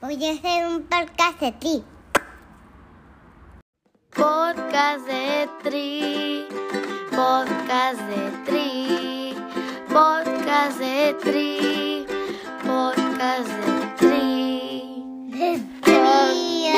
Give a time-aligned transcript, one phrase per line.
[0.00, 1.82] Voy a hacer un podcast de ti.
[4.14, 6.46] Podcast de Tri,
[7.10, 9.34] podcast de Tri,
[9.88, 12.06] podcast de Tri,
[12.62, 15.30] podcast de Tri.
[15.30, 16.68] De tri,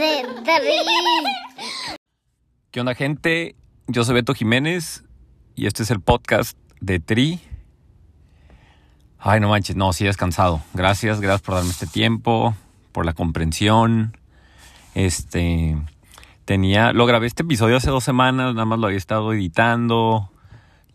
[0.00, 1.96] de tri.
[2.70, 3.56] ¿Qué onda, gente?
[3.86, 5.04] Yo soy Beto Jiménez
[5.54, 7.40] y este es el podcast de Tri.
[9.18, 10.62] Ay, no manches, no, sí descansado.
[10.74, 12.54] Gracias, gracias por darme este tiempo,
[12.92, 14.16] por la comprensión.
[14.94, 15.76] Este,
[16.44, 20.30] tenía, lo grabé este episodio hace dos semanas, nada más lo había estado editando,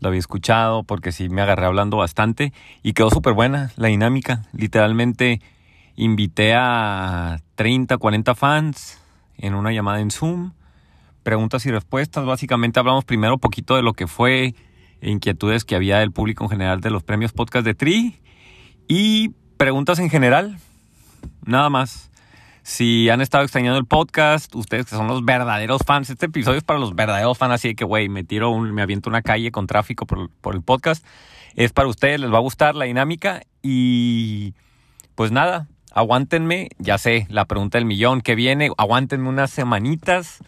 [0.00, 2.52] lo había escuchado, porque sí me agarré hablando bastante
[2.82, 4.42] y quedó súper buena la dinámica.
[4.52, 5.40] Literalmente
[5.96, 9.00] invité a 30, 40 fans
[9.36, 10.52] en una llamada en Zoom
[11.24, 12.24] preguntas y respuestas.
[12.24, 14.54] Básicamente hablamos primero un poquito de lo que fue,
[15.04, 18.20] inquietudes que había del público en general de los premios podcast de Tri
[18.88, 20.58] y preguntas en general,
[21.44, 22.10] nada más.
[22.62, 26.64] Si han estado extrañando el podcast, ustedes que son los verdaderos fans, este episodio es
[26.64, 29.66] para los verdaderos fans, así que, güey, me tiro, un, me aviento una calle con
[29.66, 31.04] tráfico por, por el podcast.
[31.56, 34.54] Es para ustedes, les va a gustar la dinámica y
[35.14, 40.38] pues nada, aguántenme, ya sé, la pregunta del millón que viene, aguántenme unas semanitas,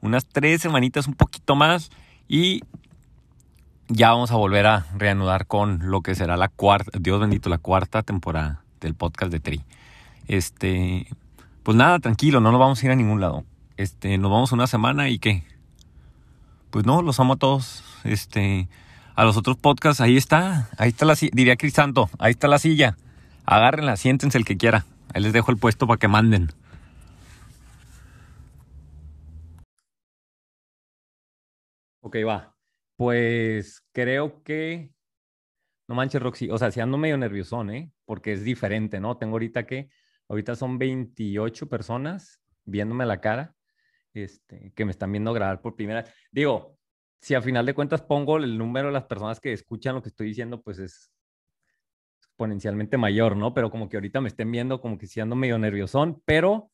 [0.00, 1.90] unas tres semanitas, un poquito más
[2.28, 2.62] y
[3.88, 7.58] ya vamos a volver a reanudar con lo que será la cuarta, Dios bendito, la
[7.58, 9.64] cuarta temporada del podcast de Tri.
[10.28, 11.06] Este,
[11.62, 13.44] pues nada, tranquilo, no nos vamos a ir a ningún lado.
[13.76, 15.44] Este, nos vamos una semana y qué.
[16.70, 17.84] Pues no, los amo a todos.
[18.04, 18.68] Este,
[19.14, 22.58] a los otros podcasts, ahí está, ahí está la silla, diría Crisanto, ahí está la
[22.58, 22.96] silla.
[23.44, 24.84] Agárrenla, siéntense el que quiera.
[25.14, 26.48] Ahí les dejo el puesto para que manden.
[32.00, 32.51] Ok, va.
[33.02, 34.92] Pues creo que.
[35.88, 36.50] No manches, Roxy.
[36.50, 37.90] O sea, si ando medio nerviosón, ¿eh?
[38.04, 39.18] Porque es diferente, ¿no?
[39.18, 39.88] Tengo ahorita que.
[40.28, 43.56] Ahorita son 28 personas viéndome la cara,
[44.14, 46.14] este, que me están viendo grabar por primera vez.
[46.30, 46.78] Digo,
[47.20, 50.10] si a final de cuentas pongo el número de las personas que escuchan lo que
[50.10, 51.10] estoy diciendo, pues es
[52.20, 53.52] exponencialmente mayor, ¿no?
[53.52, 56.70] Pero como que ahorita me estén viendo como que si ando medio nerviosón, pero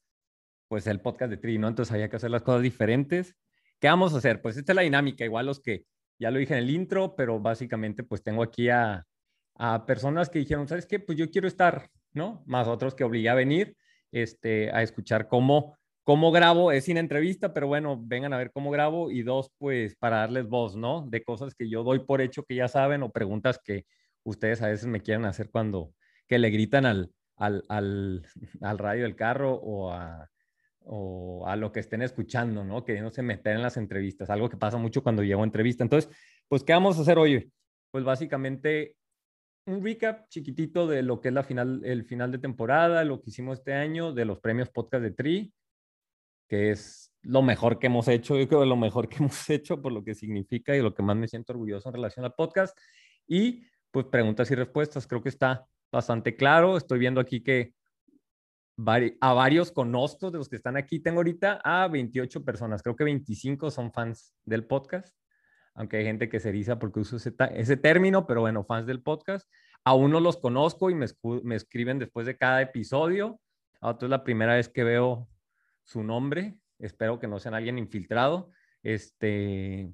[0.68, 1.68] pues el podcast de Tri, ¿no?
[1.68, 3.34] Entonces había que hacer las cosas diferentes.
[3.80, 4.42] ¿Qué vamos a hacer?
[4.42, 5.86] Pues esta es la dinámica, igual los que
[6.18, 9.06] ya lo dije en el intro, pero básicamente pues tengo aquí a,
[9.54, 11.00] a personas que dijeron, ¿sabes qué?
[11.00, 12.42] Pues yo quiero estar, ¿no?
[12.46, 13.76] Más otros que obligué a venir
[14.12, 18.70] este, a escuchar cómo, cómo grabo, es sin entrevista, pero bueno, vengan a ver cómo
[18.70, 21.06] grabo y dos, pues para darles voz, ¿no?
[21.08, 23.84] De cosas que yo doy por hecho que ya saben o preguntas que
[24.24, 25.92] ustedes a veces me quieren hacer cuando,
[26.26, 28.26] que le gritan al, al, al,
[28.62, 30.30] al radio del carro o a,
[30.90, 32.84] o a lo que estén escuchando, ¿no?
[32.84, 35.84] Que no se meter en las entrevistas, algo que pasa mucho cuando llego a entrevista.
[35.84, 36.10] Entonces,
[36.48, 37.52] pues, ¿qué vamos a hacer hoy?
[37.90, 38.96] Pues básicamente
[39.66, 43.30] un recap chiquitito de lo que es la final, el final de temporada, lo que
[43.30, 45.52] hicimos este año, de los premios podcast de Tri,
[46.48, 49.92] que es lo mejor que hemos hecho, yo creo lo mejor que hemos hecho por
[49.92, 52.76] lo que significa y lo que más me siento orgulloso en relación al podcast.
[53.26, 56.78] Y pues preguntas y respuestas, creo que está bastante claro.
[56.78, 57.74] Estoy viendo aquí que
[59.20, 61.00] a varios conozco de los que están aquí.
[61.00, 65.16] Tengo ahorita a 28 personas, creo que 25 son fans del podcast,
[65.74, 69.48] aunque hay gente que se eriza porque uso ese, término, pero bueno, fans del podcast.
[69.84, 71.06] A uno los conozco y me,
[71.42, 73.40] me escriben después de cada episodio.
[73.80, 75.28] A otro es la primera vez que veo
[75.84, 76.56] su nombre.
[76.78, 78.50] Espero que no sean alguien infiltrado.
[78.82, 79.92] Este,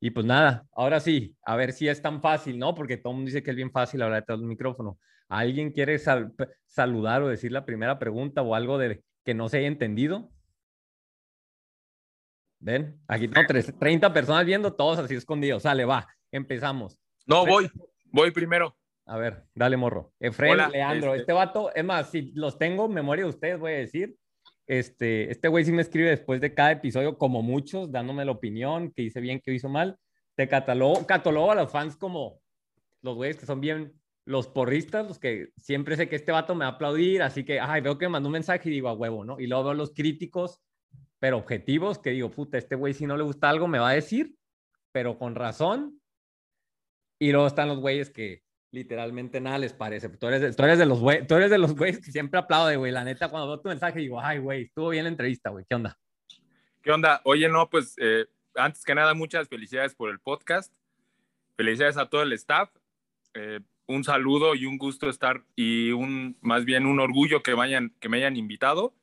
[0.00, 2.74] y pues nada, ahora sí, a ver si es tan fácil, ¿no?
[2.74, 4.98] Porque todo el mundo dice que es bien fácil hablar detrás del micrófono.
[5.28, 6.34] ¿Alguien quiere sal
[6.66, 10.30] saludar o decir la primera pregunta o algo de que no se haya entendido?
[12.60, 13.00] ¿Ven?
[13.06, 13.46] Aquí tengo
[13.78, 15.62] 30 personas viendo, todos así escondidos.
[15.62, 16.98] Sale, va, empezamos.
[17.26, 17.70] No, voy,
[18.06, 18.76] voy primero.
[19.06, 20.12] A ver, dale, morro.
[20.18, 23.58] Efraín, Hola, Leandro, este- este vato, es más, si los tengo en memoria de ustedes,
[23.58, 24.16] voy a decir,
[24.66, 28.92] este, este güey sí me escribe después de cada episodio, como muchos, dándome la opinión,
[28.92, 29.98] que hice bien, que hizo mal.
[30.34, 32.40] Te catalogo, catalogo a los fans como
[33.00, 33.94] los güeyes que son bien,
[34.28, 37.60] los porristas, los que siempre sé que este vato me va a aplaudir, así que,
[37.60, 39.40] ay, veo que me mandó un mensaje y digo, a huevo, ¿no?
[39.40, 40.60] Y luego veo los críticos,
[41.18, 43.94] pero objetivos, que digo, puta, este güey si no le gusta algo me va a
[43.94, 44.36] decir,
[44.92, 45.98] pero con razón.
[47.18, 50.10] Y luego están los güeyes que literalmente nada les parece.
[50.10, 52.38] Tú eres de, tú eres de los güeyes, tú eres de los güeyes que siempre
[52.38, 52.92] aplaude, güey.
[52.92, 55.64] La neta, cuando veo tu mensaje digo, ay, güey, estuvo bien la entrevista, güey.
[55.66, 55.98] ¿Qué onda?
[56.82, 57.22] ¿Qué onda?
[57.24, 60.70] Oye, no, pues eh, antes que nada, muchas felicidades por el podcast.
[61.56, 62.70] Felicidades a todo el staff.
[63.32, 67.94] Eh, un saludo y un gusto estar y un más bien un orgullo que vayan
[68.00, 68.94] que me hayan invitado.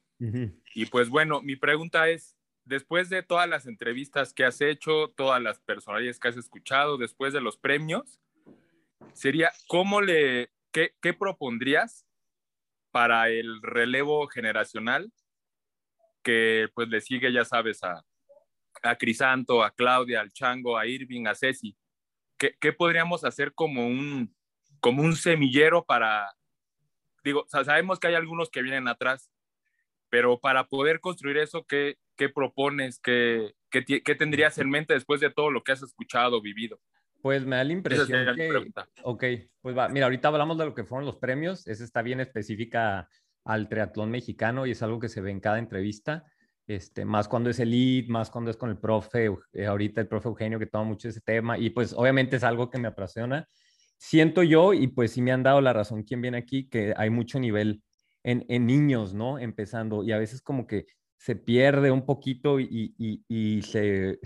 [0.74, 5.42] Y pues bueno, mi pregunta es, después de todas las entrevistas que has hecho, todas
[5.42, 8.22] las personalidades que has escuchado, después de los premios,
[9.14, 12.08] sería, ¿cómo le, qué, qué propondrías
[12.92, 15.12] para el relevo generacional
[16.24, 18.06] que pues le sigue, ya sabes, a,
[18.82, 21.78] a Crisanto, a Claudia, al Chango, a Irving, a Ceci.
[22.38, 24.34] ¿Qué, qué podríamos hacer como un,
[24.80, 26.33] como un semillero para,
[27.24, 29.31] digo, sabemos que hay algunos que vienen atrás,
[30.10, 33.00] pero para poder construir eso, ¿qué, qué propones?
[33.00, 36.80] ¿Qué, qué, ¿Qué tendrías en mente después de todo lo que has escuchado, vivido?
[37.22, 38.72] Pues me da la impresión que...
[39.01, 39.24] Ok,
[39.60, 39.89] pues va.
[39.89, 41.66] Mira, ahorita hablamos de lo que fueron los premios.
[41.66, 43.10] Esa está bien específica
[43.44, 46.24] al triatlón mexicano y es algo que se ve en cada entrevista.
[46.68, 50.07] Este, más cuando es el lead, más cuando es con el profe, eh, ahorita el
[50.07, 53.48] profe Eugenio que toma mucho ese tema y pues obviamente es algo que me apasiona.
[53.98, 57.10] Siento yo, y pues sí me han dado la razón quien viene aquí, que hay
[57.10, 57.82] mucho nivel
[58.26, 59.40] en, niños, ¿no?
[59.40, 60.88] Empezando y a veces como que
[61.18, 64.20] se pierde un poquito y, y, se,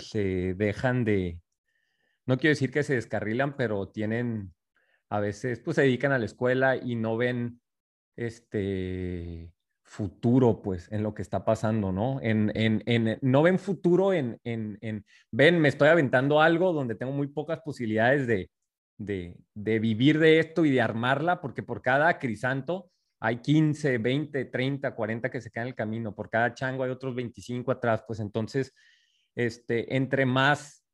[0.56, 1.40] dejan de,
[2.26, 4.54] no quiero decir que se descarrilan, pero tienen,
[5.10, 7.62] a veces, pues se dedican a la escuela y no ven
[8.16, 12.20] este futuro, pues, en lo que está pasando, ¿no?
[12.22, 17.12] En, en, en no ven futuro en, en, ven, me estoy aventando algo donde tengo
[17.12, 18.50] muy pocas posibilidades de,
[19.00, 24.46] de, de vivir de esto y de armarla, porque por cada crisanto hay 15, 20,
[24.46, 28.04] 30, 40 que se quedan en el camino, por cada chango hay otros 25 atrás,
[28.06, 28.76] pues entonces,
[29.36, 30.86] este, entre más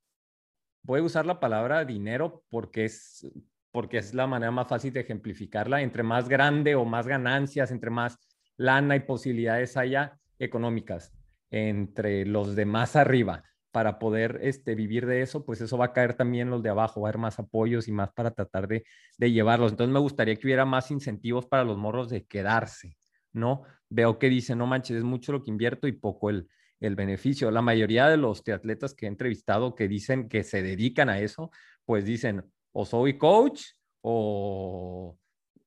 [0.86, 3.28] voy a usar la palabra dinero porque es,
[3.72, 5.82] porque es la manera más fácil de ejemplificarla.
[5.82, 8.18] Entre más grande o más ganancias, entre más
[8.56, 11.14] lana y posibilidades haya económicas
[11.50, 13.44] entre los de más arriba
[13.76, 17.02] para poder este, vivir de eso, pues eso va a caer también los de abajo,
[17.02, 18.86] va a haber más apoyos y más para tratar de,
[19.18, 19.74] de llevarlos.
[19.74, 22.96] Entonces me gustaría que hubiera más incentivos para los morros de quedarse,
[23.34, 23.64] ¿no?
[23.90, 26.48] Veo que dicen, no manches, es mucho lo que invierto y poco el,
[26.80, 27.52] beneficio.
[27.52, 31.52] La mayoría de los atletas que he entrevistado que dicen que se dedican a eso,
[31.84, 33.62] pues dicen, o soy coach
[34.00, 35.18] o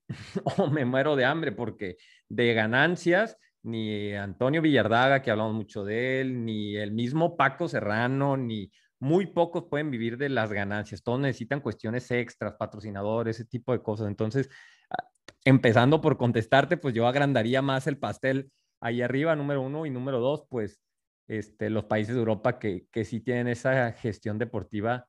[0.73, 6.45] me muero de hambre, porque de ganancias, ni Antonio Villardaga, que hablamos mucho de él,
[6.45, 8.71] ni el mismo Paco Serrano, ni
[9.01, 11.03] muy pocos pueden vivir de las ganancias.
[11.03, 14.09] Todos necesitan cuestiones extras, patrocinadores, ese tipo de cosas.
[14.09, 14.49] Entonces,
[14.91, 15.05] ah,
[15.45, 18.51] empezando por contestarte, pues yo agrandaría más el pastel
[18.81, 20.81] ahí arriba, número uno, y número dos, pues
[21.29, 25.07] este, los países de Europa que, que sí tienen esa gestión deportiva,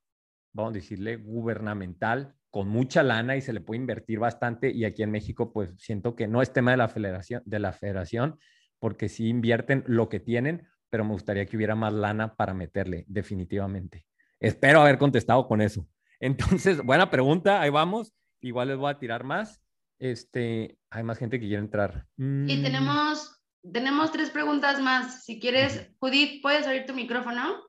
[0.54, 4.72] vamos a decirle, gubernamental, con mucha lana y se le puede invertir bastante.
[4.72, 7.74] Y aquí en México, pues siento que no es tema de la federación, de la
[7.74, 8.40] federación
[8.80, 13.06] porque sí invierten lo que tienen, pero me gustaría que hubiera más lana para meterle,
[13.08, 14.06] definitivamente.
[14.40, 15.88] Espero haber contestado con eso.
[16.20, 18.14] Entonces, buena pregunta, ahí vamos.
[18.42, 19.62] Igual les voy a tirar más.
[20.00, 22.08] Este, hay más gente que quiere entrar.
[22.18, 22.64] Y mm.
[22.64, 25.26] tenemos tenemos tres preguntas más.
[25.26, 27.66] Si quieres, Judith, ¿puedes abrir tu micrófono?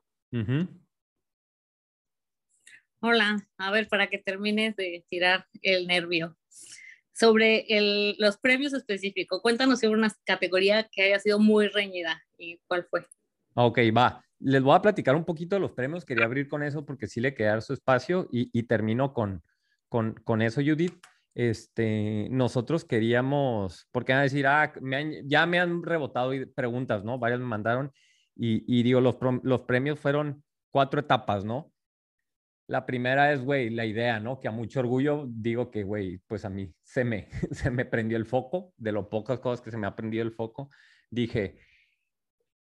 [3.03, 6.37] Hola, a ver, para que termines de tirar el nervio.
[7.13, 7.65] Sobre
[8.19, 13.07] los premios específicos, cuéntanos sobre una categoría que haya sido muy reñida y cuál fue.
[13.55, 14.23] Ok, va.
[14.37, 16.05] Les voy a platicar un poquito de los premios.
[16.05, 19.43] Quería abrir con eso porque sí le quedar su espacio y, y termino con,
[19.89, 20.93] con, eso, Judith
[21.33, 24.73] este, nosotros queríamos, porque van a decir, ah,
[25.25, 27.17] ya me han rebotado preguntas, ¿no?
[27.17, 27.91] Varias me mandaron
[28.35, 31.71] y, y digo, los, los premios fueron cuatro etapas, ¿no?
[32.71, 34.39] La primera es, güey, la idea, ¿no?
[34.39, 38.15] Que a mucho orgullo digo que, güey, pues a mí se me, se me prendió
[38.15, 40.69] el foco, de lo pocas cosas que se me ha prendido el foco.
[41.09, 41.57] Dije,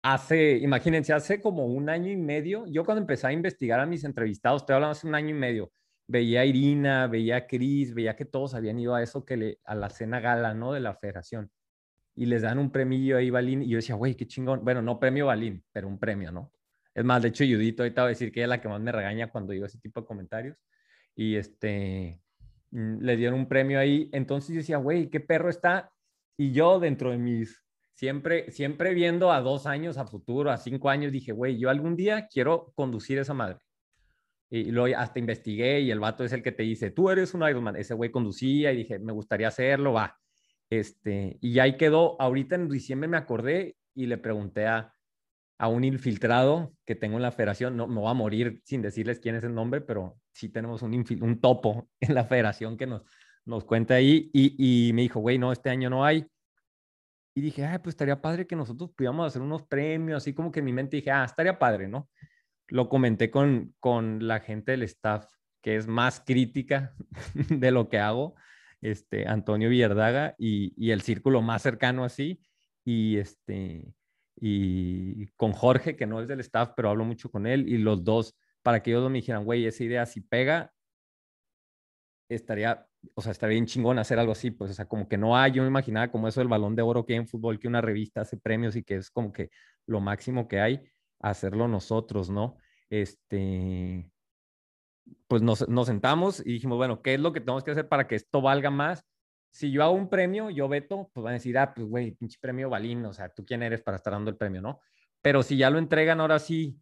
[0.01, 4.03] hace, imagínense, hace como un año y medio, yo cuando empecé a investigar a mis
[4.05, 5.71] entrevistados, te hablando hace un año y medio,
[6.07, 9.59] veía a Irina, veía a Cris, veía que todos habían ido a eso que le,
[9.65, 10.73] a la cena gala, ¿no?
[10.73, 11.51] De la federación.
[12.17, 14.65] Y les dan un premio ahí, Balín, y yo decía, güey, qué chingón.
[14.65, 16.51] Bueno, no premio Balín, pero un premio, ¿no?
[16.95, 18.81] Es más, de hecho, Judito ahorita va a decir que ella es la que más
[18.81, 20.59] me regaña cuando digo ese tipo de comentarios.
[21.15, 22.21] Y este,
[22.71, 24.11] mm, le dieron un premio ahí.
[24.13, 25.91] Entonces yo decía, güey, qué perro está.
[26.37, 27.63] Y yo dentro de mis,
[27.95, 31.97] siempre, siempre viendo a dos años, a futuro, a cinco años, dije, güey, yo algún
[31.97, 33.59] día quiero conducir esa madre.
[34.51, 37.49] Y luego hasta investigué y el vato es el que te dice, tú eres un
[37.49, 37.77] Ironman.
[37.77, 40.19] Ese güey conducía y dije, me gustaría hacerlo, va.
[40.71, 42.21] Este, y ahí quedó.
[42.21, 44.93] Ahorita en diciembre me acordé y le pregunté a,
[45.61, 47.77] a un infiltrado que tengo en la federación.
[47.77, 51.05] No me voy a morir sin decirles quién es el nombre, pero sí tenemos un,
[51.21, 53.03] un topo en la federación que nos,
[53.45, 54.31] nos cuenta ahí.
[54.33, 56.27] Y, y me dijo, güey, no, este año no hay.
[57.35, 60.59] Y dije, ay, pues estaría padre que nosotros pudiéramos hacer unos premios, así como que
[60.59, 62.09] en mi mente dije, ah, estaría padre, ¿no?
[62.71, 65.27] lo comenté con, con la gente del staff
[65.63, 66.95] que es más crítica
[67.35, 68.35] de lo que hago,
[68.81, 72.41] este, Antonio Villardaga, y, y, el círculo más cercano así,
[72.83, 73.93] y, este,
[74.41, 78.05] y con Jorge, que no es del staff, pero hablo mucho con él, y los
[78.05, 80.73] dos, para que ellos me dijeran, güey, esa idea si pega,
[82.29, 85.37] estaría o sea, estaría bien chingón hacer algo así, pues, o sea, como que no
[85.37, 87.69] hay, yo me imaginaba como eso del balón de oro que hay en fútbol, que
[87.69, 89.51] una revista hace premios y que es como que
[89.87, 90.83] lo máximo que hay,
[91.21, 92.57] hacerlo nosotros, ¿no?
[92.91, 94.11] Este,
[95.29, 98.07] pues nos, nos sentamos y dijimos, bueno, ¿qué es lo que tenemos que hacer para
[98.07, 99.05] que esto valga más?
[99.51, 102.39] Si yo hago un premio, yo veto, pues van a decir, ah, pues güey, pinche
[102.41, 104.81] premio Balín, o sea, ¿tú quién eres para estar dando el premio, no?
[105.23, 106.81] Pero si ya lo entregan ahora sí,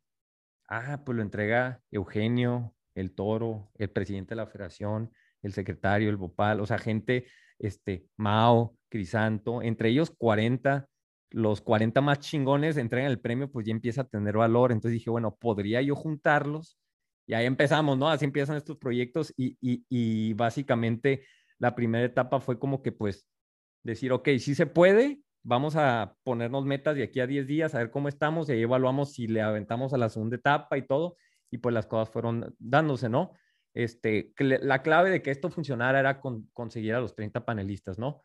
[0.68, 6.16] ah, pues lo entrega Eugenio, el Toro, el presidente de la federación, el secretario, el
[6.16, 7.26] Bopal, o sea, gente,
[7.58, 10.88] este, Mao, Crisanto, entre ellos 40,
[11.30, 14.72] los 40 más chingones entregan el premio, pues ya empieza a tener valor.
[14.72, 16.78] Entonces dije, bueno, podría yo juntarlos
[17.26, 18.08] y ahí empezamos, ¿no?
[18.08, 21.26] Así empiezan estos proyectos y, y, y básicamente
[21.58, 23.28] la primera etapa fue como que pues
[23.82, 27.78] decir, ok, sí se puede, vamos a ponernos metas de aquí a 10 días, a
[27.78, 31.16] ver cómo estamos y ahí evaluamos si le aventamos a la segunda etapa y todo.
[31.50, 33.32] Y pues las cosas fueron dándose, ¿no?
[33.72, 38.24] Este, la clave de que esto funcionara era con, conseguir a los 30 panelistas, ¿no?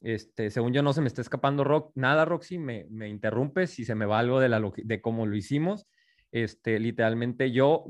[0.00, 3.94] Este, según yo no se me está escapando nada, Roxy, me, me interrumpe si se
[3.94, 5.86] me va algo de, la, de cómo lo hicimos.
[6.32, 7.86] Este, literalmente yo,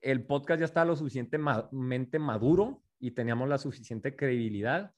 [0.00, 4.92] el podcast ya estaba lo suficientemente maduro y teníamos la suficiente credibilidad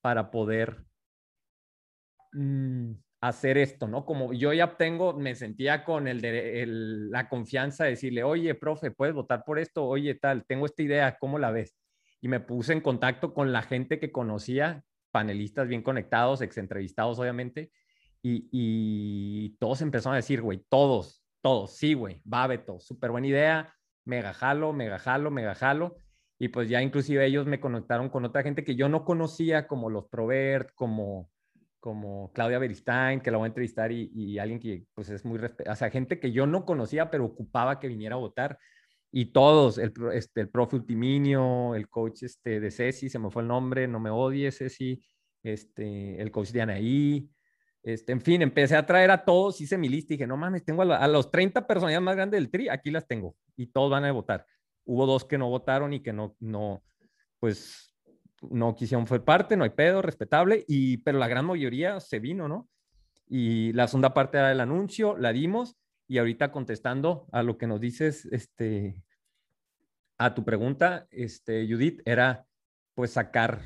[0.00, 0.86] para poder
[2.32, 4.06] mmm, hacer esto, ¿no?
[4.06, 9.14] Como yo ya tengo, me sentía con el, la confianza de decirle, oye, profe, ¿puedes
[9.14, 9.84] votar por esto?
[9.84, 11.76] Oye, tal, tengo esta idea, ¿cómo la ves?
[12.22, 17.18] Y me puse en contacto con la gente que conocía, panelistas bien conectados, ex entrevistados,
[17.18, 17.70] obviamente,
[18.22, 23.26] y, y todos empezaron a decir, güey, todos, todos, sí, güey, va, Beto, súper buena
[23.26, 23.74] idea,
[24.06, 25.98] mega jalo, mega jalo, mega jalo.
[26.42, 29.88] Y pues ya inclusive ellos me conectaron con otra gente que yo no conocía, como
[29.88, 31.30] los Provert, como
[31.78, 35.38] como Claudia Beristain, que la voy a entrevistar, y, y alguien que pues es muy,
[35.38, 38.58] o sea, gente que yo no conocía, pero ocupaba que viniera a votar.
[39.12, 43.42] Y todos, el, este, el profe Ultiminio, el coach este, de Ceci, se me fue
[43.42, 45.00] el nombre, no me odies, Ceci,
[45.44, 47.30] este, el coach de Anaí,
[47.84, 50.64] este, en fin, empecé a traer a todos, hice mi lista y dije, no mames,
[50.64, 53.92] tengo a, a los 30 personas más grandes del TRI, aquí las tengo, y todos
[53.92, 54.44] van a votar.
[54.84, 56.82] Hubo dos que no votaron y que no, no,
[57.38, 57.94] pues
[58.50, 62.48] no quisieron fue parte, no hay pedo, respetable, y, pero la gran mayoría se vino,
[62.48, 62.68] ¿no?
[63.28, 65.76] Y la segunda parte era el anuncio, la dimos,
[66.08, 69.02] y ahorita contestando a lo que nos dices, este,
[70.18, 72.46] a tu pregunta, este, Judith, era
[72.94, 73.62] pues sacar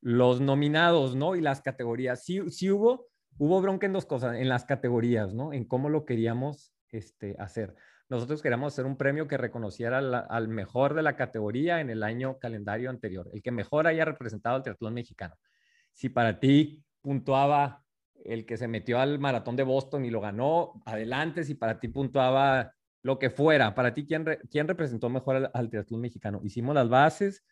[0.00, 1.36] los nominados, ¿no?
[1.36, 2.24] Y las categorías.
[2.24, 3.08] Sí, sí hubo,
[3.38, 5.52] hubo bronca en dos cosas, en las categorías, ¿no?
[5.52, 7.74] En cómo lo queríamos este, hacer.
[8.14, 12.38] Nosotros queríamos hacer un premio que reconociera al mejor de la categoría en el año
[12.38, 15.34] calendario anterior, el que mejor haya representado al triatlón mexicano.
[15.92, 17.84] Si para ti puntuaba
[18.24, 21.42] el que se metió al maratón de Boston y lo ganó, adelante.
[21.42, 25.68] Si para ti puntuaba lo que fuera, para ti, ¿quién, quién representó mejor al, al
[25.68, 26.40] triatlón mexicano?
[26.44, 27.44] Hicimos las bases,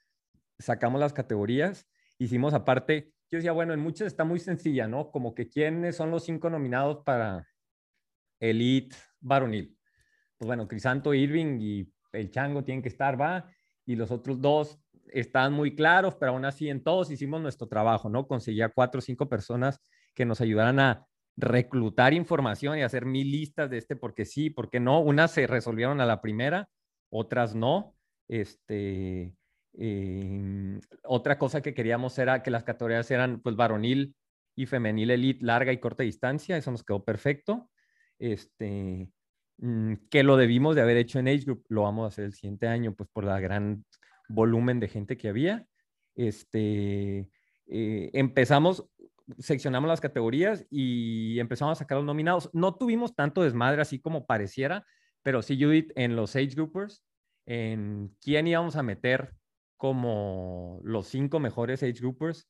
[0.61, 1.88] sacamos las categorías,
[2.19, 5.11] hicimos aparte, yo decía, bueno, en muchas está muy sencilla, ¿no?
[5.11, 7.49] Como que quiénes son los cinco nominados para
[8.38, 9.76] Elite varonil
[10.43, 13.49] pues bueno, Crisanto, Irving y el Chango tienen que estar, va,
[13.87, 18.09] y los otros dos están muy claros, pero aún así en todos hicimos nuestro trabajo,
[18.09, 18.27] ¿no?
[18.27, 19.79] Conseguía cuatro o cinco personas
[20.13, 21.07] que nos ayudaran a
[21.37, 24.99] reclutar información y hacer mil listas de este, porque sí, porque no.
[24.99, 26.69] Unas se resolvieron a la primera,
[27.09, 27.95] otras no.
[28.27, 29.37] Este,
[29.79, 34.17] eh, otra cosa que queríamos era que las categorías eran pues varonil
[34.57, 37.71] y femenil elite, larga y corta distancia, eso nos quedó perfecto.
[38.19, 39.09] Este,
[40.11, 42.66] que lo debimos de haber hecho en Age Group, lo vamos a hacer el siguiente
[42.66, 43.85] año, pues por la gran
[44.28, 45.66] volumen de gente que había.
[46.16, 47.31] Este,
[47.66, 48.85] eh, empezamos,
[49.38, 52.50] seccionamos las categorías y empezamos a sacar los nominados.
[52.52, 54.85] No tuvimos tanto desmadre así como pareciera,
[55.23, 57.04] pero sí, Judith, en los Age Groupers,
[57.47, 59.33] en quién íbamos a meter
[59.76, 62.49] como los cinco mejores Age Groupers,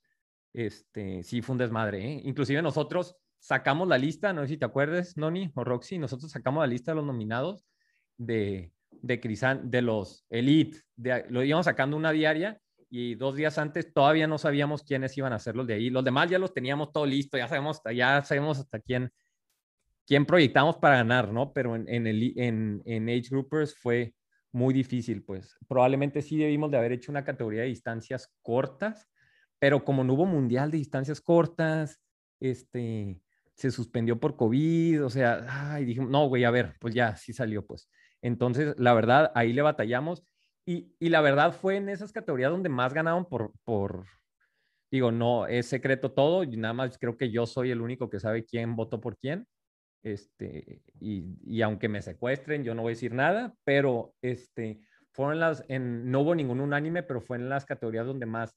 [0.54, 2.04] este, sí fue un desmadre.
[2.04, 2.22] ¿eh?
[2.24, 6.62] Inclusive nosotros sacamos la lista, no sé si te acuerdas, Noni o Roxy, nosotros sacamos
[6.62, 7.66] la lista de los nominados
[8.16, 10.78] de, de Crisan, de los Elite,
[11.28, 15.40] lo íbamos sacando una diaria y dos días antes todavía no sabíamos quiénes iban a
[15.40, 15.90] ser los de ahí.
[15.90, 19.10] Los demás ya los teníamos todo listo, ya sabemos, ya sabemos hasta quién,
[20.06, 21.52] quién proyectamos para ganar, ¿no?
[21.52, 24.14] Pero en, en, el, en, en Age Groupers fue
[24.52, 29.08] muy difícil, pues probablemente sí debimos de haber hecho una categoría de distancias cortas,
[29.58, 32.00] pero como no hubo mundial de distancias cortas,
[32.38, 33.20] este,
[33.54, 37.32] se suspendió por COVID, o sea, ay, dijimos, no, güey, a ver, pues ya, sí
[37.32, 37.88] salió, pues.
[38.22, 40.22] Entonces, la verdad, ahí le batallamos
[40.66, 44.06] y, y la verdad fue en esas categorías donde más ganaron por, por,
[44.90, 48.20] digo, no, es secreto todo, y nada más creo que yo soy el único que
[48.20, 49.46] sabe quién votó por quién,
[50.02, 54.80] este, y, y aunque me secuestren, yo no voy a decir nada, pero, este,
[55.12, 58.56] fueron las, en, no hubo ningún unánime, pero fue en las categorías donde más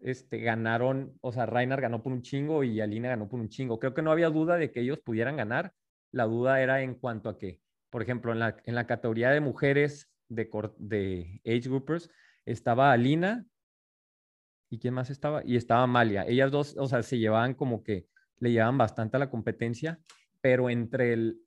[0.00, 3.78] este, ganaron, o sea, Reiner ganó por un chingo y Alina ganó por un chingo.
[3.78, 5.72] Creo que no había duda de que ellos pudieran ganar.
[6.10, 7.60] La duda era en cuanto a que,
[7.90, 8.38] por ejemplo, en
[8.74, 12.10] la, categoría de mujeres de, de age groupers
[12.44, 13.46] estaba Alina
[14.70, 16.24] y quién más estaba y estaba Amalia.
[16.26, 18.06] Ellas dos, o sea, se llevaban como que
[18.38, 19.98] le llevaban bastante a la competencia,
[20.40, 21.40] pero entre el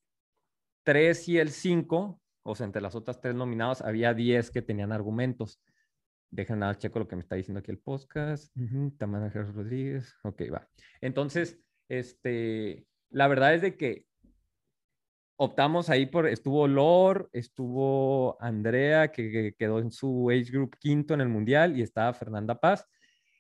[0.83, 4.93] 3 y el 5, o sea, entre las otras tres nominadas, había 10 que tenían
[4.93, 5.59] argumentos.
[6.29, 8.53] Dejen nada, checo lo que me está diciendo aquí el podcast.
[8.97, 10.13] Tamara Gerardo Rodríguez.
[10.23, 10.67] Ok, va.
[10.99, 14.05] Entonces, este, la verdad es de que
[15.37, 21.21] optamos ahí por, estuvo Lor, estuvo Andrea, que, quedó en su age group quinto en
[21.21, 22.85] el mundial, y estaba Fernanda Paz.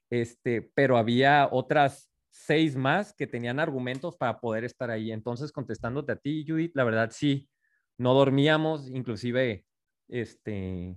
[0.09, 5.11] Este, pero había otras seis más que tenían argumentos para poder estar ahí.
[5.11, 7.49] Entonces, contestándote a ti, Judith, la verdad sí,
[7.97, 9.65] no dormíamos, inclusive,
[10.07, 10.95] este,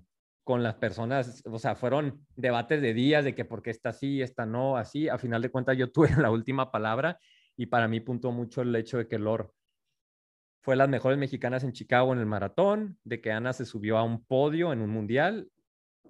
[0.50, 4.20] con las personas, o sea, fueron debates de días de que por qué está así,
[4.20, 5.08] está no, así.
[5.08, 7.20] A final de cuentas, yo tuve la última palabra
[7.56, 9.54] y para mí puntó mucho el hecho de que Lor
[10.60, 14.02] fue las mejores mexicanas en Chicago en el maratón, de que Ana se subió a
[14.02, 15.52] un podio en un mundial,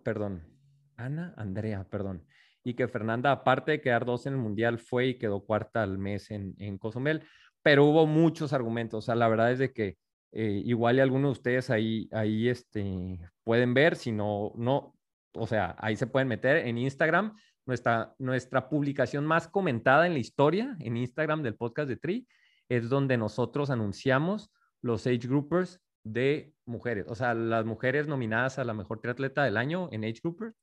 [0.02, 0.49] perdón,
[0.97, 2.25] Ana, Andrea, perdón,
[2.64, 5.99] y que Fernanda, aparte de quedar dos en el mundial, fue y quedó cuarta al
[5.99, 7.25] mes en, en Cozumel,
[7.61, 9.99] pero hubo muchos argumentos, o sea, la verdad es de que
[10.33, 14.95] eh, igual y algunos de ustedes ahí, ahí este, pueden ver, si no, no,
[15.35, 17.35] o sea, ahí se pueden meter en Instagram,
[17.67, 22.29] nuestra, nuestra publicación más comentada en la historia, en Instagram del podcast de Tri,
[22.69, 24.51] es donde nosotros anunciamos
[24.83, 29.57] los age groupers de mujeres, o sea, las mujeres nominadas a la mejor triatleta del
[29.57, 30.55] año en age groupers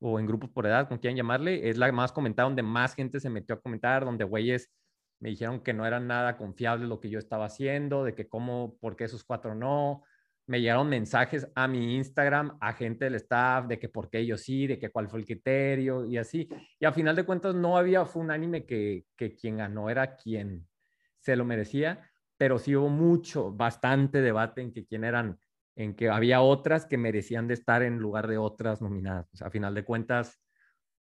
[0.00, 3.20] o en grupos por edad, como quieran llamarle, es la más comentada, donde más gente
[3.20, 4.70] se metió a comentar, donde güeyes
[5.24, 8.76] me dijeron que no era nada confiable lo que yo estaba haciendo, de que cómo,
[8.78, 10.02] por qué esos cuatro no.
[10.46, 14.42] Me llegaron mensajes a mi Instagram, a gente del staff, de que por qué ellos
[14.42, 16.46] sí, de que cuál fue el criterio y así.
[16.78, 20.14] Y a final de cuentas no había, fue un anime que, que quien ganó era
[20.14, 20.68] quien
[21.20, 25.38] se lo merecía, pero sí hubo mucho, bastante debate en que quién eran,
[25.74, 29.26] en que había otras que merecían de estar en lugar de otras nominadas.
[29.32, 30.38] O sea, a final de cuentas,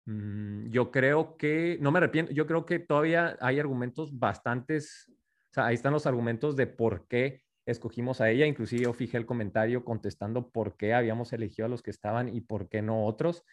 [0.05, 5.09] Mm, yo creo que, no me arrepiento, yo creo que todavía hay argumentos bastantes,
[5.51, 9.17] o sea, ahí están los argumentos de por qué escogimos a ella, inclusive yo fijé
[9.19, 13.05] el comentario contestando por qué habíamos elegido a los que estaban y por qué no
[13.07, 13.45] otros.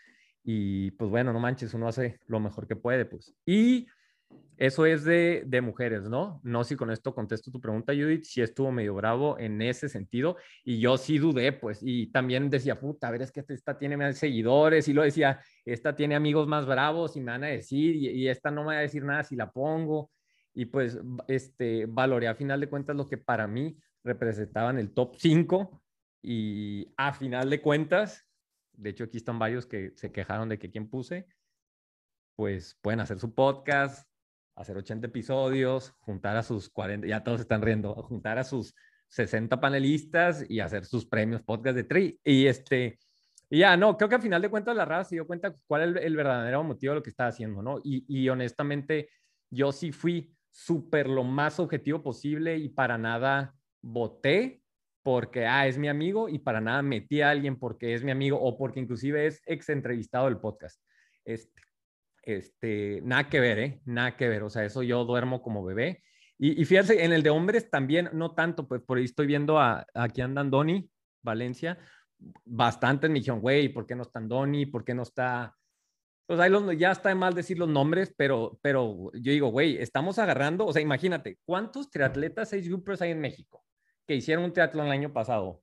[0.43, 3.35] Y pues bueno, no manches, uno hace lo mejor que puede, pues.
[3.45, 3.88] Y
[4.60, 6.42] eso es de, de, mujeres, ¿no?
[6.44, 10.36] No si con esto contesto tu pregunta, Judith, si estuvo medio bravo en ese sentido
[10.65, 13.96] y yo sí dudé, pues, y también decía, puta, a ver, es que esta tiene
[13.96, 17.96] más seguidores y lo decía, esta tiene amigos más bravos y me van a decir
[17.96, 20.12] y, esta no me va a decir nada si la pongo
[20.54, 25.15] y pues, este, valoré a final de cuentas lo que para mí representaban el top
[25.18, 25.82] 5
[26.22, 28.28] y a final de cuentas,
[28.74, 31.28] de hecho aquí están varios que se quejaron de que quién puse,
[32.36, 34.09] pues pueden hacer su podcast,
[34.60, 38.76] hacer 80 episodios, juntar a sus 40, ya todos están riendo, juntar a sus
[39.08, 42.19] 60 panelistas y hacer sus premios podcast de Tri.
[42.24, 43.00] Y este,
[43.50, 45.98] y ya, no, creo que al final de cuentas la raza se dio cuenta cuál
[45.98, 47.80] es el, verdadero motivo de lo que estaba haciendo, ¿no?
[47.84, 49.10] Y, y honestamente,
[49.50, 54.62] yo sí fui súper lo más objetivo posible y para nada voté
[55.04, 58.38] porque, ah, es mi amigo y para nada metí a alguien porque es mi amigo
[58.39, 60.82] o porque inclusive es ex entrevistado del podcast.
[61.24, 61.62] Este,
[62.38, 63.82] este, nada que ver, ¿eh?
[63.86, 64.44] Nada que ver.
[64.44, 66.04] O sea, eso yo duermo como bebé.
[66.38, 69.60] Y, y fíjense, en el de hombres también, no tanto, pues por ahí estoy viendo
[69.60, 70.89] a, aquí andan Doni,
[71.22, 71.78] Valencia,
[72.46, 74.65] bastantes me dijeron, güey, ¿por qué no está Doni?
[74.65, 75.56] ¿Por qué no está?
[76.26, 80.20] Pues ahí los, ya está mal decir los nombres, pero, pero yo digo, güey, estamos
[80.20, 83.63] agarrando, o sea, imagínate, ¿cuántos triatletas, seis groupers hay en México
[84.06, 85.62] que hicieron un triatlón el año pasado?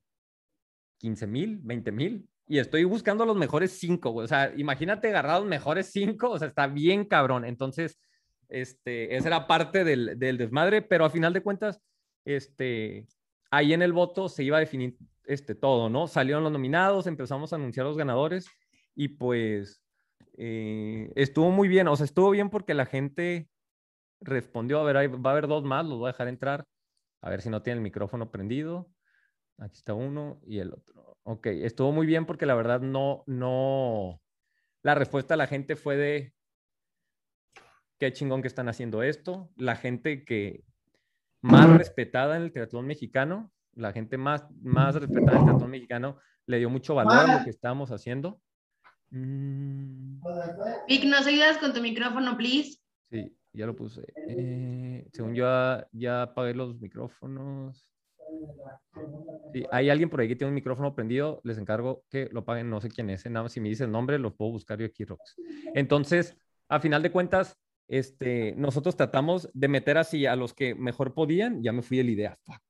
[1.01, 1.63] ¿15 mil?
[1.63, 2.29] ¿20 mil?
[2.47, 6.47] Y estoy buscando los mejores cinco, O sea, imagínate agarrar los mejores cinco, o sea,
[6.47, 7.45] está bien cabrón.
[7.45, 7.99] Entonces,
[8.49, 11.81] este, esa era parte del, del desmadre, pero a final de cuentas,
[12.25, 13.07] este,
[13.51, 16.07] ahí en el voto se iba a definir este, todo, ¿no?
[16.07, 18.47] Salieron los nominados, empezamos a anunciar los ganadores
[18.95, 19.81] y pues
[20.37, 23.49] eh, estuvo muy bien, o sea, estuvo bien porque la gente
[24.21, 26.65] respondió, a ver, va a haber dos más, los voy a dejar entrar,
[27.21, 28.89] a ver si no tiene el micrófono prendido.
[29.59, 31.06] Aquí está uno y el otro.
[31.29, 34.21] Ok, estuvo muy bien porque la verdad no, no,
[34.81, 36.33] la respuesta de la gente fue de,
[37.99, 39.49] qué chingón que están haciendo esto.
[39.57, 40.63] La gente que
[41.41, 46.17] más respetada en el triatlón mexicano, la gente más, más respetada en el triatlón mexicano,
[46.45, 48.39] le dio mucho valor a lo que estábamos haciendo.
[49.09, 50.21] Mm.
[50.87, 52.79] Vic, ¿nos ayudas con tu micrófono, please?
[53.09, 54.01] Sí, ya lo puse.
[54.29, 55.45] Eh, según yo,
[55.91, 57.85] ya apagué los micrófonos.
[59.53, 62.69] Si hay alguien por ahí que tiene un micrófono prendido, les encargo que lo paguen,
[62.69, 64.85] no sé quién es, nada más si me dice el nombre, lo puedo buscar yo
[64.85, 65.35] aquí, Rox.
[65.73, 66.35] Entonces,
[66.69, 71.63] a final de cuentas, este, nosotros tratamos de meter así a los que mejor podían.
[71.63, 72.37] Ya me fui de la idea.
[72.43, 72.61] Fuck,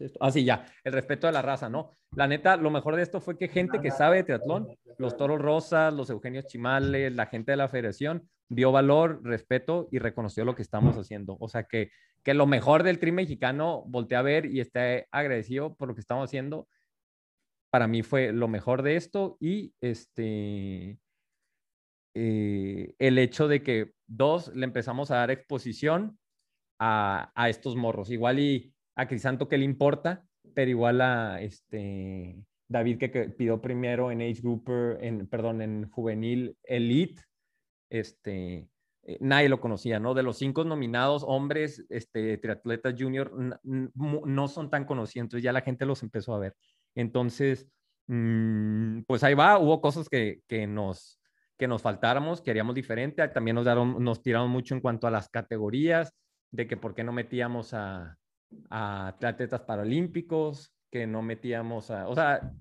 [0.00, 0.18] esto.
[0.20, 0.66] Ah, sí, ya.
[0.84, 1.96] El respeto de la raza, ¿no?
[2.14, 5.40] La neta, lo mejor de esto fue que gente que sabe de triatlón, los Toros
[5.40, 10.54] Rosas, los Eugenios Chimales, la gente de la federación, dio valor, respeto y reconoció lo
[10.54, 11.36] que estamos haciendo.
[11.40, 11.90] O sea, que,
[12.22, 16.00] que lo mejor del tri mexicano volteé a ver y esté agradecido por lo que
[16.00, 16.68] estamos haciendo.
[17.70, 20.98] Para mí fue lo mejor de esto y este
[22.14, 26.18] eh, el hecho de que dos le empezamos a dar exposición
[26.78, 28.10] a, a estos morros.
[28.10, 33.60] Igual y a Crisanto que le importa, pero igual a este David que, que pidió
[33.60, 37.22] primero en Age Grouper, en, perdón, en Juvenil Elite,
[37.90, 38.68] este,
[39.04, 40.14] eh, nadie lo conocía, ¿no?
[40.14, 43.32] De los cinco nominados, hombres, este, triatletas junior,
[43.64, 46.54] no son tan conocidos, entonces ya la gente los empezó a ver.
[46.94, 47.66] Entonces,
[48.06, 51.20] mm, pues ahí va, hubo cosas que, que, nos,
[51.58, 55.28] que nos faltáramos, queríamos diferente, también nos, daron, nos tiraron mucho en cuanto a las
[55.28, 56.14] categorías,
[56.52, 58.18] de que por qué no metíamos a,
[58.70, 59.16] a
[59.66, 62.52] paralímpicos, que no metíamos a, o sea,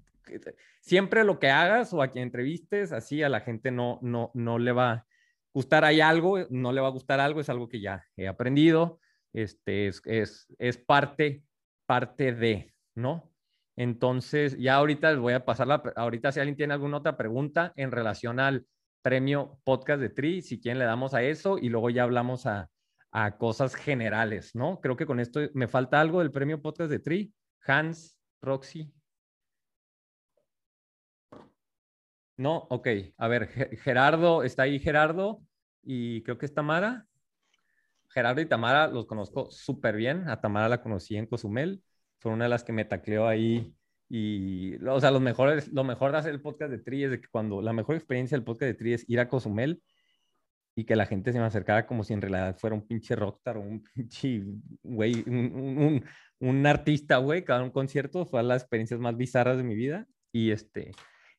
[0.80, 4.58] siempre lo que hagas o a quien entrevistes, así a la gente no, no, no
[4.58, 5.06] le va
[5.54, 9.00] gustar hay algo, no le va a gustar algo, es algo que ya he aprendido,
[9.34, 11.44] este, es, es, es parte,
[11.86, 13.32] parte de, ¿no?
[13.76, 17.74] Entonces, ya ahorita les voy a pasar la, ahorita si alguien tiene alguna otra pregunta
[17.76, 18.66] en relación al
[19.02, 22.70] premio podcast de Tri, si quieren le damos a eso y luego ya hablamos a,
[23.12, 24.80] a cosas generales, ¿no?
[24.82, 27.34] Creo que con esto me falta algo del premio podcast de Tri.
[27.66, 28.92] Hans, Roxy.
[32.42, 32.88] No, ok.
[33.18, 33.50] A ver,
[33.84, 35.44] Gerardo, está ahí Gerardo
[35.84, 37.06] y creo que es Tamara.
[38.10, 40.28] Gerardo y Tamara los conozco súper bien.
[40.28, 41.84] A Tamara la conocí en Cozumel.
[42.18, 43.76] Fue una de las que me tacleó ahí.
[44.10, 47.22] Y, o sea, los mejores, lo mejor de hacer el podcast de Tri es de
[47.22, 49.84] que cuando la mejor experiencia del podcast de Tri es ir a Cozumel
[50.76, 53.58] y que la gente se me acercara como si en realidad fuera un pinche rockstar
[53.58, 54.44] o un pinche,
[54.82, 56.04] güey, un,
[56.40, 60.08] un, artista, güey, cada un concierto fue las experiencias más bizarras de mi vida.
[60.34, 60.92] Y este,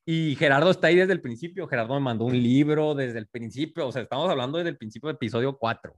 [0.05, 1.67] y Gerardo está ahí desde el principio.
[1.69, 3.87] Gerardo me mandó un libro desde el principio.
[3.87, 5.95] O sea, estamos hablando desde el principio del episodio 4.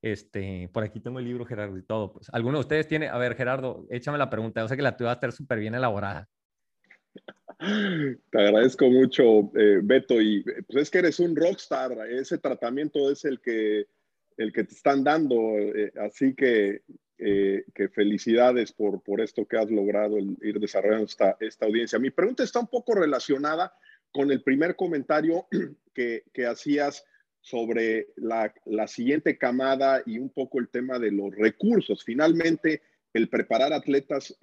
[0.00, 2.12] Este, por aquí tengo el libro, Gerardo, y todo.
[2.12, 3.08] Pues, ¿Alguno de ustedes tiene?
[3.08, 4.60] A ver, Gerardo, échame la pregunta.
[4.60, 6.28] Yo sé que la tuya va a estar súper bien elaborada.
[7.58, 10.20] Te agradezco mucho, eh, Beto.
[10.20, 11.92] Y pues es que eres un rockstar.
[12.08, 13.86] Ese tratamiento es el que,
[14.38, 15.36] el que te están dando.
[15.58, 16.82] Eh, así que,
[17.24, 21.98] eh, que felicidades por, por esto que has logrado, el ir desarrollando esta, esta audiencia.
[21.98, 23.72] Mi pregunta está un poco relacionada
[24.10, 25.46] con el primer comentario
[25.94, 27.04] que, que hacías
[27.40, 32.04] sobre la, la, siguiente camada y un poco el tema de los recursos.
[32.04, 32.82] Finalmente,
[33.12, 34.36] el preparar atletas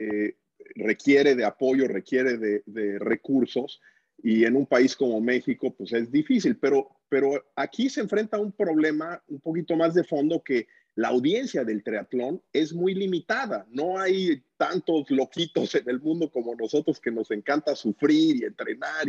[0.76, 3.82] requiere de apoyo, requiere de, recursos
[4.22, 8.52] y en un país como México pues es difícil, pero, pero aquí se enfrenta un
[8.52, 10.68] problema un poquito más de fondo que
[11.00, 13.66] la audiencia del triatlón es muy limitada.
[13.72, 19.08] No hay tantos loquitos en el mundo como nosotros que nos encanta sufrir y entrenar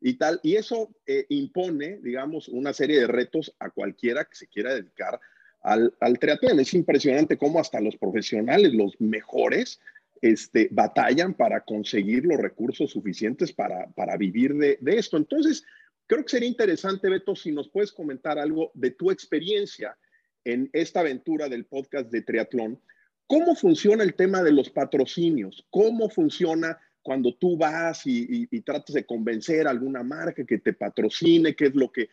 [0.00, 0.40] y, tal.
[0.42, 5.20] Y eso eh, impone, digamos, una serie de retos a cualquiera que se quiera dedicar
[5.60, 6.58] al, al triatlón.
[6.58, 9.78] Es impresionante cómo hasta los profesionales, los mejores,
[10.22, 15.18] este, batallan para conseguir los recursos suficientes para, para vivir de, de, esto.
[15.18, 15.66] Entonces,
[16.06, 19.98] creo que sería interesante, Beto, si nos puedes comentar algo de tu experiencia
[20.46, 22.80] en esta aventura del podcast de triatlón.
[23.26, 25.66] ¿Cómo funciona el tema de los patrocinios?
[25.70, 30.72] ¿Cómo funciona cuando tú vas y, y, tratas de convencer a alguna marca que te
[30.72, 31.54] patrocine?
[31.54, 32.08] ¿Qué es lo que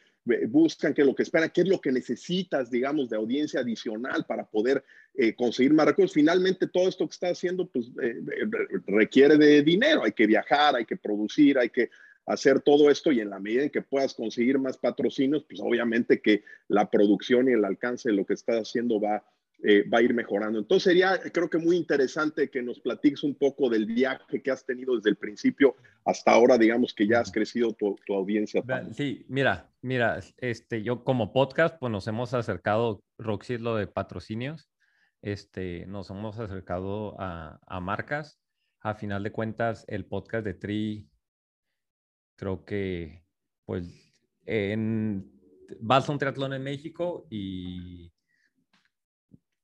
[0.47, 4.25] buscan, qué es lo que esperan, qué es lo que necesitas, digamos, de audiencia adicional
[4.25, 6.13] para poder eh, conseguir más recursos.
[6.13, 8.15] Finalmente, todo esto que está haciendo, pues, eh,
[8.87, 10.03] requiere de dinero.
[10.03, 11.89] Hay que viajar, hay que producir, hay que
[12.25, 16.21] hacer todo esto y en la medida en que puedas conseguir más patrocinios, pues obviamente
[16.21, 19.23] que la producción y el alcance de lo que estás haciendo va
[19.65, 20.59] eh, va a ir mejorando.
[20.59, 24.65] Entonces sería, creo que muy interesante que nos platiques un poco del viaje que has
[24.65, 28.61] tenido desde el principio hasta ahora, digamos que ya has crecido tu, audiencia.
[28.91, 34.69] Sí, mira, mira, este, yo como podcast, pues nos hemos acercado, Roxy lo de patrocinios,
[35.21, 38.39] este, nos hemos acercado a, a marcas.
[38.81, 41.07] A final de cuentas, el podcast de Tri,
[42.35, 43.23] creo que,
[43.65, 43.87] pues,
[44.45, 45.31] en,
[45.79, 48.11] vas a un triatlón en México y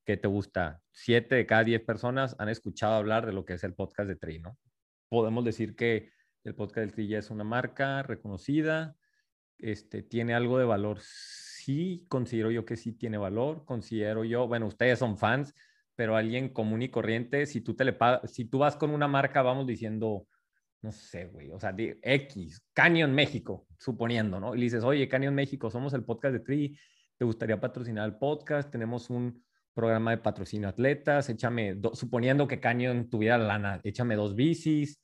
[0.06, 0.82] ¿qué te gusta?
[0.92, 4.16] Siete de cada diez personas han escuchado hablar de lo que es el podcast de
[4.16, 4.58] Tri, ¿no?
[5.10, 6.12] Podemos decir que
[6.44, 8.96] el podcast de Tri ya es una marca reconocida,
[9.60, 11.00] este, tiene algo de valor.
[11.02, 13.66] Sí, considero yo que sí tiene valor.
[13.66, 15.54] Considero yo, bueno, ustedes son fans,
[15.96, 19.42] pero alguien común y corriente, si tú, te le si tú vas con una marca,
[19.42, 20.26] vamos diciendo,
[20.82, 24.56] no sé, güey, o sea, de X, Canyon México, suponiendo, ¿no?
[24.56, 26.80] Y le dices, oye, Canyon México, somos el podcast de Tri,
[27.18, 28.72] ¿te gustaría patrocinar el podcast?
[28.72, 35.02] Tenemos un programa de patrocinio atletas, échame, suponiendo que Canyon tuviera lana, échame dos bicis,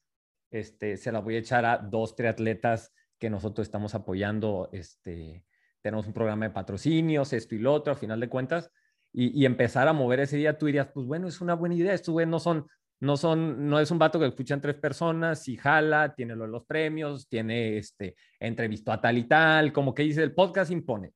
[0.49, 5.43] este, se la voy a echar a dos triatletas que nosotros estamos apoyando, este,
[5.81, 8.71] tenemos un programa de patrocinios, esto y lo otro, a final de cuentas,
[9.11, 11.93] y, y empezar a mover ese día, tú dirías, pues bueno, es una buena idea,
[11.93, 12.67] estos güey no son
[12.99, 17.27] no son, no es un vato que escuchan tres personas y jala, tiene los premios,
[17.27, 21.13] tiene este, entrevistó a tal y tal, como que dice, el podcast impone.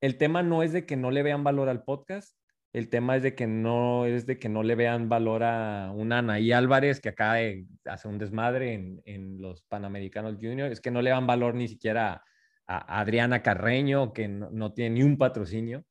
[0.00, 2.36] El tema no es de que no le vean valor al podcast,
[2.72, 6.18] el tema es de que no es de que no le vean valor a una
[6.18, 10.90] Anaí Álvarez que acaba de hacer un desmadre en, en los Panamericanos Junior, es que
[10.90, 12.22] no le dan valor ni siquiera
[12.66, 15.84] a, Adriana Carreño, que no tiene ni un patrocinio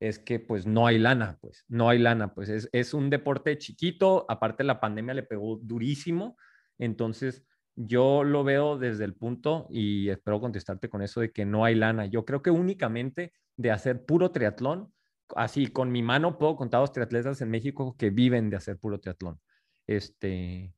[0.00, 3.58] es que pues no hay lana, pues no hay lana, pues es, es un deporte
[3.58, 6.36] chiquito, aparte la pandemia le pegó durísimo,
[6.78, 7.44] entonces
[7.80, 11.76] yo lo veo desde el punto y espero contestarte con eso de que no hay
[11.76, 12.06] lana.
[12.06, 14.92] Yo creo que únicamente de hacer puro triatlón,
[15.36, 18.78] así con mi mano puedo contar a los triatletas en México que viven de hacer
[18.78, 19.40] puro triatlón.
[19.86, 20.74] Este,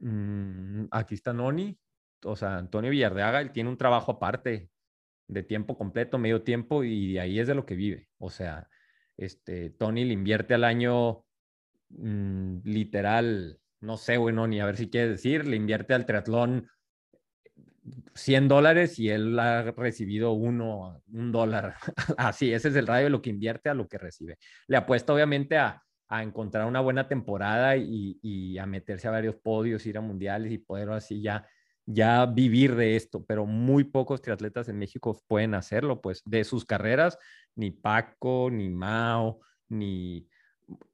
[0.00, 1.78] mm, aquí está Noni,
[2.24, 4.70] o sea, Antonio Villardeaga, él tiene un trabajo aparte,
[5.32, 8.08] de tiempo completo, medio tiempo, y de ahí es de lo que vive.
[8.18, 8.68] O sea,
[9.16, 11.24] este, Tony le invierte al año
[11.90, 16.68] mm, literal, no sé, bueno, ni a ver si quiere decir, le invierte al triatlón
[18.14, 21.74] 100 dólares y él ha recibido uno, un dólar.
[22.16, 24.38] Así, ese es el radio de lo que invierte a lo que recibe.
[24.68, 29.36] Le apuesta obviamente a, a encontrar una buena temporada y, y, a meterse a varios
[29.36, 31.46] podios, ir a mundiales y poder así ya
[31.86, 36.64] ya vivir de esto, pero muy pocos triatletas en México pueden hacerlo, pues de sus
[36.64, 37.18] carreras,
[37.54, 40.28] ni Paco, ni Mao, ni,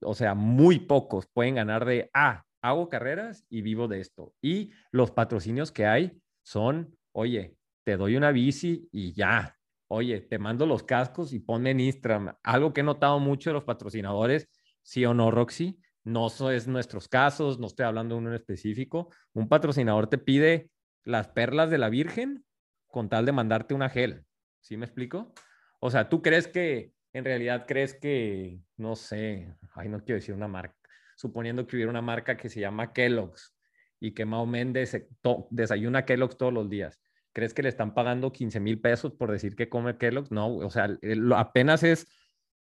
[0.00, 4.34] o sea, muy pocos pueden ganar de, ah, hago carreras y vivo de esto.
[4.42, 9.56] Y los patrocinios que hay son, oye, te doy una bici y ya,
[9.88, 12.34] oye, te mando los cascos y ponme en Instagram.
[12.42, 14.48] Algo que he notado mucho de los patrocinadores,
[14.82, 19.10] sí o no, Roxy, no es nuestros casos, no estoy hablando de uno en específico.
[19.34, 20.70] Un patrocinador te pide
[21.08, 22.44] las perlas de la Virgen
[22.86, 24.26] con tal de mandarte una gel.
[24.60, 25.32] ¿Sí me explico?
[25.80, 30.34] O sea, ¿tú crees que, en realidad crees que, no sé, ay, no quiero decir
[30.34, 30.76] una marca,
[31.16, 33.56] suponiendo que hubiera una marca que se llama Kellogg's
[33.98, 35.08] y que Mao Méndez
[35.48, 37.00] desayuna Kellogg's todos los días.
[37.32, 40.30] ¿Crees que le están pagando 15 mil pesos por decir que come Kellogg's?
[40.30, 40.90] No, o sea,
[41.36, 42.06] apenas es,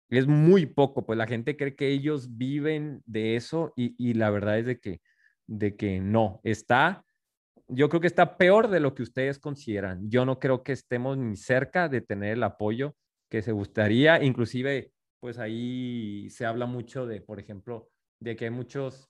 [0.09, 4.29] es muy poco, pues la gente cree que ellos viven de eso y, y la
[4.29, 5.01] verdad es de que,
[5.47, 7.03] de que no, está
[7.67, 10.09] yo creo que está peor de lo que ustedes consideran.
[10.09, 12.95] Yo no creo que estemos ni cerca de tener el apoyo
[13.29, 14.23] que se gustaría.
[14.23, 19.09] Inclusive, pues ahí se habla mucho de, por ejemplo, de que hay muchos,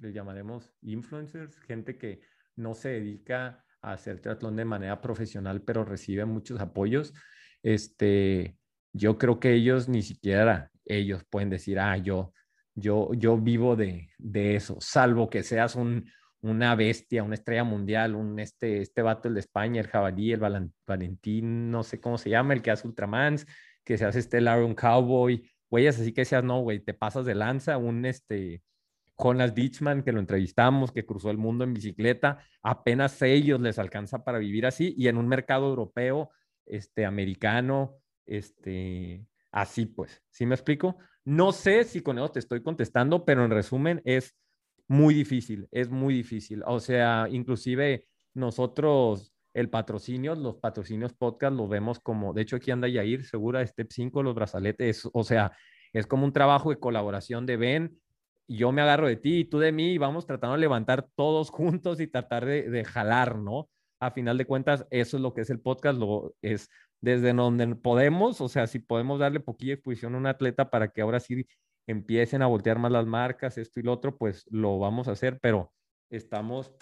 [0.00, 2.20] les llamaremos influencers, gente que
[2.56, 7.14] no se dedica a hacer triatlón de manera profesional, pero recibe muchos apoyos.
[7.62, 8.58] Este,
[8.92, 12.32] yo creo que ellos ni siquiera ellos pueden decir, ah, yo,
[12.74, 16.08] yo, yo vivo de, de eso, salvo que seas un,
[16.42, 20.40] una bestia, una estrella mundial, un este, este vato, el de España, el jabalí, el
[20.86, 23.46] Valentín, no sé cómo se llama, el que hace Ultramans,
[23.84, 27.34] que se hace este un Cowboy, güeyes, así que seas, no, güey, te pasas de
[27.34, 28.62] lanza, un este,
[29.18, 34.24] Jonas Ditchman, que lo entrevistamos, que cruzó el mundo en bicicleta, apenas ellos les alcanza
[34.24, 36.30] para vivir así, y en un mercado europeo,
[36.66, 37.96] este, americano,
[38.26, 40.96] este, así pues, ¿sí me explico?
[41.24, 44.36] No sé si con eso te estoy contestando, pero en resumen es
[44.88, 46.62] muy difícil, es muy difícil.
[46.66, 52.70] O sea, inclusive nosotros, el patrocinio, los patrocinios podcast, lo vemos como, de hecho aquí
[52.70, 55.52] anda Yair, segura, Step 5, los brazaletes, o sea,
[55.92, 58.00] es como un trabajo de colaboración de ven,
[58.48, 61.50] yo me agarro de ti y tú de mí y vamos tratando de levantar todos
[61.50, 63.68] juntos y tratar de, de jalar, ¿no?
[63.98, 66.68] A final de cuentas, eso es lo que es el podcast, lo es
[67.00, 71.02] desde donde podemos, o sea, si podemos darle poquilla exposición a un atleta para que
[71.02, 71.46] ahora sí
[71.86, 75.38] empiecen a voltear más las marcas, esto y lo otro, pues lo vamos a hacer,
[75.40, 75.72] pero
[76.10, 76.72] estamos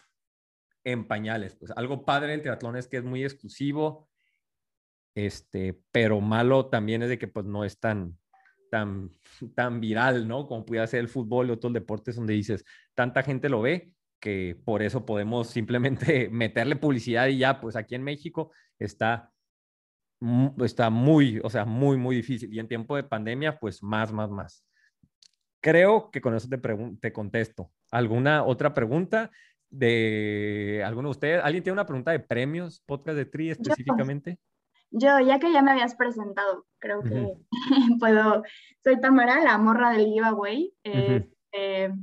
[0.84, 1.56] en pañales.
[1.56, 4.08] Pues algo padre del triatlón es que es muy exclusivo,
[5.14, 8.18] este, pero malo también es de que pues no es tan,
[8.70, 9.10] tan,
[9.54, 10.46] tan viral, ¿no?
[10.46, 12.64] Como puede ser el fútbol y otros deportes donde dices,
[12.94, 17.94] tanta gente lo ve que por eso podemos simplemente meterle publicidad y ya, pues aquí
[17.94, 19.30] en México está
[20.64, 22.52] está muy, o sea, muy, muy difícil.
[22.52, 24.64] Y en tiempo de pandemia, pues más, más, más.
[25.64, 26.58] Creo que con eso te,
[27.00, 27.70] te contesto.
[27.90, 29.30] ¿Alguna otra pregunta
[29.70, 31.42] de alguno de ustedes?
[31.42, 34.38] ¿Alguien tiene una pregunta de premios, podcast de TRI específicamente?
[34.90, 37.32] Yo, ya que ya me habías presentado, creo que
[37.98, 38.42] puedo.
[38.82, 40.74] Soy Tamara, la morra del giveaway.
[40.82, 41.94] Este,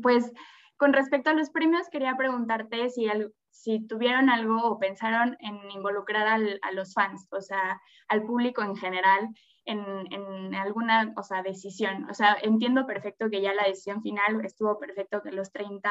[0.00, 0.32] pues
[0.78, 3.06] con respecto a los premios, quería preguntarte si,
[3.50, 8.74] si tuvieron algo o pensaron en involucrar a los fans, o sea, al público en
[8.74, 9.28] general,
[9.66, 12.08] en, alguna o sea, decisión.
[12.10, 15.90] O sea, entiendo perfecto que ya la decisión final estuvo perfecto que los 30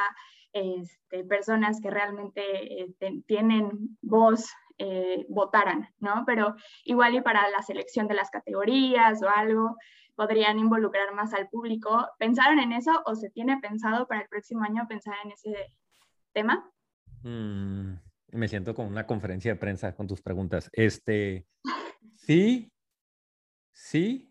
[0.54, 6.24] este, personas que realmente eh, tienen voz eh, votaran, ¿no?
[6.26, 9.78] Pero igual y para la selección de las categorías o algo,
[10.16, 12.08] podrían involucrar más al público.
[12.18, 15.74] ¿Pensaron en eso o se tiene pensado para el próximo año pensar en ese
[16.34, 16.70] tema?
[17.22, 17.94] Mm,
[18.32, 20.70] me siento como una conferencia de prensa con tus preguntas.
[20.74, 21.46] Este,
[22.16, 22.73] sí,
[23.74, 24.30] sí.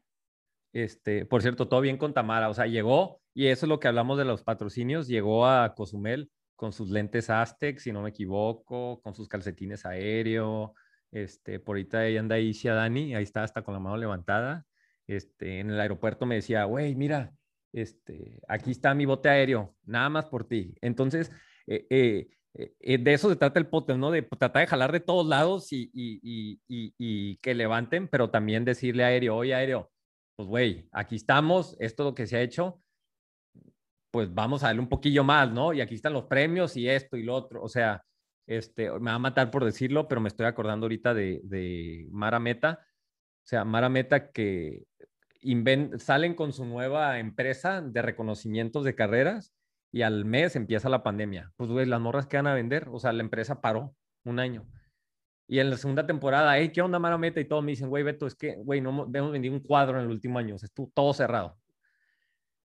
[0.73, 3.89] Este, por cierto, todo bien con Tamara, o sea, llegó, y eso es lo que
[3.89, 9.01] hablamos de los patrocinios, llegó a Cozumel con sus lentes Aztec, si no me equivoco,
[9.03, 10.75] con sus calcetines aéreo,
[11.11, 14.65] este, por ahorita ella anda ahí, Dani, ahí está hasta con la mano levantada,
[15.07, 17.35] este, en el aeropuerto me decía, güey, mira,
[17.73, 20.75] este, aquí está mi bote aéreo, nada más por ti.
[20.81, 21.31] Entonces,
[21.67, 24.11] eh, eh, eh, de eso se trata el podcast, ¿no?
[24.11, 29.37] De tratar de jalar de todos lados y, que levanten, pero también decirle a aéreo,
[29.37, 29.91] oye, aéreo,
[30.37, 32.81] pues, güey, aquí estamos, esto es lo que se ha hecho,
[34.11, 35.73] pues vamos a darle un poquillo más, ¿no?
[35.73, 37.63] Y aquí están los premios y esto y lo otro.
[37.63, 38.05] O sea,
[38.47, 42.81] este, me va a matar por decirlo, pero me estoy acordando ahorita de Mara Meta.
[42.83, 44.85] O sea, Mara Meta que
[45.99, 49.53] salen con su nueva empresa de reconocimientos de carreras
[49.93, 51.53] y al mes empieza la pandemia.
[51.57, 54.67] Pues, güey, las morras que van a vender, o sea, la empresa paró un año.
[55.47, 57.41] Y en la segunda temporada, hey, ¿qué onda, Mara Meta?
[57.41, 60.07] Y todos me dicen, güey, Beto, es que, güey, no hemos vendido un cuadro en
[60.07, 61.59] el último año, o sea, estuvo todo cerrado.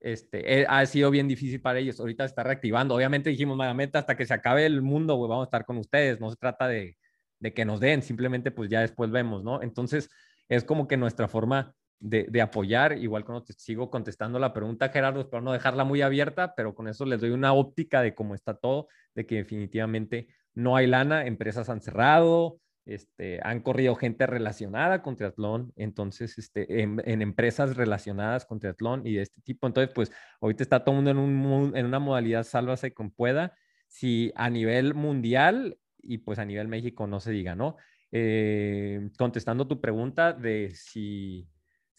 [0.01, 2.01] Este, eh, ha sido bien difícil para ellos.
[2.01, 2.97] Ahorita se está reactivando.
[2.97, 5.79] Obviamente dijimos, Mara Meta, hasta que se acabe el mundo, güey, vamos a estar con
[5.79, 6.19] ustedes.
[6.21, 6.97] No se trata de,
[7.39, 9.63] de que nos den, simplemente pues ya después vemos, ¿no?
[9.63, 10.11] Entonces,
[10.49, 15.21] es como que nuestra forma de, apoyar, igual cuando te sigo contestando la pregunta, Gerardo,
[15.21, 18.55] espero no dejarla muy abierta, pero con eso les doy una óptica de cómo está
[18.55, 25.03] todo, de que definitivamente no hay lana, empresas han cerrado, este, han corrido gente relacionada
[25.03, 29.69] con triatlón, entonces, este, en, empresas relacionadas con triatlón y de este tipo.
[29.69, 30.11] Entonces, pues,
[30.41, 33.55] ahorita está todo mundo en, un, en una modalidad sálvase con pueda.
[33.87, 37.77] Si a nivel mundial y pues a nivel México no se diga, ¿no?
[38.11, 41.49] Eh, contestando tu pregunta de si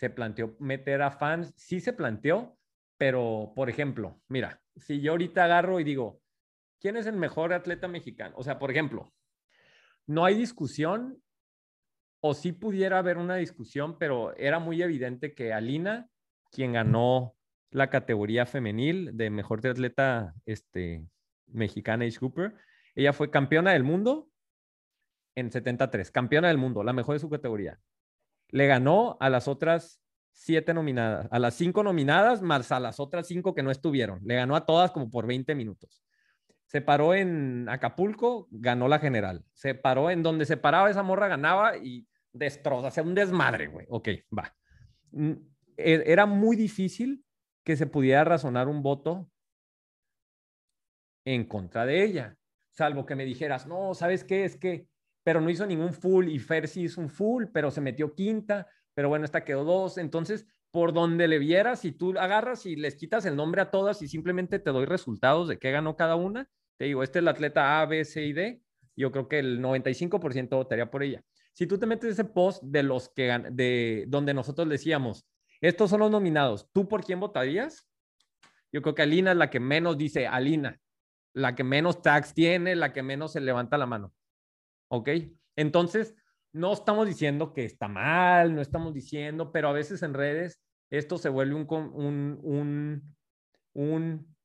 [0.04, 2.58] se planteó meter a fans, sí se planteó,
[2.98, 6.20] pero por ejemplo, mira, si yo ahorita agarro y digo,
[6.82, 8.36] ¿quién es el mejor atleta mexicano?
[8.38, 9.14] O sea, por ejemplo,
[10.06, 11.24] no hay discusión,
[12.20, 16.10] o sí pudiera haber una discusión, pero era muy evidente que Alina,
[16.52, 17.38] quien ganó
[17.72, 21.08] la categoría femenil de mejor atleta este,
[21.48, 22.56] mexicana Age Cooper,
[22.94, 24.28] ella fue campeona del mundo
[25.34, 27.80] en 73, campeona del mundo, la mejor de su categoría
[28.54, 30.00] le ganó a las otras
[30.32, 34.20] siete nominadas, a las cinco nominadas más a las otras cinco que no estuvieron.
[34.24, 36.04] Le ganó a todas como por 20 minutos.
[36.68, 39.44] Se paró en Acapulco, ganó la general.
[39.54, 43.88] Se paró en donde se paraba esa morra, ganaba y destroza, hacía un desmadre, güey.
[43.90, 44.56] Ok, va.
[45.12, 45.32] Mm,
[45.76, 47.26] e, era muy difícil
[47.64, 49.32] que se pudiera razonar un voto
[51.26, 52.38] en contra de ella,
[52.70, 54.46] salvo que me dijeras, no, ¿sabes qué?
[54.46, 54.88] Es que
[55.24, 58.68] pero no hizo ningún full y Fer sí hizo un full, pero se metió quinta,
[58.94, 59.98] pero bueno, esta quedó dos.
[59.98, 64.02] Entonces, por donde le vieras, si tú agarras y les quitas el nombre a todas
[64.02, 67.28] y simplemente te doy resultados de qué ganó cada una, te digo, este es el
[67.28, 68.62] atleta A, B, C y D,
[68.96, 71.24] yo creo que el 95% votaría por ella.
[71.54, 75.28] Si tú te metes ese post de los que de donde nosotros decíamos,
[75.62, 77.88] estos son los nominados, ¿tú por quién votarías?
[78.72, 80.80] Yo creo que Alina es la que menos dice Alina,
[81.34, 84.14] la que menos tags tiene, la que menos se levanta la mano.
[84.94, 85.10] ¿Ok?
[85.56, 86.16] Entonces,
[86.52, 91.18] no estamos diciendo que está mal, no estamos diciendo, pero a veces en redes esto
[91.18, 93.16] se vuelve un, un, un,
[93.74, 94.36] un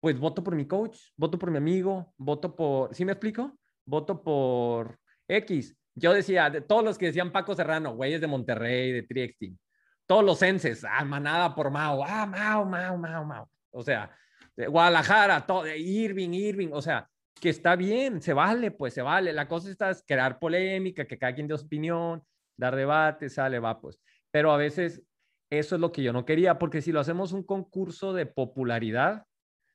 [0.00, 3.58] pues voto por mi coach, voto por mi amigo, voto por, ¿sí me explico?
[3.86, 5.74] Voto por X.
[5.94, 9.56] Yo decía, de todos los que decían Paco Serrano, güeyes de Monterrey, de Triexteam,
[10.06, 13.50] todos los enses, ah, manada por Mao, ah, Mao, Mao, Mao, Mao.
[13.70, 14.14] O sea,
[14.54, 19.32] de Guadalajara, todo, Irving, Irving, o sea, que está bien, se vale, pues se vale.
[19.32, 22.22] La cosa está es crear polémica, que cada quien dé opinión,
[22.56, 24.00] dar debate, sale, va, pues.
[24.30, 25.02] Pero a veces
[25.50, 29.26] eso es lo que yo no quería, porque si lo hacemos un concurso de popularidad,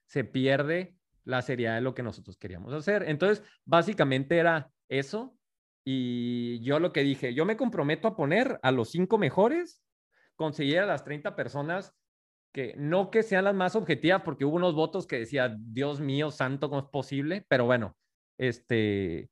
[0.08, 3.04] se pierde la seriedad de lo que nosotros queríamos hacer.
[3.08, 5.36] Entonces, básicamente era eso.
[5.84, 9.84] Y yo lo que dije, yo me comprometo a poner a los cinco mejores,
[10.36, 11.94] conseguir a las 30 personas
[12.56, 16.32] que no que sean las más objetivas, porque hubo unos votos que decía, Dios mío,
[16.32, 17.46] santo, ¿cómo es posible?
[17.50, 17.98] Pero bueno,
[18.38, 19.30] este,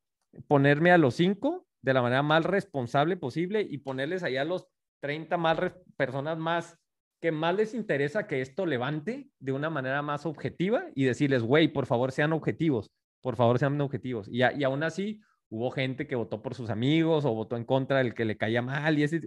[0.49, 4.67] ponerme a los cinco de la manera más responsable posible y ponerles allá a los
[4.99, 5.57] 30 más
[5.95, 6.77] personas más
[7.21, 11.69] que más les interesa que esto levante de una manera más objetiva y decirles, güey,
[11.69, 14.27] por favor sean objetivos, por favor sean objetivos.
[14.27, 17.99] Y, y aún así hubo gente que votó por sus amigos o votó en contra
[17.99, 19.21] del que le caía mal y ese,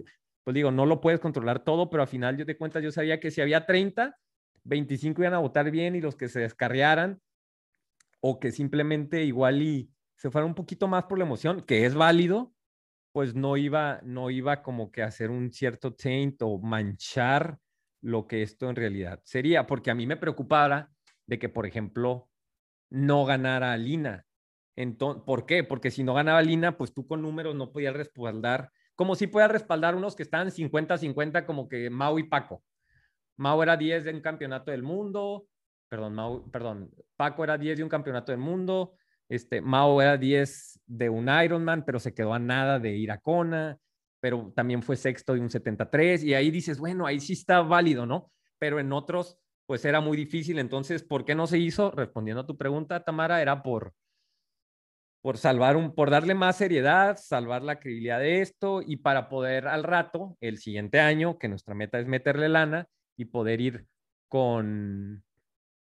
[0.47, 3.19] pues digo, no lo puedes controlar todo, pero al final yo te cuenta, yo sabía
[3.19, 4.17] que si había 30,
[4.63, 7.19] 25 iban a votar bien y los que se descarriaran
[8.21, 11.95] o que simplemente igual y se fueran un poquito más por la emoción, que es
[11.95, 12.53] válido,
[13.11, 17.59] pues no iba, no iba como que hacer un cierto taint o manchar
[18.01, 20.93] lo que esto en realidad sería, porque a mí me preocupara
[21.25, 22.29] de que, por ejemplo,
[22.89, 24.25] no ganara Lina.
[24.77, 25.65] Entonces, ¿Por qué?
[25.65, 29.51] Porque si no ganaba Lina, pues tú con números no podías respaldar, como si podías
[29.51, 32.63] respaldar unos que están 50-50 como que Mau y Paco.
[33.37, 35.47] Mau era 10 de un campeonato del mundo,
[35.87, 38.95] perdón, Mau, perdón, Paco era 10 de un campeonato del mundo,
[39.29, 43.19] este, Mao era 10 de un Ironman, pero se quedó a nada de ir a
[43.19, 43.77] Kona,
[44.19, 48.05] pero también fue sexto de un 73, y ahí dices, bueno, ahí sí está válido,
[48.05, 48.31] ¿no?
[48.57, 49.37] Pero en otros,
[49.67, 50.57] pues era muy difícil.
[50.57, 51.91] Entonces, ¿por qué no se hizo?
[51.91, 53.93] Respondiendo a tu pregunta, Tamara, era por,
[55.21, 59.67] por salvar un, por darle más seriedad, salvar la credibilidad de esto y para poder
[59.67, 62.87] al rato, el siguiente año, que nuestra meta es meterle lana
[63.17, 63.87] y poder ir
[64.27, 65.23] con,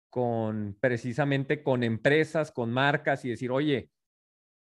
[0.09, 3.89] con precisamente con empresas, con marcas y decir, oye,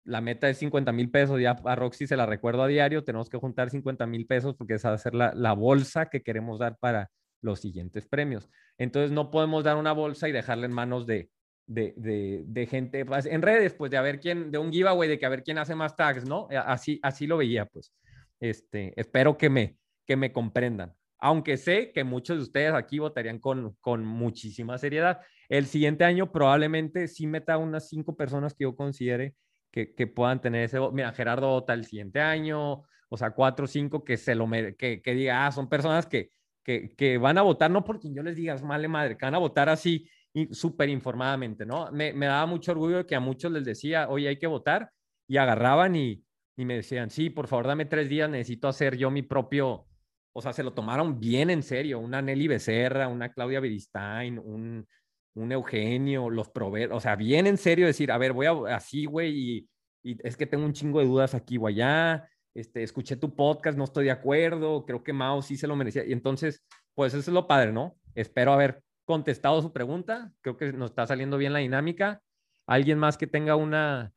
[0.05, 3.29] la meta es 50 mil pesos, ya a Roxy se la recuerdo a diario, tenemos
[3.29, 6.61] que juntar 50 mil pesos porque esa va a ser la, la, bolsa que queremos
[6.61, 7.11] dar para
[7.41, 8.49] los siguientes premios.
[8.79, 11.31] Entonces no podemos dar una bolsa y dejarla en manos de,
[11.67, 15.09] de, de, de gente pues, en redes, pues de a ver quién, de un giveaway,
[15.09, 16.49] de que a ver quién hace más tags, ¿no?
[16.51, 17.93] Así, así lo veía, pues.
[18.39, 23.39] Este, espero que me, que me comprendan aunque sé que muchos de ustedes aquí votarían
[23.39, 25.21] con, con muchísima seriedad.
[25.49, 29.35] El siguiente año probablemente sí meta unas cinco personas que yo considere
[29.71, 30.93] que, que puedan tener ese voto.
[30.93, 34.49] Mira, Gerardo vota el siguiente año, o sea, cuatro o cinco que se lo
[34.79, 36.31] que, que diga, ah, son personas que,
[36.62, 39.35] que, que, van a votar, no porque yo les diga, es male madre, que van
[39.35, 40.09] a votar así
[40.53, 41.91] súper informadamente, ¿no?
[41.93, 44.91] Me, daba mucho orgullo que a muchos les decía, oye, hay que votar,
[45.28, 46.22] y agarraban y,
[46.57, 49.87] y me decían, sí, por favor, dame tres días, necesito hacer yo mi propio,
[50.32, 51.99] o sea, se lo tomaron bien en serio.
[51.99, 54.87] Una Nelly Becerra, una Claudia Beristain, un,
[55.34, 59.07] un Eugenio, los proveedores, o sea, bien en serio decir, a ver, voy a así,
[59.07, 59.68] güey, y,
[60.03, 62.28] y, es que tengo un chingo de dudas aquí o allá.
[62.55, 66.07] Este, escuché tu podcast, no estoy de acuerdo, creo que Mao sí se lo merecía.
[66.07, 66.64] Y entonces,
[66.95, 67.97] pues eso es lo padre, ¿no?
[68.14, 70.33] Espero haber contestado su pregunta.
[70.43, 72.21] Creo que nos está saliendo bien la dinámica.
[72.67, 74.13] ¿Alguien más que tenga una,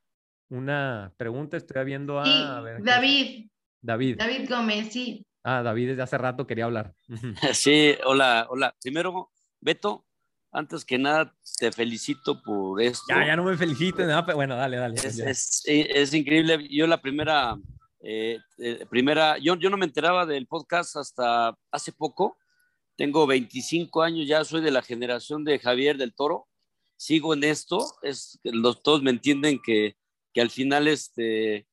[0.50, 1.56] una pregunta?
[1.56, 3.50] Estoy viendo a, sí, a ver, David.
[3.82, 4.18] David.
[4.18, 5.26] David Gómez, sí.
[5.44, 6.94] Ah, David desde hace rato quería hablar.
[7.54, 8.76] Sí, hola, hola.
[8.82, 9.32] Primero,
[9.62, 10.06] Beto,
[10.52, 13.06] antes que nada, te felicito por esto.
[13.10, 14.96] Ya, ya no me felicites, no, pero bueno, dale, dale.
[14.96, 16.68] Es, es, es, increíble.
[16.70, 17.56] Yo la primera,
[18.02, 22.38] eh, eh, primera, yo, yo no me enteraba del podcast hasta hace poco.
[23.00, 26.50] Tengo 25 años, ya soy de la generación de Javier del Toro.
[26.98, 29.96] Sigo en esto, es, los, todos me entienden que,
[30.34, 31.66] que al final este,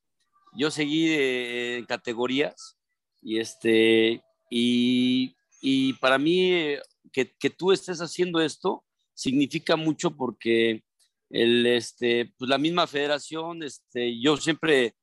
[0.57, 2.79] yo seguí eh, en categorías
[3.21, 6.81] y, este, y, y para mí, eh,
[7.13, 10.85] que, que, tú estés haciendo esto significa mucho porque
[11.29, 14.95] el, este, pues la misma federación, este, yo siempre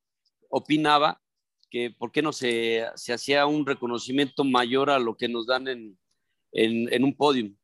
[0.48, 1.20] opinaba
[1.68, 5.68] que por qué no se, se hacía un reconocimiento mayor a lo que nos dan
[5.68, 5.98] en,
[6.54, 7.54] en, en un podium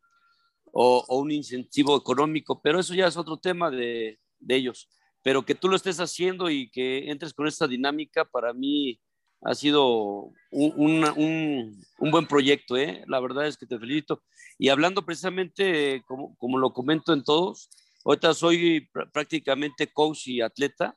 [0.73, 4.89] o, o, un incentivo económico, pero eso ya es otro tema de, de ellos.
[5.23, 9.01] Pero que tú lo estés haciendo y que entres con esta dinámica, para mí
[9.43, 13.03] ha sido un, un, un, buen proyecto, ¿eh?
[13.07, 14.23] la verdad es que te felicito.
[14.59, 17.71] Y hablando precisamente, como, como lo comento en todos,
[18.05, 20.97] ahorita soy prácticamente coach y atleta,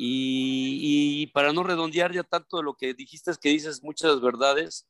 [0.00, 4.20] y, y, para no redondear ya tanto de lo que dijiste, es que dices muchas
[4.20, 4.88] verdades,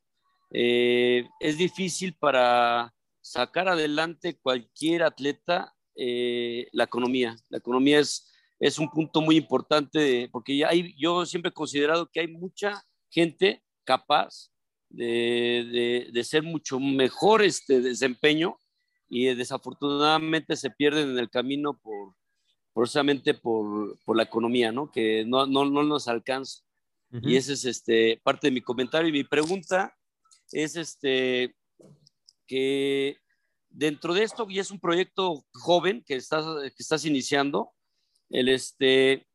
[0.50, 7.36] eh, es difícil para sacar adelante cualquier atleta eh, la economía.
[7.48, 8.28] La economía es
[8.60, 13.62] es un punto muy importante porque hay, yo siempre he considerado que hay mucha gente
[13.84, 14.50] capaz
[14.88, 18.58] de, de, de ser mucho mejor este desempeño
[19.08, 22.14] y desafortunadamente se pierden en el camino por
[22.74, 24.92] precisamente por, por la economía, ¿no?
[24.92, 26.62] Que no, no, no nos alcanza.
[27.10, 27.30] Uh -huh.
[27.30, 29.08] Y ese es este, parte de mi comentario.
[29.08, 29.96] Y mi pregunta
[30.52, 31.54] es este,
[32.46, 33.18] que
[33.68, 37.72] dentro de esto, y es un proyecto joven que estás, que estás iniciando,
[38.30, 39.26] el este,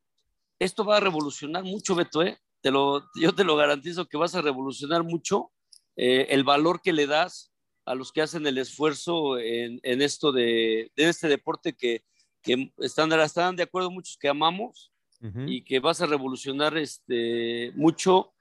[0.60, 2.38] esto va a revolucionar mucho, Beto, ¿eh?
[2.62, 5.52] Te lo, yo te lo garantizo que vas a revolucionar mucho
[5.96, 7.52] eh, el valor que le das
[7.86, 12.04] a los que hacen el esfuerzo en, en esto de, de, este deporte que,
[12.42, 15.52] que están, están, de acuerdo muchos que amamos uh -huh.
[15.52, 18.34] y que vas a revolucionar este, mucho.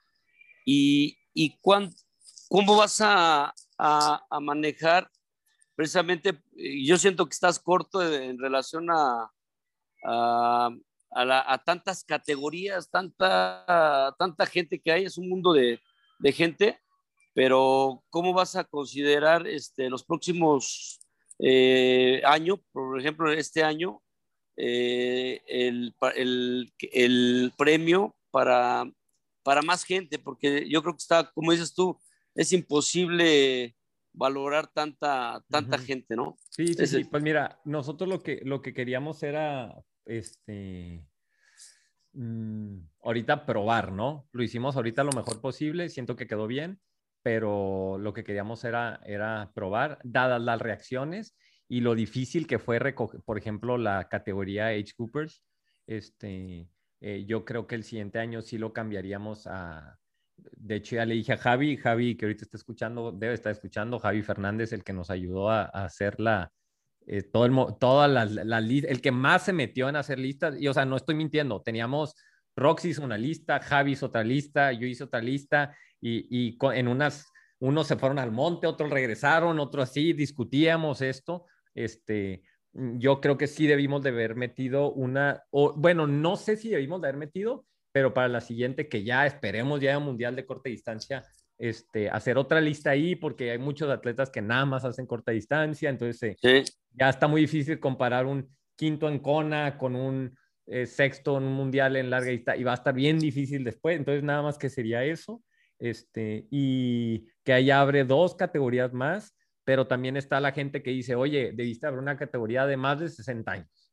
[0.65, 1.93] ¿Y, y cuán,
[2.53, 5.11] cómo vas a, a, manejar
[5.75, 9.33] precisamente, yo siento que estás corto en relación a,
[11.11, 15.81] a tantas categorías, tanta, tanta gente que hay, es un mundo de,
[16.19, 16.79] de gente,
[17.33, 21.01] pero ¿cómo vas a considerar este, los próximos
[21.39, 24.03] eh, años, por ejemplo, este año,
[24.59, 28.85] eh, el, el, el, premio para,
[29.43, 30.19] para más gente?
[30.19, 31.99] Porque yo creo que está, como dices tú,
[32.35, 33.77] es imposible
[34.13, 35.85] valorar tanta, tanta uh -huh.
[35.85, 36.37] gente, ¿no?
[36.51, 41.07] Sí, sí, sí, pues mira, nosotros lo que, lo que queríamos era, este,
[42.13, 44.29] mmm, ahorita probar, ¿no?
[44.33, 46.81] Lo hicimos ahorita lo mejor posible, siento que quedó bien,
[47.23, 51.37] pero lo que queríamos era, era probar, dadas las reacciones
[51.69, 55.43] y lo difícil que fue recoger, por ejemplo, la categoría Age Coopers,
[55.87, 56.69] este,
[57.01, 59.99] eh, yo creo que el siguiente año sí lo cambiaríamos a,
[60.53, 63.99] de hecho ya le dije a Javi, Javi que ahorita está escuchando, debe estar escuchando,
[63.99, 66.53] Javi Fernández, el que nos ayudó a, hacer la,
[67.07, 70.61] eh, todo el, toda la, la, lista, el que más se metió en hacer listas,
[70.61, 72.15] y o sea, no estoy mintiendo, teníamos,
[72.57, 76.89] Roxy hizo una lista, Javi hizo otra lista, yo hice otra lista, y, y en
[76.89, 77.27] unas,
[77.61, 83.47] unos se fueron al monte, otros regresaron, otros así, discutíamos esto, este, yo creo que
[83.47, 87.67] sí debimos de haber metido una, o bueno, no sé si debimos de haber metido,
[87.93, 91.25] pero para la siguiente, que ya esperemos ya Mundial de Corta Distancia,
[91.59, 95.91] este, hacer otra lista ahí, porque hay muchos atletas que nada más hacen corta distancia,
[95.91, 96.73] entonces eh, sí.
[96.93, 100.37] ya está muy difícil comparar un quinto en Kona con un
[100.67, 103.97] eh, sexto en un Mundial en larga distancia, y va a estar bien difícil después,
[103.97, 105.41] entonces nada más que sería eso,
[105.79, 111.15] este, y que ahí abre dos categorías más, pero también está la gente que dice,
[111.15, 113.93] oye, debiste haber una categoría de más de 60 años.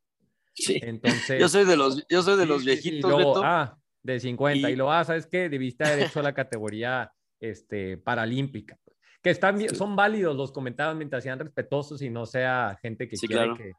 [0.54, 0.80] Sí.
[0.82, 4.70] Entonces, yo soy de los, yo soy de los viejitos, y luego, Ah, de 50.
[4.70, 5.48] Y, y lo ah, ¿sabes qué?
[5.48, 8.78] Debiste haber hecho la categoría este, paralímpica.
[9.22, 13.16] Que están bien, son válidos los comentarios mientras sean respetuosos y no sea gente que
[13.16, 13.56] sí, quiere claro.
[13.56, 13.72] que,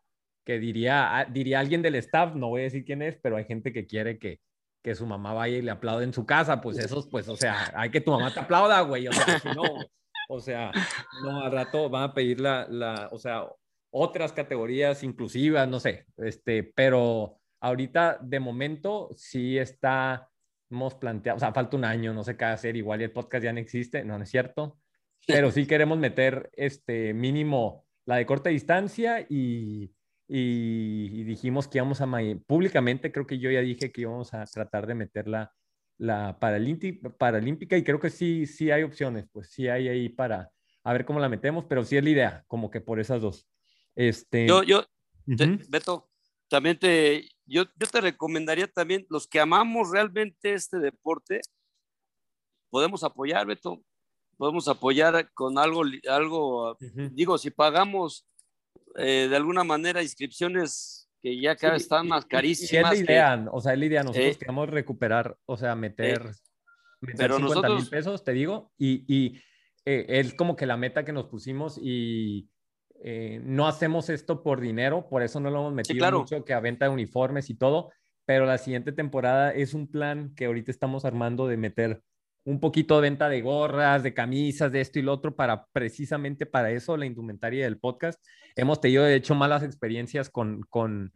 [0.45, 3.45] que diría, ah, diría alguien del staff, no voy a decir quién es, pero hay
[3.45, 4.39] gente que quiere que,
[4.84, 7.72] que su mamá vaya y le aplaude en su casa, pues esos, pues, o sea,
[7.76, 9.63] hay que tu mamá te aplauda, güey, o sea, si no,
[10.30, 10.72] o sea,
[11.24, 13.47] no, al rato van a pedir la, la, o sea,
[13.91, 20.30] otras categorías inclusivas, no sé, este, pero ahorita de momento sí está,
[20.70, 23.43] hemos planteado, o sea, falta un año, no sé qué hacer, igual y el podcast
[23.43, 24.78] ya no existe, no, no es cierto,
[25.28, 29.93] pero sí queremos meter este mínimo la de corta distancia y,
[30.28, 32.07] y, y dijimos que íbamos a,
[32.47, 35.53] públicamente creo que yo ya dije que íbamos a tratar de meter la,
[35.99, 40.49] la paralímpica y creo que sí, sí hay opciones, pues sí hay ahí para,
[40.84, 43.47] a ver cómo la metemos, pero sí es la idea, como que por esas dos.
[43.95, 44.47] Este...
[44.47, 45.70] Yo, yo, uh -huh.
[45.70, 46.11] Beto,
[46.52, 51.39] también te, yo, yo te recomendaría también, los que amamos realmente este deporte,
[52.70, 53.82] podemos apoyar, Beto,
[54.36, 57.10] podemos apoyar con algo, algo uh -huh.
[57.12, 58.28] digo, si pagamos
[58.95, 62.74] eh, de alguna manera inscripciones que ya cada vez están más carísimas.
[62.74, 65.56] Y es la idea, que, o sea, es la idea, nosotros eh, queremos recuperar, o
[65.56, 66.32] sea, meter, eh,
[66.99, 69.41] meter pero 50 nosotros, mil pesos, te digo, y, y
[69.86, 72.49] eh, es como que la meta que nos pusimos y
[73.04, 76.20] eh, no hacemos esto por dinero, por eso no lo hemos metido sí, claro.
[76.20, 77.91] mucho que a venta de uniformes y todo,
[78.26, 82.02] pero la siguiente temporada es un plan que ahorita estamos armando de meter
[82.43, 86.45] un poquito de venta de gorras, de camisas, de esto y lo otro, para precisamente
[86.45, 88.24] para eso, la indumentaria del podcast.
[88.56, 91.12] Hemos tenido, de hecho, malas experiencias con, con,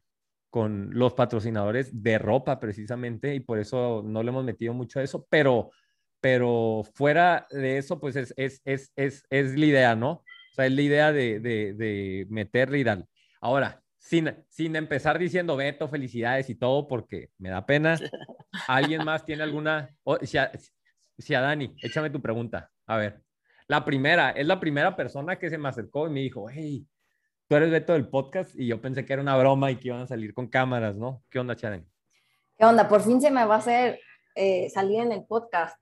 [0.50, 5.04] con los patrocinadores de ropa, precisamente, y por eso no le hemos metido mucho a
[5.04, 5.72] eso, pero,
[6.20, 10.24] pero fuera de eso, pues es, es, es, es, es la idea, ¿no?
[10.56, 13.06] Sea, es la idea de, de, de meterle y darle.
[13.42, 18.00] Ahora, sin, sin empezar diciendo Beto, felicidades y todo, porque me da pena.
[18.68, 19.90] ¿Alguien más tiene alguna?
[20.04, 20.52] Oh, si, a,
[21.18, 22.72] si a Dani, échame tu pregunta.
[22.86, 23.22] A ver,
[23.68, 26.88] la primera, es la primera persona que se me acercó y me dijo, hey,
[27.50, 30.02] tú eres Beto del podcast y yo pensé que era una broma y que iban
[30.02, 31.22] a salir con cámaras, ¿no?
[31.30, 31.86] ¿Qué onda, Charen?
[32.58, 32.88] ¿Qué onda?
[32.88, 34.00] Por fin se me va a hacer
[34.36, 35.78] eh, salir en el podcast.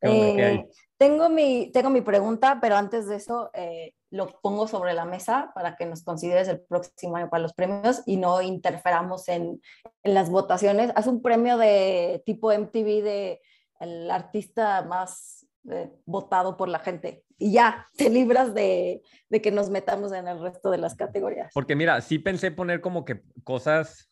[0.00, 0.36] ¿Qué onda?
[0.36, 0.68] ¿Qué hay?
[1.02, 5.50] Tengo mi, tengo mi pregunta, pero antes de eso eh, lo pongo sobre la mesa
[5.52, 9.60] para que nos consideres el próximo año para los premios y no interferamos en,
[10.04, 10.92] en las votaciones.
[10.94, 13.40] Haz un premio de tipo MTV de
[13.80, 19.50] el artista más eh, votado por la gente y ya te libras de, de, que
[19.50, 21.50] nos metamos en el resto de las categorías.
[21.52, 24.08] Porque mira, sí pensé poner como que cosas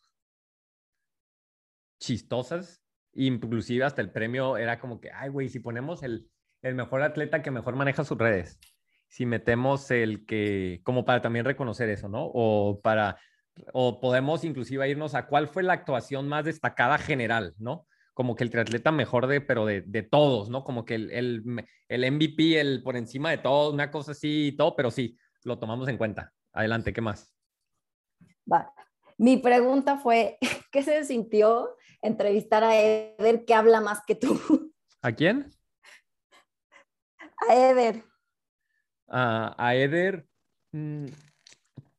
[2.01, 2.83] chistosas,
[3.13, 6.29] inclusive hasta el premio era como que, ay, güey, si ponemos el,
[6.61, 8.59] el mejor atleta que mejor maneja sus redes,
[9.07, 12.25] si metemos el que, como para también reconocer eso, ¿no?
[12.33, 13.17] O para,
[13.73, 17.87] o podemos inclusive irnos a cuál fue la actuación más destacada general, ¿no?
[18.13, 20.63] como que el triatleta mejor de, pero de, de todos, ¿no?
[20.63, 24.51] Como que el, el, el, MVP, el por encima de todos, una cosa así y
[24.51, 26.33] todo, pero sí, lo tomamos en cuenta.
[26.53, 27.33] Adelante, ¿qué más?
[28.51, 28.73] Va.
[29.17, 30.37] Mi pregunta fue,
[30.71, 34.71] ¿qué se sintió entrevistar a Eder que habla más que tú?
[35.01, 35.49] ¿A quién?
[37.47, 38.03] A Eder.
[39.07, 40.25] Uh, a Eder.
[40.71, 41.07] Mmm,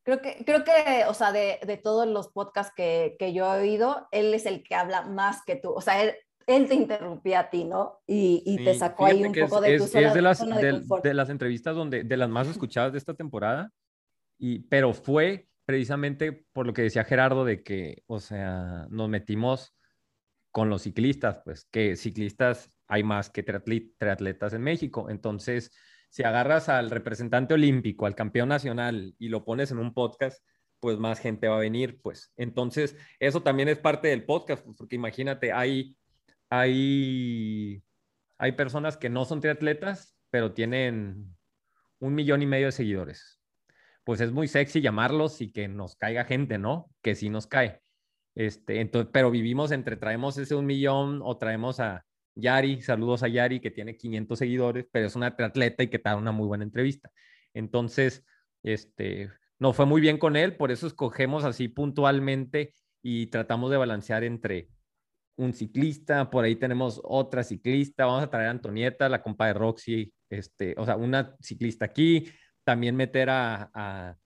[0.04, 3.60] Creo que, creo que, o sea, de, de todos los podcasts que, que, yo he
[3.60, 5.70] oído, él es el que habla más que tú.
[5.70, 6.14] O sea, él,
[6.48, 8.00] él te interrumpía a ti, ¿no?
[8.04, 10.38] Y, y sí, te sacó ahí un poco de es, tu zona, es de, las,
[10.38, 13.70] zona de, de, de, las entrevistas donde, de las más escuchadas de esta temporada,
[14.38, 19.76] y, pero fue precisamente por lo que decía Gerardo de que, o sea, nos metimos
[20.50, 25.08] con los ciclistas, pues que ciclistas hay más que triatletas en México.
[25.08, 25.72] Entonces,
[26.10, 30.44] si agarras al representante olímpico, al campeón nacional y lo pones en un podcast,
[30.78, 32.34] pues más gente va a venir, pues.
[32.36, 35.96] Entonces, eso también es parte del podcast, pues, porque imagínate, hay,
[36.50, 37.82] hay,
[38.36, 41.34] hay personas que no son triatletas, pero tienen
[41.98, 43.40] un millón y medio de seguidores.
[44.04, 46.90] Pues es muy sexy llamarlos y que nos caiga gente, ¿no?
[47.00, 47.80] Que sí nos cae.
[48.34, 52.04] Este, entonces, pero vivimos entre traemos ese un millón o traemos a,
[52.34, 56.08] Yari, saludos a Yari, que tiene 500 seguidores, pero es una atleta y que te
[56.08, 57.10] da una muy buena entrevista.
[57.54, 58.24] Entonces,
[58.62, 63.76] este, no fue muy bien con él, por eso escogemos así puntualmente y tratamos de
[63.76, 64.68] balancear entre
[65.36, 69.54] un ciclista, por ahí tenemos otra ciclista, vamos a traer a Antonieta, la compa de
[69.54, 72.28] Roxy, este, o sea, una ciclista aquí,
[72.64, 74.16] también meter a, a,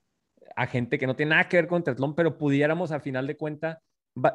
[0.56, 3.36] a gente que no tiene nada que ver con triatlón, pero pudiéramos al final de
[3.36, 3.78] cuentas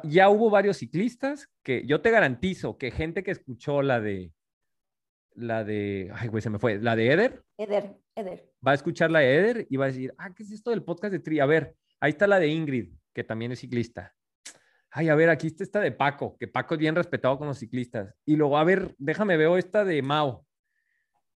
[0.04, 4.32] ya hubo varios ciclistas que yo te garantizo que gente que escuchó la de
[5.34, 8.52] la de ay güey se me fue la de Eder Eder Eder.
[8.66, 10.84] va a escuchar la de Eder y va a decir ah qué es esto del
[10.84, 14.14] podcast de Tri a ver ahí está la de Ingrid que también es ciclista.
[14.90, 17.58] Ay a ver aquí está esta de Paco que Paco es bien respetado con los
[17.58, 18.14] ciclistas.
[18.24, 20.46] Y luego a ver déjame veo esta de Mao.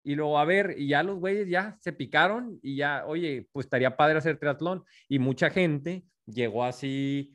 [0.03, 3.67] Y luego a ver y ya los güeyes ya se picaron y ya oye pues
[3.67, 4.83] estaría padre hacer triatlón.
[5.07, 7.33] Y mucha gente llegó así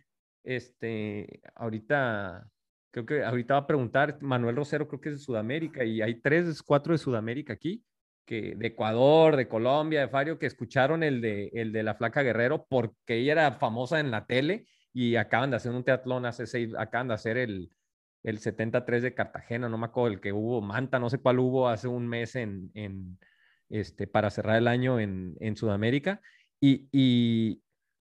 [0.49, 2.51] este, ahorita,
[2.91, 6.23] creo que ahorita va a preguntar, Manuel Rosero creo que es de Sudamérica y hay
[6.23, 7.85] tres, cuatro de Sudamérica aquí,
[8.25, 12.23] que de Ecuador, de Colombia, de Fario, que escucharon el de, el de la Flaca
[12.23, 16.47] Guerrero porque ella era famosa en la tele y acaban de hacer un teatlón hace
[16.47, 17.71] seis, acaban de hacer el,
[18.23, 21.69] el 73 de Cartagena, no me acuerdo, el que hubo, Manta, no sé cuál hubo
[21.69, 23.19] hace un mes en, en
[23.69, 26.23] este, para cerrar el año en, en Sudamérica.
[26.59, 27.63] Y, y,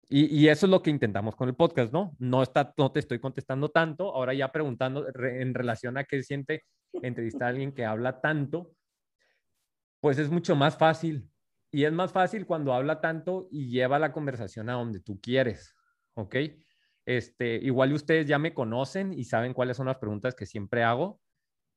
[0.09, 2.15] y, y, eso es lo que intentamos con el podcast, ¿no?
[2.19, 6.21] No, está, no te estoy contestando tanto, ahora ya preguntando re, en relación a qué
[6.23, 6.63] siente
[7.01, 8.71] entrevistar a alguien que habla tanto,
[9.99, 11.29] pues es mucho más fácil.
[11.71, 15.73] Y es más fácil cuando habla tanto y lleva la conversación a donde tú quieres,
[16.13, 16.35] ¿ok?
[17.05, 21.19] Este, igual ustedes ya me conocen y saben cuáles son las preguntas que siempre hago.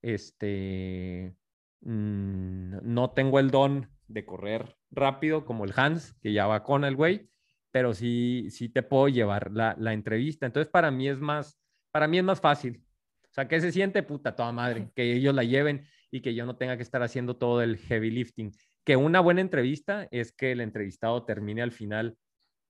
[0.02, 1.34] Este,
[1.80, 6.84] mmm, no tengo el don de correr rápido como el Hans, que ya va con
[6.84, 7.30] el güey
[7.76, 10.46] pero sí, sí te puedo llevar la, la, entrevista.
[10.46, 11.58] Entonces, para mí es más,
[11.90, 12.82] para mí es más fácil.
[13.24, 16.46] O sea, que se siente puta toda madre, que ellos la lleven y que yo
[16.46, 18.50] no tenga que estar haciendo todo el heavy lifting.
[18.82, 22.16] Que una buena entrevista es que el entrevistado termine al final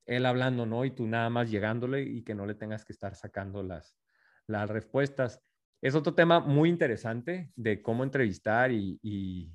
[0.07, 0.84] él hablando, ¿no?
[0.84, 3.96] Y tú nada más llegándole y que no le tengas que estar sacando las,
[4.48, 5.40] las respuestas.
[5.82, 9.54] Es otro tema muy interesante de cómo entrevistar y, y,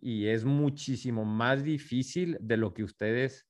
[0.00, 3.48] y es muchísimo más difícil de lo que ustedes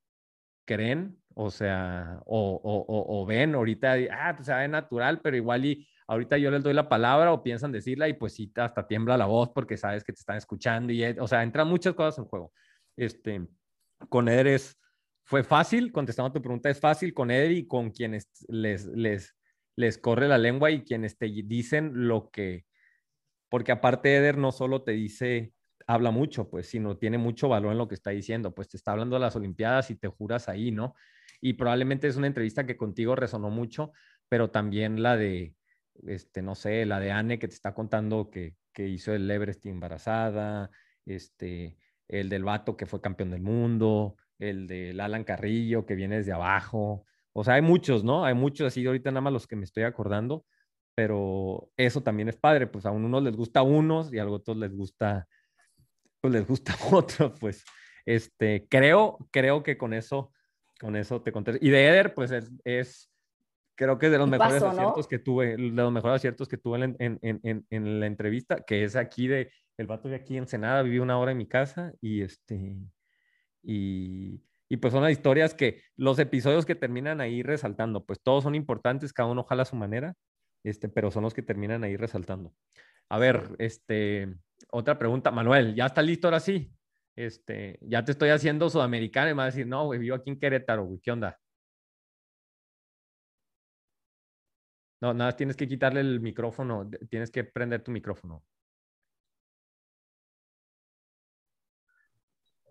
[0.66, 5.66] creen, o sea, o, o, o, ven ahorita, ah, pues se ve natural, pero igual
[5.66, 9.18] y ahorita yo les doy la palabra o piensan decirla y pues sí, hasta tiembla
[9.18, 12.24] la voz porque sabes que te están escuchando y, o sea, entran muchas cosas en
[12.24, 12.54] juego.
[12.96, 13.46] Este,
[14.08, 14.78] con Eder es,
[15.24, 19.36] fue fácil, contestando tu pregunta, es fácil con Eder y con quienes les, les,
[19.76, 22.64] les corre la lengua y quienes te dicen lo que,
[23.50, 25.52] porque aparte Eder no solo te dice
[25.86, 28.92] habla mucho, pues, sino tiene mucho valor en lo que está diciendo, pues te está
[28.92, 30.94] hablando de las Olimpiadas y te juras ahí, ¿no?
[31.40, 33.92] Y probablemente es una entrevista que contigo resonó mucho,
[34.28, 35.54] pero también la de,
[36.06, 39.64] este, no sé, la de Anne que te está contando que, que hizo el Everest
[39.66, 40.70] embarazada,
[41.04, 41.76] este,
[42.08, 46.32] el del vato que fue campeón del mundo, el del Alan Carrillo que viene desde
[46.32, 47.04] abajo.
[47.32, 48.24] O sea, hay muchos, ¿no?
[48.24, 50.44] Hay muchos así, ahorita nada más los que me estoy acordando,
[50.94, 54.74] pero eso también es padre, pues a unos les gusta unos y a otros les
[54.74, 55.26] gusta
[56.20, 57.64] pues les gusta otro, pues
[58.04, 60.32] este, creo, creo que con eso,
[60.80, 61.58] con eso te conté.
[61.60, 63.10] Y de Eder, pues es, es
[63.76, 65.08] creo que es de los mejores paso, aciertos ¿no?
[65.08, 68.84] que tuve, de los mejores aciertos que tuve en, en, en, en, la entrevista, que
[68.84, 71.92] es aquí de, el vato de aquí en Senada, viví una hora en mi casa
[72.00, 72.76] y este,
[73.62, 78.44] y, y pues son las historias que, los episodios que terminan ahí resaltando, pues todos
[78.44, 80.14] son importantes, cada uno jala a su manera,
[80.64, 82.52] este, pero son los que terminan ahí resaltando.
[83.08, 84.34] A ver, este,
[84.70, 86.72] otra pregunta, Manuel, ¿ya está listo ahora sí?
[87.16, 90.30] Este, ya te estoy haciendo sudamericano y me va a decir, no, güey, vivo aquí
[90.30, 91.40] en Querétaro, güey, ¿qué onda?
[95.00, 98.44] No, nada, tienes que quitarle el micrófono, tienes que prender tu micrófono.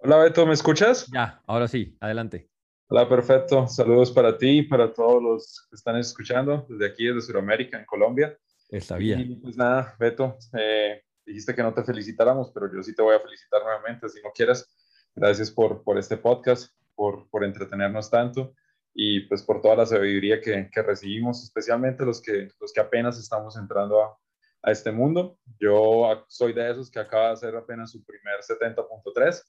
[0.01, 1.07] Hola Beto, ¿me escuchas?
[1.11, 2.49] Ya, ahora sí, adelante.
[2.87, 3.67] Hola, perfecto.
[3.67, 7.85] Saludos para ti y para todos los que están escuchando desde aquí, desde Sudamérica, en
[7.85, 8.37] Colombia.
[8.69, 9.21] Está bien.
[9.21, 13.15] Y pues nada, Beto, eh, dijiste que no te felicitáramos, pero yo sí te voy
[13.15, 14.73] a felicitar nuevamente, si no quieras.
[15.15, 18.53] Gracias por, por este podcast, por, por entretenernos tanto
[18.93, 23.19] y pues por toda la sabiduría que, que, recibimos, especialmente los que, los que apenas
[23.19, 24.17] estamos entrando a,
[24.63, 25.37] a este mundo.
[25.59, 29.41] Yo soy de esos que acaba de hacer apenas su primer 70.3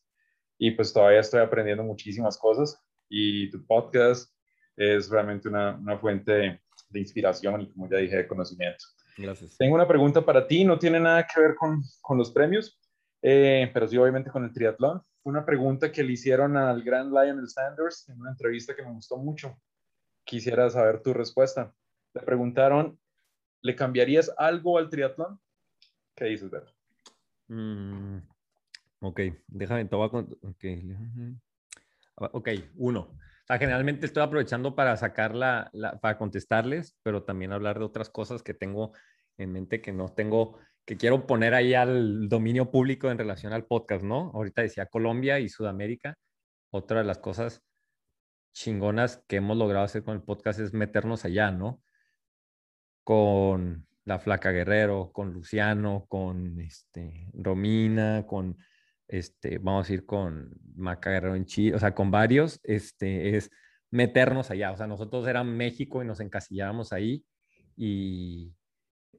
[0.58, 4.32] y pues todavía estoy aprendiendo muchísimas cosas y tu podcast
[4.76, 8.84] es realmente una, una fuente de inspiración y como ya dije, de conocimiento.
[9.16, 9.56] Gracias.
[9.56, 12.78] Tengo una pregunta para ti, no tiene nada que ver con, con los premios,
[13.22, 15.02] eh, pero sí obviamente con el triatlón.
[15.22, 18.92] Fue una pregunta que le hicieron al gran Lionel Sanders en una entrevista que me
[18.92, 19.58] gustó mucho.
[20.24, 21.74] Quisiera saber tu respuesta.
[22.14, 22.98] Le preguntaron,
[23.62, 25.40] ¿le cambiarías algo al triatlón?
[26.14, 26.72] ¿Qué dices, Beto?
[27.48, 28.18] Mm,
[29.00, 30.48] ok, déjame, te voy a...
[30.48, 30.96] Okay.
[32.16, 33.18] ok, uno.
[33.47, 38.11] Sea, generalmente estoy aprovechando para sacar la, la, para contestarles, pero también hablar de otras
[38.11, 38.92] cosas que tengo
[39.38, 43.64] en mente que no tengo, que quiero poner ahí al dominio público en relación al
[43.64, 44.32] podcast, ¿no?
[44.34, 46.16] Ahorita decía Colombia y Sudamérica.
[46.70, 47.62] Otra de las cosas
[48.53, 51.82] chingonas que hemos logrado hacer con el podcast es meternos allá, ¿no?
[53.05, 58.57] Con la Flaca Guerrero, con Luciano, con este, Romina, con
[59.09, 63.50] este, vamos a ir con Maca en Chile, o sea, con varios, este, es
[63.90, 64.72] meternos allá.
[64.72, 67.24] O sea, nosotros éramos México y nos encasillábamos ahí
[67.76, 68.52] y,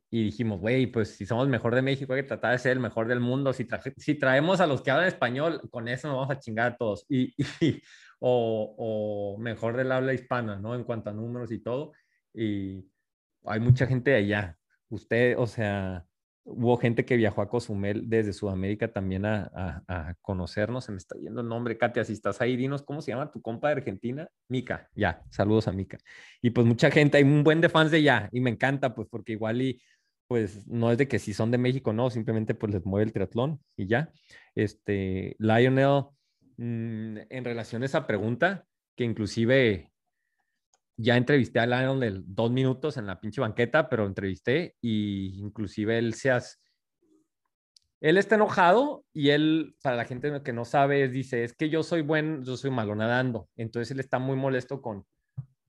[0.09, 2.79] y dijimos, güey, pues si somos mejor de México, hay que tratar de ser el
[2.79, 3.51] mejor del mundo.
[3.51, 6.73] Si, tra si traemos a los que hablan español, con eso nos vamos a chingar
[6.73, 7.05] a todos.
[7.09, 7.35] Y,
[8.19, 10.75] o, mejor del habla hispana, ¿no?
[10.75, 11.91] En cuanto a números y todo.
[12.33, 12.85] Y
[13.45, 14.57] hay mucha gente allá.
[14.89, 16.05] Usted, o sea,
[16.47, 20.85] hubo gente que viajó a Cozumel desde Sudamérica también a, a, conocernos.
[20.85, 23.41] Se me está yendo el nombre, Katia, si estás ahí, dinos cómo se llama tu
[23.41, 24.29] compa de Argentina.
[24.47, 25.97] Mica, ya, saludos a Mica.
[26.41, 29.07] Y pues mucha gente, hay un buen de fans de allá y me encanta, pues
[29.11, 29.81] porque igual y
[30.27, 33.13] pues no es de que si son de México, no, simplemente pues les mueve el
[33.13, 34.11] triatlón y ya.
[34.55, 36.05] Este, Lionel,
[36.57, 39.91] mmm, en relación a esa pregunta, que inclusive
[40.97, 46.13] ya entrevisté a Lionel dos minutos en la pinche banqueta, pero entrevisté y inclusive él
[46.15, 46.31] se.
[47.99, 51.81] Él está enojado y él, para la gente que no sabe, dice, es que yo
[51.81, 53.49] soy buen, yo soy malo nadando.
[53.55, 55.05] Entonces él está muy molesto con,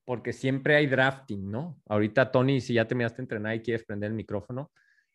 [0.05, 1.79] porque siempre hay drafting, ¿no?
[1.87, 4.71] Ahorita, Tony, si ya terminaste de entrenar y quieres prender el micrófono,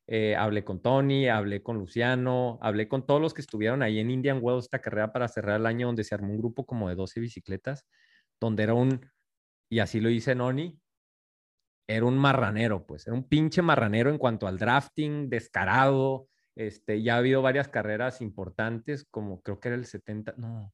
[0.06, 4.10] eh, hablé con Tony, hablé con Luciano, hablé con todos los que estuvieron ahí en
[4.10, 6.94] Indian Wells, esta carrera para cerrar el año, donde se armó un grupo como de
[6.94, 7.86] 12 bicicletas,
[8.40, 9.00] donde era un,
[9.74, 10.78] y así lo dice Noni,
[11.86, 17.14] era un marranero, pues, era un pinche marranero en cuanto al drafting, descarado, este, ya
[17.14, 20.72] ha habido varias carreras importantes, como creo que era el 70, no,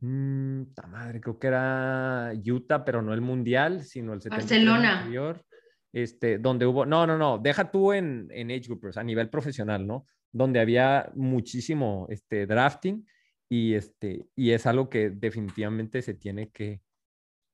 [0.00, 4.98] Mm, madre, creo que era Utah, pero no el mundial, sino el 70 Barcelona.
[4.98, 5.44] Anterior,
[5.92, 9.86] este, donde hubo, no, no, no, deja tú en, en age groupers a nivel profesional,
[9.86, 10.06] ¿no?
[10.30, 13.04] Donde había muchísimo este, drafting
[13.48, 16.80] y, este, y es algo que definitivamente se tiene que,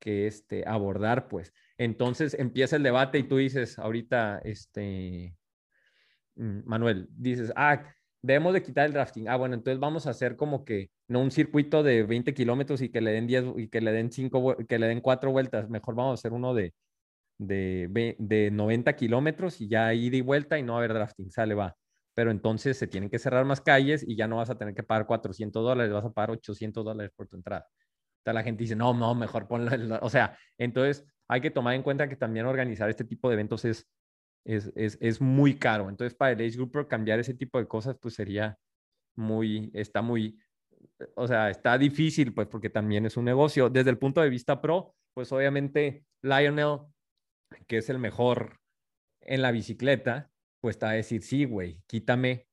[0.04, 1.52] que este, abordar, pues.
[1.78, 5.36] Entonces empieza el debate y tú dices, ahorita, este,
[6.36, 7.82] mm, Manuel, dices, ah,
[8.22, 9.28] debemos de quitar el drafting.
[9.28, 12.90] Ah, bueno, entonces vamos a hacer como que no un circuito de 20 kilómetros y
[12.90, 15.68] que le den 10 y que le den 5, que le den 4 vueltas.
[15.68, 16.74] Mejor vamos a hacer uno de,
[17.38, 21.30] de, de 90 kilómetros y ya ida y vuelta y no va a haber drafting.
[21.30, 21.76] Sale, va.
[22.14, 24.82] Pero entonces se tienen que cerrar más calles y ya no vas a tener que
[24.84, 27.66] pagar 400 dólares, vas a pagar 800 dólares por tu entrada.
[28.32, 29.70] La gente dice, no, no, mejor ponlo.
[30.02, 33.64] O sea, entonces hay que tomar en cuenta que también organizar este tipo de eventos
[33.64, 33.88] es,
[34.44, 35.88] es, es, es muy caro.
[35.88, 38.58] Entonces para el age grouper cambiar ese tipo de cosas pues sería
[39.16, 40.38] muy, está muy,
[41.14, 43.70] o sea, está difícil, pues, porque también es un negocio.
[43.70, 46.80] Desde el punto de vista pro, pues obviamente Lionel,
[47.66, 48.60] que es el mejor
[49.20, 52.46] en la bicicleta, pues está a decir, sí, güey, quítame,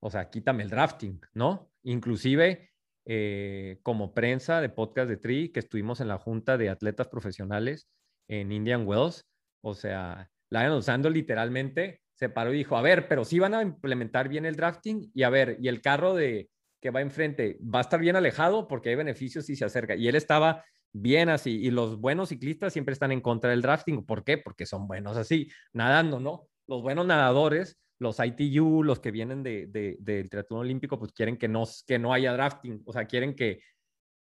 [0.00, 1.70] o sea, quítame el drafting, ¿no?
[1.82, 2.67] Inclusive
[3.10, 7.88] eh, como prensa de podcast de Tri, que estuvimos en la junta de atletas profesionales
[8.28, 9.26] en Indian Wells,
[9.62, 13.62] o sea, Lionel usando literalmente se paró y dijo, a ver, pero sí van a
[13.62, 16.50] implementar bien el drafting y a ver, y el carro de,
[16.80, 19.96] que va enfrente va a estar bien alejado porque hay beneficios si se acerca.
[19.96, 21.58] Y él estaba bien así.
[21.58, 24.04] Y los buenos ciclistas siempre están en contra del drafting.
[24.04, 24.38] ¿Por qué?
[24.38, 26.48] Porque son buenos así, nadando, ¿no?
[26.66, 31.36] Los buenos nadadores, los ITU, los que vienen de, de, del triatlón olímpico, pues quieren
[31.36, 33.60] que no, que no haya drafting, o sea, quieren que,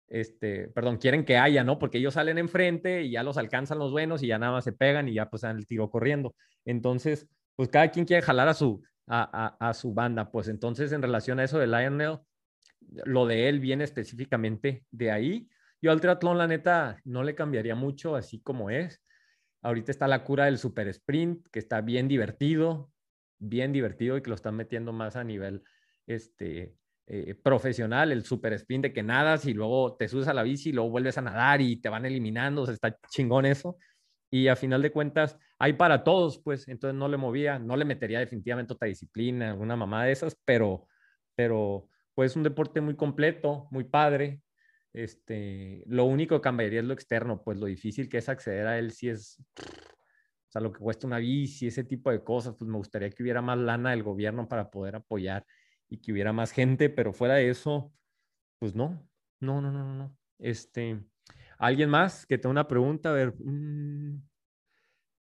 [0.08, 1.78] este, perdón, quieren que haya, ¿no?
[1.78, 4.72] Porque ellos salen enfrente y ya los alcanzan los buenos y ya nada más se
[4.72, 6.34] pegan y ya pues dan el tiro corriendo.
[6.64, 10.30] Entonces, pues cada quien quiere jalar a su, a, a, a su banda.
[10.30, 12.20] Pues entonces, en relación a eso de Lionel,
[13.04, 15.48] lo de él viene específicamente de ahí.
[15.80, 19.02] Yo al triatlón, la neta, no le cambiaría mucho, así como es.
[19.62, 22.90] Ahorita está la cura del super sprint, que está bien divertido,
[23.38, 25.62] bien divertido y que lo están metiendo más a nivel
[26.06, 26.76] este,
[27.06, 30.70] eh, profesional, el super sprint de que nadas y luego te subes a la bici
[30.70, 33.78] y luego vuelves a nadar y te van eliminando, o sea, está chingón eso.
[34.30, 37.84] Y a final de cuentas, hay para todos, pues, entonces no le movía, no le
[37.86, 40.86] metería definitivamente otra disciplina, alguna mamá de esas, pero,
[41.34, 44.42] pero, pues, un deporte muy completo, muy padre.
[44.92, 48.78] Este, lo único que cambiaría es lo externo, pues lo difícil que es acceder a
[48.78, 49.42] él si es,
[50.48, 53.22] o sea, lo que cuesta una bici, ese tipo de cosas, pues me gustaría que
[53.22, 55.44] hubiera más lana del gobierno para poder apoyar
[55.88, 57.92] y que hubiera más gente, pero fuera de eso,
[58.58, 59.06] pues no,
[59.40, 60.16] no, no, no, no.
[60.38, 61.04] Este,
[61.58, 63.10] ¿alguien más que tenga una pregunta?
[63.10, 64.22] A ver, mm,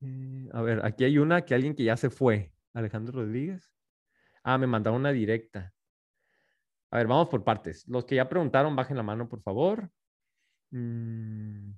[0.00, 3.70] eh, a ver, aquí hay una que alguien que ya se fue, Alejandro Rodríguez.
[4.42, 5.74] Ah, me mandaron una directa.
[6.90, 7.86] A ver, vamos por partes.
[7.88, 9.90] Los que ya preguntaron, bajen la mano, por favor.
[10.70, 11.72] Mm.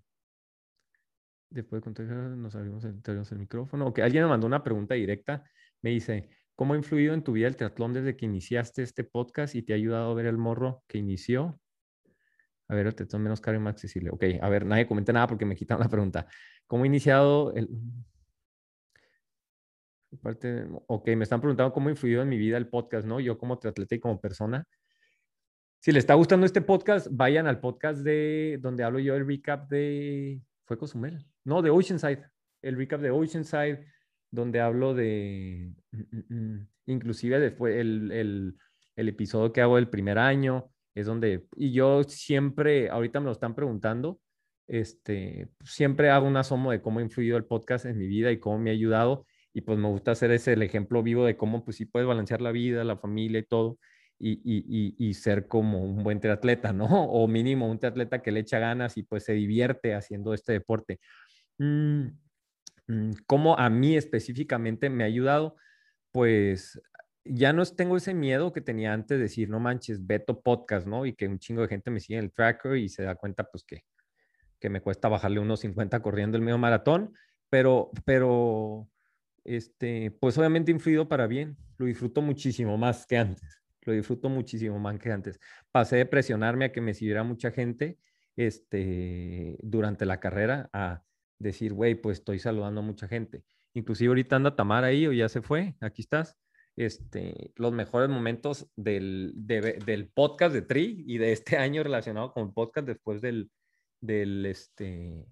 [1.53, 3.87] Después de contestar, nos abrimos el, el micrófono.
[3.87, 5.45] Ok, alguien me mandó una pregunta directa.
[5.83, 9.55] Me dice, ¿Cómo ha influido en tu vida el triatlón desde que iniciaste este podcast
[9.55, 11.59] y te ha ayudado a ver el morro que inició?
[12.69, 14.11] A ver, el triatlón menos caro y más accesible.
[14.11, 16.27] Ok, a ver, nadie comenta nada porque me quitaron la pregunta.
[16.67, 17.69] ¿Cómo ha iniciado el...
[20.21, 23.19] Parte, ok, me están preguntando cómo ha influido en mi vida el podcast, ¿no?
[23.19, 24.65] Yo como triatleta y como persona.
[25.81, 29.69] Si les está gustando este podcast, vayan al podcast de donde hablo yo el recap
[29.71, 30.43] de...
[30.65, 31.27] ¿Fue Cozumel?
[31.45, 32.25] No, de Oceanside.
[32.63, 33.87] El recap de Oceanside
[34.33, 38.57] donde hablo de, mm, mm, mm, inclusive después el, el,
[38.97, 43.33] el, episodio que hago del primer año, es donde, y yo siempre, ahorita me lo
[43.33, 44.21] están preguntando,
[44.67, 48.41] este, siempre hago un asomo de cómo ha influido el podcast en mi vida y
[48.41, 51.63] cómo me ha ayudado, y pues me gusta hacer ese el ejemplo vivo de cómo
[51.65, 53.79] pues sí puedes balancear la vida, la familia y todo,
[54.19, 54.65] y, y,
[54.99, 56.87] y, y ser como un buen triatleta, ¿no?
[57.11, 61.01] O mínimo un triatleta que le echa ganas y pues se divierte haciendo este deporte.
[61.63, 65.57] Mm, ¿Cómo a mí específicamente me ha ayudado?
[66.11, 66.81] Pues
[67.25, 71.07] ya no tengo ese miedo que tenía antes de decir, no manches, Beto Podcast, ¿no?
[71.07, 73.45] Y que un chingo de gente me sigue en el tracker y se da cuenta,
[73.45, 73.85] pues, que,
[74.59, 77.15] que me cuesta bajarle unos 50 corriendo el medio maratón,
[77.49, 78.89] pero, pero,
[79.45, 81.57] este, pues obviamente influido para bien.
[81.79, 83.63] Lo disfruto muchísimo más que antes.
[83.83, 85.41] Lo disfruto muchísimo más que antes.
[85.71, 87.99] Pasé de presionarme a que me siguiera mucha gente,
[88.37, 91.03] este, durante la carrera a
[91.43, 93.45] decir, güey, pues estoy saludando a mucha gente.
[93.75, 96.37] Inclusive ahorita anda Tamara ahí o ya se fue, aquí estás.
[96.75, 102.47] Este, los mejores momentos del, del podcast de Tri y de este año relacionado con
[102.47, 103.51] el podcast después del,
[104.01, 105.27] del este,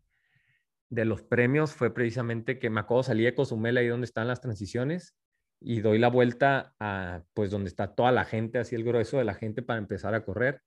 [0.91, 4.41] de los premios fue precisamente que me acuerdo salí de Cozumel ahí donde están las
[4.41, 5.17] transiciones
[5.61, 9.25] y doy la vuelta a pues donde está toda la gente, así el grueso de
[9.25, 10.63] la gente para empezar a correr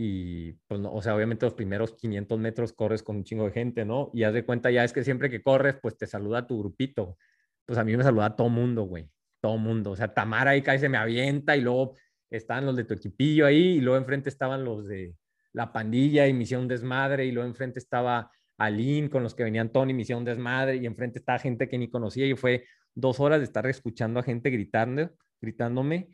[0.00, 3.50] y pues no, o sea, obviamente los primeros 500 metros corres con un chingo de
[3.50, 4.12] gente, ¿no?
[4.14, 7.18] Y haz de cuenta ya es que siempre que corres, pues te saluda tu grupito.
[7.66, 9.90] Pues a mí me saluda todo mundo, güey, todo mundo.
[9.90, 11.96] O sea, Tamara ahí cae, se me avienta y luego
[12.30, 15.16] estaban los de tu equipillo ahí y luego enfrente estaban los de
[15.52, 19.94] la pandilla y misión desmadre y luego enfrente estaba Aline con los que venían Tony,
[19.94, 23.66] misión desmadre y enfrente estaba gente que ni conocía y fue dos horas de estar
[23.66, 26.10] escuchando a gente gritando, gritándome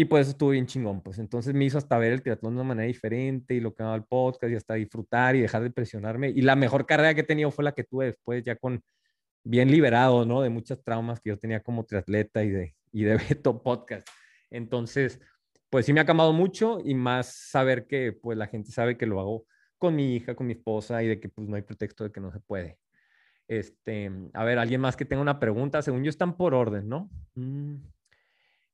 [0.00, 2.68] y pues estuvo bien chingón, pues entonces me hizo hasta ver el triatlón de una
[2.68, 6.30] manera diferente y lo que daba el podcast y hasta disfrutar y dejar de presionarme.
[6.30, 8.82] Y la mejor carrera que he tenido fue la que tuve después, ya con
[9.44, 10.40] bien liberado, ¿no?
[10.40, 14.08] De muchas traumas que yo tenía como triatleta y de, y de Beto Podcast.
[14.48, 15.20] Entonces,
[15.68, 19.04] pues sí me ha cambiado mucho y más saber que pues la gente sabe que
[19.04, 19.44] lo hago
[19.76, 22.20] con mi hija, con mi esposa y de que pues no hay pretexto de que
[22.22, 22.78] no se puede.
[23.48, 27.10] Este, a ver, alguien más que tenga una pregunta, según yo están por orden, ¿no?
[27.34, 27.80] Mm.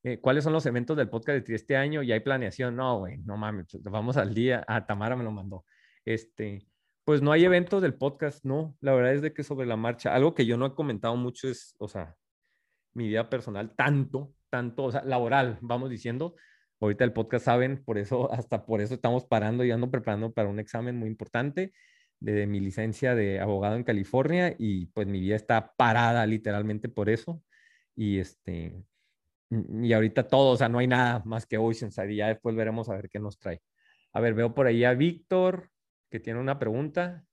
[0.07, 2.01] Eh, ¿cuáles son los eventos del podcast de este año?
[2.01, 2.77] ¿Y hay planeación?
[2.77, 4.65] No, güey, no mames, pues, vamos al día.
[4.69, 5.65] Ah, Tamara me lo mandó.
[6.05, 6.65] Este,
[7.05, 8.77] pues no hay eventos del podcast, no.
[8.81, 11.49] La verdad es de que sobre la marcha, algo que yo no he comentado mucho
[11.49, 12.15] es, o sea,
[12.95, 16.37] mi vida personal, tanto, tanto, o sea, laboral, vamos diciendo.
[16.81, 20.49] Ahorita el podcast saben, por eso, hasta por eso estamos parando y ando preparando para
[20.49, 21.73] un examen muy importante
[22.21, 27.11] de mi licencia de abogado en California y pues mi vida está parada literalmente por
[27.11, 27.43] eso.
[27.97, 28.85] Y este,
[29.51, 32.89] y ahorita todo, o sea, no hay nada más que Oceanside y ya después veremos
[32.89, 33.63] a ver qué nos trae.
[34.13, 35.71] A ver, veo por ahí a Víctor.
[36.11, 37.25] que tiene una pregunta.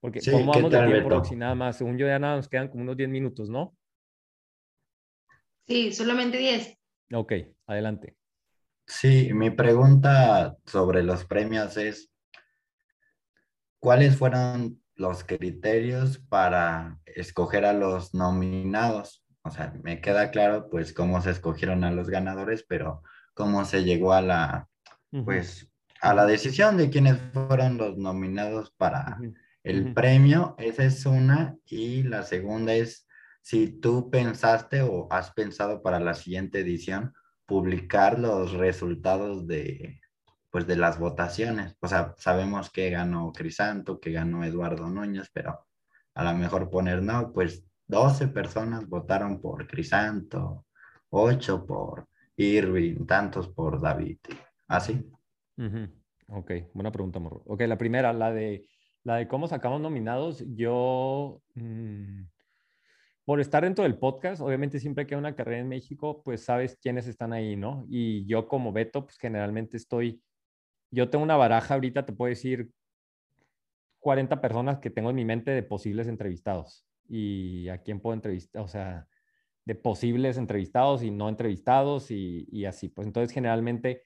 [0.00, 1.08] Porque Sí, ¿cómo ¿qué vamos de tiempo?
[1.08, 1.36] Roxy?
[1.36, 1.78] Nada más.
[1.78, 3.76] Según yo ya nada, nos quedan como unos 10 minutos, ¿no?
[5.66, 6.78] Sí, solamente 10.
[7.12, 7.32] Ok,
[7.66, 8.16] adelante.
[8.86, 12.10] Sí, mi pregunta sobre los premios es,
[13.78, 19.23] ¿cuáles fueron los criterios para escoger a los nominados?
[19.44, 23.02] O sea, me queda claro pues cómo se escogieron a los ganadores, pero
[23.34, 24.68] cómo se llegó a la,
[25.24, 25.70] pues,
[26.00, 29.18] a la decisión de quiénes fueron los nominados para
[29.62, 30.54] el premio.
[30.58, 31.56] Esa es una.
[31.66, 33.06] Y la segunda es
[33.42, 37.12] si tú pensaste o has pensado para la siguiente edición
[37.44, 40.00] publicar los resultados de,
[40.50, 41.76] pues, de las votaciones.
[41.80, 45.66] O sea, sabemos que ganó Crisanto, que ganó Eduardo Núñez, pero
[46.14, 50.66] a lo mejor poner, no, pues 12 personas votaron por Crisanto,
[51.10, 54.18] 8 por Irving, tantos por David.
[54.66, 55.10] Así.
[55.56, 55.88] Ujú,
[56.28, 57.42] Ok, buena pregunta, Morro.
[57.46, 58.66] Ok, la primera, la de,
[59.02, 62.22] la de cómo sacamos nominados, yo, mm,
[63.24, 66.76] por estar dentro del podcast, obviamente siempre que hay una carrera en México, pues sabes
[66.80, 67.86] quiénes están ahí, ¿no?
[67.88, 70.22] Y yo como Beto, pues generalmente estoy,
[70.90, 72.70] yo tengo una baraja ahorita, te puedo decir
[74.00, 76.86] 40 personas que tengo en mi mente de posibles entrevistados.
[77.08, 79.08] Y a quién puedo entrevistar, o sea,
[79.64, 82.88] de posibles entrevistados y no entrevistados y, y así.
[82.88, 84.04] Pues entonces generalmente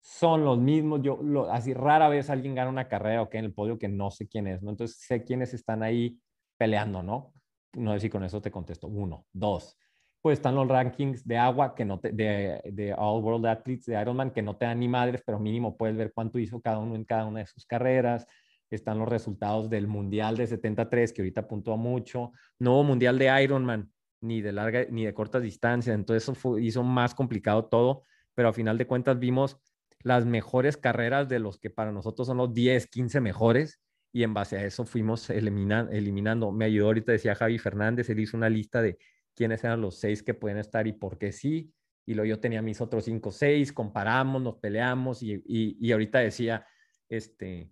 [0.00, 1.00] son los mismos.
[1.02, 3.88] Yo, lo- así rara vez alguien gana una carrera o que en el podio que
[3.88, 4.70] no sé quién es, ¿no?
[4.70, 6.20] Entonces sé quiénes están ahí
[6.56, 7.34] peleando, ¿no?
[7.74, 8.88] No sé si con eso te contesto.
[8.88, 9.76] Uno, dos.
[10.20, 14.00] Pues están los rankings de agua que no te, de, de All World Athletes de
[14.00, 16.96] Ironman que no te dan ni madres, pero mínimo puedes ver cuánto hizo cada uno
[16.96, 18.26] en cada una de sus carreras.
[18.70, 22.32] Están los resultados del Mundial de 73, que ahorita puntúa mucho.
[22.58, 23.90] No hubo Mundial de Ironman,
[24.20, 25.94] ni de larga ni de cortas distancias.
[25.94, 28.04] Entonces eso fue- hizo más complicado todo,
[28.34, 29.58] pero a final de cuentas vimos
[30.02, 33.80] las mejores carreras de los que para nosotros son los 10, 15 mejores
[34.12, 36.52] y en base a eso fuimos elimina- eliminando.
[36.52, 38.98] Me ayudó ahorita, decía Javi Fernández, él hizo una lista de
[39.34, 41.72] quiénes eran los seis que pueden estar y por qué sí.
[42.06, 46.20] Y luego yo tenía mis otros cinco, seis, comparamos, nos peleamos y, y, y ahorita
[46.20, 46.64] decía,
[47.08, 47.70] este,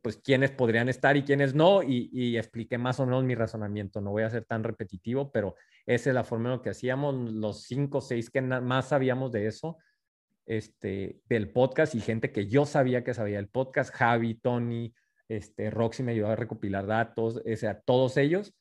[0.00, 4.00] pues quiénes podrían estar y quiénes no, y, y expliqué más o menos mi razonamiento.
[4.00, 5.54] No voy a ser tan repetitivo, pero
[5.86, 9.46] esa es la forma en la que hacíamos los cinco, seis que más sabíamos de
[9.46, 9.78] eso,
[10.46, 14.94] este, del podcast y gente que yo sabía que sabía del podcast, Javi, Tony,
[15.28, 18.54] este, Roxy me ayudó a recopilar datos, o sea, todos ellos,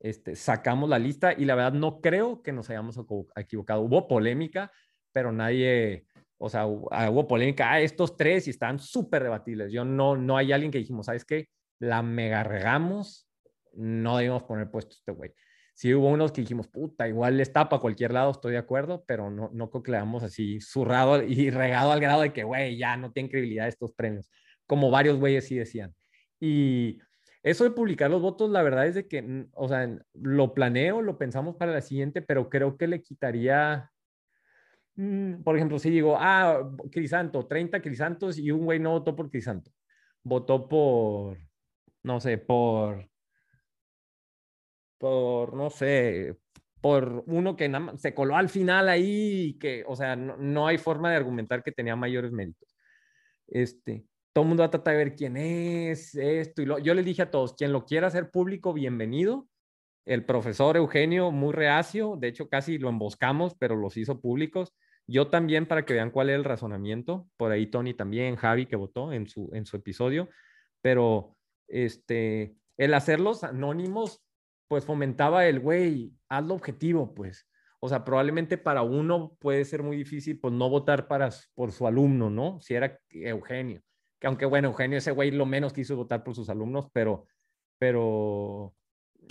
[0.00, 3.80] este, sacamos la lista y la verdad no creo que nos hayamos equivo- equivocado.
[3.82, 4.70] Hubo polémica,
[5.12, 6.06] pero nadie,
[6.38, 9.72] o sea, ah, hubo polémica, ah, estos tres y están súper debatibles.
[9.72, 11.48] Yo no, no hay alguien que dijimos, ¿sabes qué?
[11.78, 13.28] La mega regamos,
[13.72, 15.32] no debimos poner puesto este güey.
[15.74, 19.30] Sí hubo unos que dijimos, puta, igual está para cualquier lado, estoy de acuerdo, pero
[19.30, 22.76] no, no creo que le damos así zurrado y regado al grado de que, güey,
[22.76, 24.28] ya no tienen credibilidad estos premios,
[24.66, 25.94] como varios güeyes sí decían.
[26.40, 26.98] Y
[27.42, 31.16] eso de publicar los votos, la verdad es de que, o sea, lo planeo, lo
[31.16, 33.92] pensamos para la siguiente, pero creo que le quitaría,
[34.98, 39.30] mm, por ejemplo, si digo, ah, Crisanto, 30 Crisantos y un güey no votó por
[39.30, 39.70] Crisanto,
[40.22, 41.38] votó por,
[42.02, 43.08] no sé, por,
[44.98, 46.36] por, no sé,
[46.80, 50.78] por uno que se coló al final ahí y que, o sea, no, no hay
[50.78, 52.76] forma de argumentar que tenía mayores méritos.
[53.46, 56.78] Este, todo el mundo va a tratar de ver quién es, esto y lo.
[56.78, 59.48] Yo les dije a todos, quien lo quiera hacer público, bienvenido.
[60.04, 64.74] El profesor Eugenio, muy reacio, de hecho casi lo emboscamos, pero los hizo públicos.
[65.10, 67.28] Yo también, para que vean cuál es el razonamiento.
[67.38, 70.28] Por ahí Tony también, Javi, que votó en su, en su episodio.
[70.82, 71.34] Pero
[71.66, 74.22] este, el hacerlos anónimos,
[74.68, 77.48] pues fomentaba el, güey, hazlo objetivo, pues.
[77.80, 81.86] O sea, probablemente para uno puede ser muy difícil, pues, no votar para, por su
[81.86, 82.60] alumno, ¿no?
[82.60, 83.80] Si era Eugenio.
[84.20, 87.26] Que aunque, bueno, Eugenio, ese güey lo menos quiso votar por sus alumnos, pero,
[87.78, 88.74] pero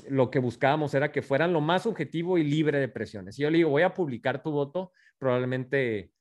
[0.08, 3.36] lo que buscábamos era que fueran lo más objetivo y libre de presiones.
[3.36, 6.11] Si yo le digo, voy a publicar tu voto, probablemente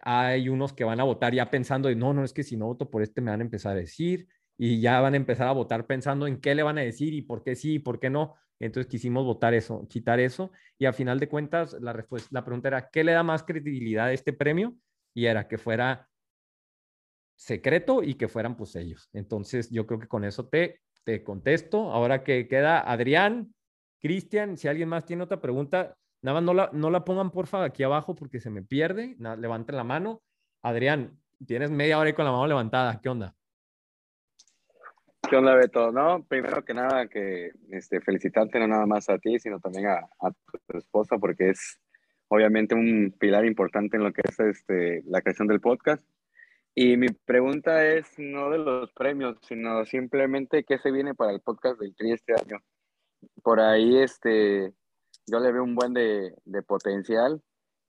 [0.00, 2.66] hay unos que van a votar ya pensando de, no, no, es que si no
[2.66, 4.28] voto por este me van a empezar a decir
[4.58, 7.22] y ya van a empezar a votar pensando en qué le van a decir y
[7.22, 8.34] por qué sí y por qué no.
[8.58, 12.68] Entonces quisimos votar eso, quitar eso y a final de cuentas la respuesta, la pregunta
[12.68, 14.76] era, ¿qué le da más credibilidad a este premio?
[15.14, 16.08] Y era que fuera
[17.36, 19.08] secreto y que fueran pues ellos.
[19.12, 21.92] Entonces yo creo que con eso te, te contesto.
[21.92, 23.54] Ahora que queda Adrián,
[24.00, 27.64] Cristian, si alguien más tiene otra pregunta, nada más no la, no la pongan porfa
[27.64, 29.16] aquí abajo porque se me pierde.
[29.18, 30.22] Levanten la mano.
[30.62, 33.00] Adrián, tienes media hora ahí con la mano levantada.
[33.00, 33.34] ¿Qué onda?
[35.28, 35.92] ¿Qué onda, Beto?
[35.92, 39.96] No, primero que nada, que este, felicitarte no nada más a ti, sino también a,
[40.20, 40.30] a
[40.66, 41.80] tu esposa, porque es
[42.28, 46.06] obviamente un pilar importante en lo que es este, la creación del podcast.
[46.74, 51.40] Y mi pregunta es no de los premios, sino simplemente qué se viene para el
[51.40, 52.62] podcast del TRI este año.
[53.42, 54.72] Por ahí, este,
[55.26, 57.40] yo le veo un buen de, de potencial.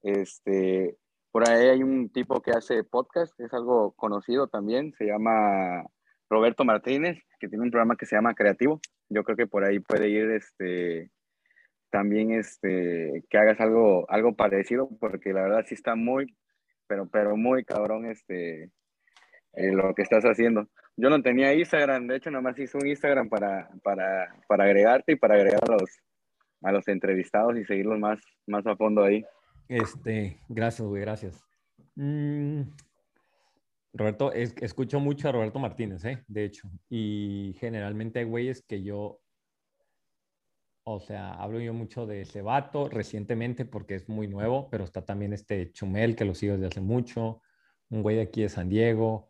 [0.02, 0.98] Este,
[1.32, 5.84] por ahí hay un tipo que hace podcast, es algo conocido también, se llama
[6.30, 8.80] Roberto Martínez, que tiene un programa que se llama Creativo.
[9.10, 11.12] Yo creo que por ahí puede ir este,
[11.90, 16.36] también este, que hagas algo, algo parecido, porque la verdad sí está muy,
[16.88, 18.72] pero, pero muy cabrón este,
[19.54, 20.68] eh, lo que estás haciendo.
[20.96, 25.16] Yo no tenía Instagram, de hecho, nomás hice un Instagram para, para, para agregarte y
[25.16, 26.00] para agregar a los,
[26.64, 29.24] a los entrevistados y seguirlos más, más a fondo ahí.
[29.68, 31.44] Este, gracias, güey, gracias.
[31.96, 32.62] Mm,
[33.94, 36.24] Roberto, es, escucho mucho a Roberto Martínez, ¿eh?
[36.28, 39.20] De hecho, y generalmente hay güeyes que yo
[40.86, 45.06] o sea, hablo yo mucho de ese vato recientemente porque es muy nuevo, pero está
[45.06, 47.42] también este Chumel que lo sigo desde hace mucho,
[47.90, 49.30] un güey de aquí de San Diego,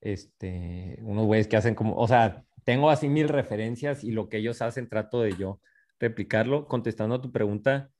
[0.00, 4.38] este, unos güeyes que hacen como, o sea, tengo así mil referencias y lo que
[4.38, 5.60] ellos hacen trato de yo
[6.00, 6.66] replicarlo.
[6.66, 7.90] Contestando a tu pregunta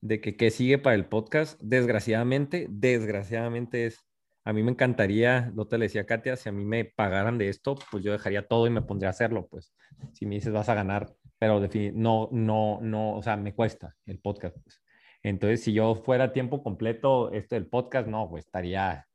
[0.00, 4.06] de que qué sigue para el podcast, desgraciadamente, desgraciadamente es,
[4.44, 7.50] a mí me encantaría, no te le decía Katia, si a mí me pagaran de
[7.50, 9.74] esto, pues yo dejaría todo y me pondría a hacerlo, pues
[10.14, 11.58] si me dices vas a ganar pero
[11.94, 14.58] no, no, no, o sea, me cuesta el podcast.
[14.62, 14.82] Pues.
[15.22, 19.08] Entonces, si yo fuera tiempo completo, esto del podcast, no, pues estaría,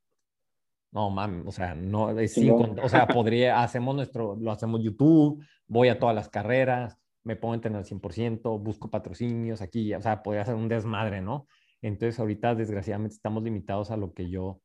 [0.92, 2.36] no, mami, o sea, no, es
[2.82, 7.54] o sea, podría, hacemos nuestro, lo hacemos YouTube, voy a todas las carreras, me pongo
[7.54, 11.48] a entrenar al 100%, busco patrocinios aquí, o sea, podría hacer un desmadre, ¿no?
[11.82, 14.62] Entonces, ahorita, desgraciadamente, estamos limitados a lo que yo,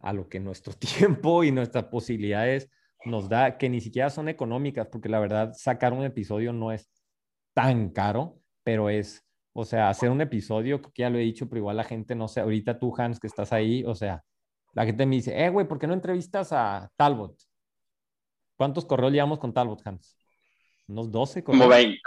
[0.00, 2.70] a lo que nuestro tiempo y nuestras posibilidades
[3.04, 6.88] nos da, que ni siquiera son económicas, porque la verdad sacar un episodio no es
[7.54, 11.58] tan caro, pero es, o sea, hacer un episodio, que ya lo he dicho, pero
[11.58, 14.24] igual la gente, no sé, ahorita tú, Hans, que estás ahí, o sea,
[14.74, 17.36] la gente me dice, eh, güey, ¿por qué no entrevistas a Talbot?
[18.56, 20.23] ¿Cuántos correos llevamos con Talbot, Hans?
[20.86, 21.62] ¿Unos 12 correos?
[21.62, 22.00] Como 20,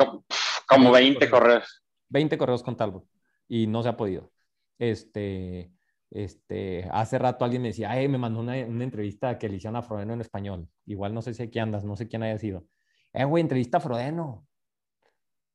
[0.68, 1.84] como, 20 correos.
[2.10, 3.06] 20 correos con Talbot
[3.48, 4.32] y no se ha podido.
[4.78, 5.72] Este,
[6.12, 10.14] este, hace rato alguien me decía, me mandó una, entrevista que le hicieron a Frodeno
[10.14, 10.70] en español.
[10.86, 12.66] Igual no sé si aquí andas, no sé quién haya sido.
[13.14, 14.46] Eh, güey, entrevista a Frodeno.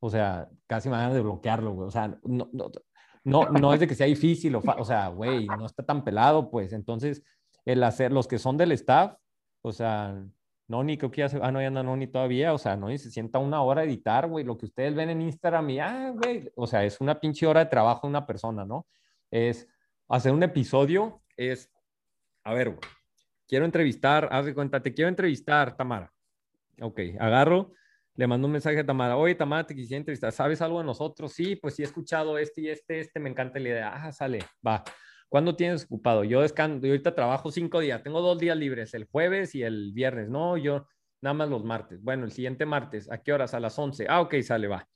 [0.01, 1.89] O sea, casi me van a desbloquearlo, güey.
[1.89, 2.51] O sea, no,
[3.25, 6.51] no, no, es de que sea difícil, o, o sea, güey, no está tan pelado,
[6.51, 6.73] pues.
[6.73, 7.23] Entonces,
[7.64, 9.14] el hacer, los que son del staff,
[9.62, 10.25] o sea,
[10.73, 12.79] no, ni creo que ya se, ah, no, ya anda no, ni todavía, o sea,
[12.79, 15.68] no, ni se sienta una hora a editar, güey, lo que ustedes ven en Instagram
[15.68, 18.87] y, ah, güey, o sea, es una pinche hora de trabajo de una persona, ¿no?
[19.31, 19.68] Es,
[20.09, 21.70] hacer un episodio es,
[22.43, 22.75] a ver,
[23.47, 26.11] quiero entrevistar, haz de cuenta, te quiero entrevistar, Tamara.
[26.81, 27.73] Ok, agarro,
[28.14, 31.35] le mando un mensaje a Tamara, oye, Tamara, te quisiera entrevistar, ¿sabes algo de nosotros?
[31.35, 33.93] Sí, pues sí he escuchado este y este, este, me encanta la idea.
[33.95, 34.83] Ah, sale, va.
[35.33, 36.24] ¿Cuándo tienes ocupado?
[36.24, 39.93] Yo descanso, yo ahorita trabajo cinco días, tengo dos días libres, el jueves y el
[39.95, 40.28] viernes.
[40.28, 40.87] No, yo
[41.22, 42.03] nada más los martes.
[42.03, 43.55] Bueno, el siguiente martes, ¿a qué horas?
[43.55, 44.05] A las 11.
[44.11, 44.87] Ah, ok, sale, va.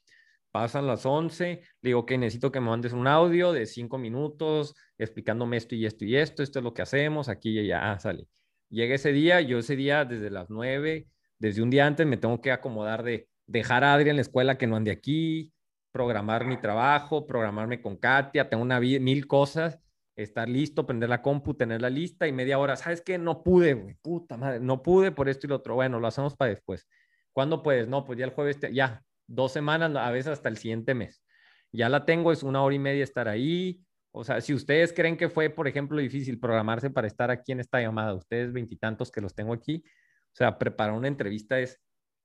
[0.50, 4.74] Pasan las 11, le digo que necesito que me mandes un audio de cinco minutos
[4.98, 7.98] explicándome esto y esto y esto, esto es lo que hacemos, aquí y allá, ah,
[7.98, 8.26] sale.
[8.68, 11.06] Llega ese día, yo ese día desde las 9,
[11.38, 14.58] desde un día antes me tengo que acomodar de dejar a Adri en la escuela
[14.58, 15.50] que no ande aquí,
[15.92, 19.78] programar mi trabajo, programarme con Katia, tengo una mil cosas,
[20.16, 23.18] estar listo, prender la compu, tener la lista y media hora, ¿sabes qué?
[23.18, 25.74] No pude, güey, puta madre, no pude por esto y lo otro.
[25.74, 26.88] Bueno, lo hacemos para después.
[27.32, 27.86] ¿Cuándo puedes?
[27.86, 31.22] No, pues ya el jueves, ya, dos semanas, a veces hasta el siguiente mes.
[31.70, 33.82] Ya la tengo, es una hora y media estar ahí.
[34.10, 37.60] O sea, si ustedes creen que fue, por ejemplo, difícil programarse para estar aquí en
[37.60, 41.78] esta llamada, ustedes veintitantos que los tengo aquí, o sea, preparar una entrevista es,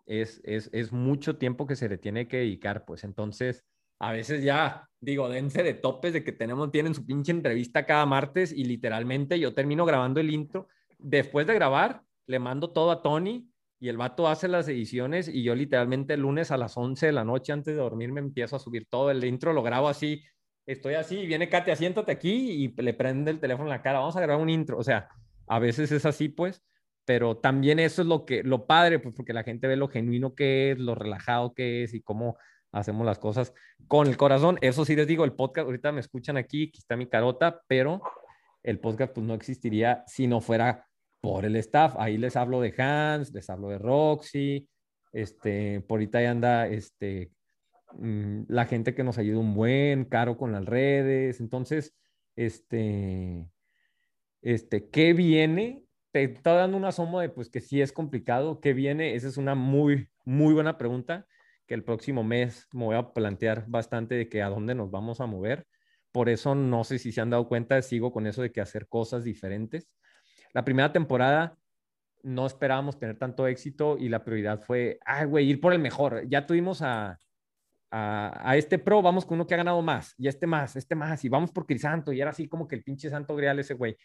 [0.05, 3.65] es, es, es mucho tiempo que se le tiene que dedicar, pues entonces,
[4.01, 8.07] a veces ya, digo, dense de topes de que tenemos, tienen su pinche entrevista cada
[8.07, 10.67] martes y literalmente yo termino grabando el intro.
[10.97, 13.47] Después de grabar, le mando todo a Tony
[13.79, 17.11] y el vato hace las ediciones y yo literalmente el lunes a las 11 de
[17.11, 20.23] la noche antes de dormir me empiezo a subir todo el intro, lo grabo así,
[20.65, 24.15] estoy así, viene Katia, siéntate aquí y le prende el teléfono en la cara, vamos
[24.15, 25.09] a grabar un intro, o sea,
[25.45, 26.63] a veces es así pues,
[27.05, 30.33] pero también eso es lo que, lo padre, pues porque la gente ve lo genuino
[30.33, 32.37] que es, lo relajado que es y cómo
[32.71, 33.53] hacemos las cosas
[33.87, 34.57] con el corazón.
[34.61, 38.01] Eso sí les digo, el podcast, ahorita me escuchan aquí, aquí está mi carota, pero
[38.63, 40.87] el podcast pues no existiría si no fuera
[41.19, 41.95] por el staff.
[41.97, 44.67] Ahí les hablo de Hans, les hablo de Roxy,
[45.13, 47.31] este, por ahorita ya anda este,
[47.93, 51.39] mm, la gente que nos ayuda un buen, caro con las redes.
[51.39, 51.95] Entonces,
[52.35, 53.47] este,
[54.41, 55.83] este, ¿qué viene?
[56.11, 58.59] Te está dando un asomo de pues que sí es complicado.
[58.59, 59.15] ¿Qué viene?
[59.15, 61.27] Esa es una muy, muy buena pregunta
[61.71, 65.21] que el próximo mes me voy a plantear bastante de que a dónde nos vamos
[65.21, 65.65] a mover.
[66.11, 68.89] Por eso no sé si se han dado cuenta, sigo con eso de que hacer
[68.89, 69.89] cosas diferentes
[70.53, 71.57] la primera temporada
[72.23, 76.27] no esperábamos tener tanto éxito y la prioridad fue, ay, güey, ir por el mejor.
[76.27, 77.17] Ya tuvimos a,
[77.89, 80.93] a, a, este pro, vamos con uno que ha ganado más, y este más, este
[80.93, 83.73] más, y vamos por Crisanto, y era así como que el pinche santo grial ese
[83.73, 83.97] güey.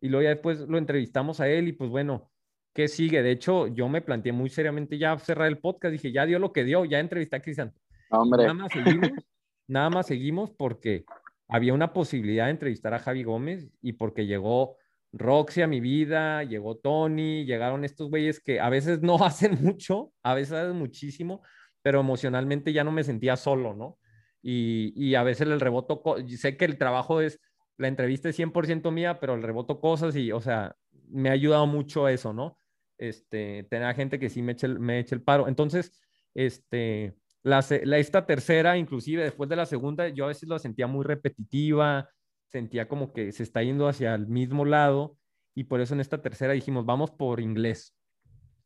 [0.00, 2.30] Y luego ya después lo entrevistamos a él y pues bueno,
[2.72, 3.22] ¿qué sigue?
[3.22, 6.52] De hecho, yo me planteé muy seriamente ya cerrar el podcast, dije, ya dio lo
[6.52, 7.72] que dio, ya entrevisté a.
[8.10, 8.44] Hombre.
[8.44, 9.10] Nada más seguimos,
[9.68, 11.04] nada más seguimos porque
[11.48, 14.76] había una posibilidad de entrevistar a Javi Gómez y porque llegó
[15.12, 20.12] Roxy a mi vida, llegó Tony, llegaron estos güeyes que a veces no hacen mucho,
[20.22, 21.42] a veces hacen muchísimo,
[21.82, 23.98] pero emocionalmente ya no me sentía solo, ¿no?
[24.42, 27.40] Y, y a veces el reboto, sé que el trabajo es,
[27.76, 30.76] la entrevista es 100% mía, pero el reboto cosas y, o sea,
[31.08, 32.56] me ha ayudado mucho eso, ¿no?
[33.00, 35.48] Este, tener gente que sí me eche, el, me eche el paro.
[35.48, 35.98] Entonces,
[36.34, 40.86] este, la, la, esta tercera, inclusive después de la segunda, yo a veces lo sentía
[40.86, 42.10] muy repetitiva,
[42.52, 45.16] sentía como que se está yendo hacia el mismo lado
[45.54, 47.96] y por eso en esta tercera dijimos, vamos por inglés.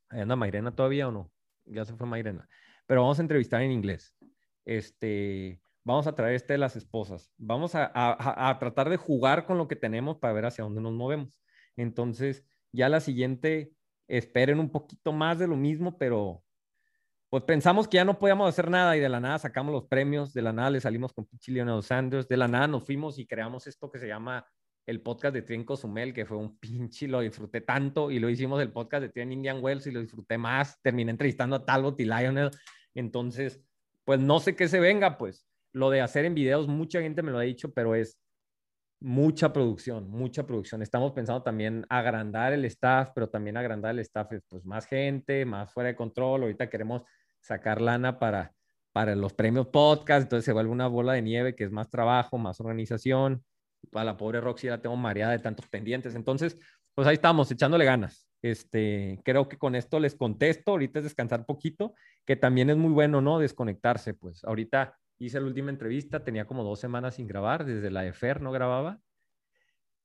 [0.09, 1.31] ¿Ahí anda Mairena todavía o no?
[1.65, 2.49] Ya se fue Mairena.
[2.87, 4.17] Pero vamos a entrevistar en inglés.
[4.65, 7.31] Este, vamos a traer este de las esposas.
[7.39, 10.81] Vamos a, a, a tratar de jugar con lo que tenemos para ver hacia dónde
[10.81, 11.41] nos movemos.
[11.77, 13.73] Entonces, ya la siguiente,
[14.09, 16.43] esperen un poquito más de lo mismo, pero
[17.31, 20.33] pues pensamos que ya no podíamos hacer nada y de la nada sacamos los premios,
[20.33, 23.27] de la nada le salimos con Pichi Leonel Sanders, de la nada nos fuimos y
[23.27, 24.47] creamos esto que se llama
[24.87, 28.61] el podcast de Tien Cozumel, que fue un pinche, lo disfruté tanto, y lo hicimos
[28.61, 32.05] el podcast de Tien Indian Wells y lo disfruté más, terminé entrevistando a Talbot y
[32.05, 32.51] Lionel,
[32.95, 33.61] entonces,
[34.05, 37.33] pues no sé qué se venga, pues, lo de hacer en videos, mucha gente me
[37.33, 38.19] lo ha dicho, pero es
[39.05, 40.81] mucha producción, mucha producción.
[40.81, 45.45] Estamos pensando también agrandar el staff, pero también agrandar el staff es pues más gente,
[45.45, 46.43] más fuera de control.
[46.43, 47.03] Ahorita queremos
[47.39, 48.55] sacar lana para,
[48.93, 52.39] para los premios podcast, entonces se vuelve una bola de nieve que es más trabajo,
[52.39, 53.45] más organización.
[53.93, 56.15] Para la pobre Roxy la tengo mareada de tantos pendientes.
[56.15, 56.57] Entonces,
[56.95, 58.27] pues ahí estamos, echándole ganas.
[58.41, 61.95] Este, creo que con esto les contesto, ahorita es descansar poquito,
[62.25, 63.39] que también es muy bueno, ¿no?
[63.39, 68.03] Desconectarse, pues ahorita hice la última entrevista, tenía como dos semanas sin grabar, desde la
[68.03, 69.01] de Fer no grababa,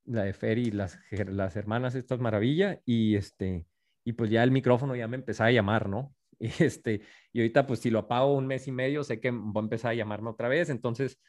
[0.05, 3.65] la de Fer y las, las hermanas, estas maravillas, y este,
[4.03, 6.15] y pues ya el micrófono ya me empezaba a llamar, ¿no?
[6.41, 7.01] Y, este,
[7.33, 9.91] y ahorita, pues si lo apago un mes y medio, sé que va a empezar
[9.91, 10.69] a llamarme otra vez.
[10.69, 11.19] Entonces,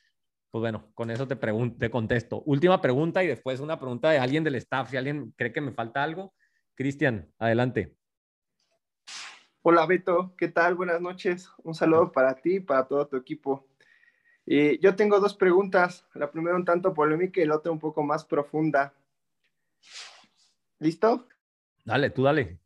[0.53, 2.43] pues bueno, con eso te, te contesto.
[2.47, 4.89] Última pregunta y después una pregunta de alguien del staff.
[4.89, 6.33] Si alguien cree que me falta algo,
[6.77, 7.97] Cristian, adelante.
[9.63, 10.75] Hola Beto, ¿qué tal?
[10.75, 11.51] Buenas noches.
[11.65, 13.70] Un saludo para ti y para todo tu equipo.
[14.53, 16.05] Y yo tengo dos preguntas.
[16.13, 18.93] La primera un tanto polémica y la otra un poco más profunda.
[20.81, 21.29] ¿Listo?
[21.85, 22.59] Dale, tú dale.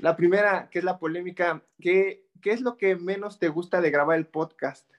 [0.00, 3.92] La primera, que es la polémica, ¿qué, ¿qué es lo que menos te gusta de
[3.92, 4.92] grabar el podcast?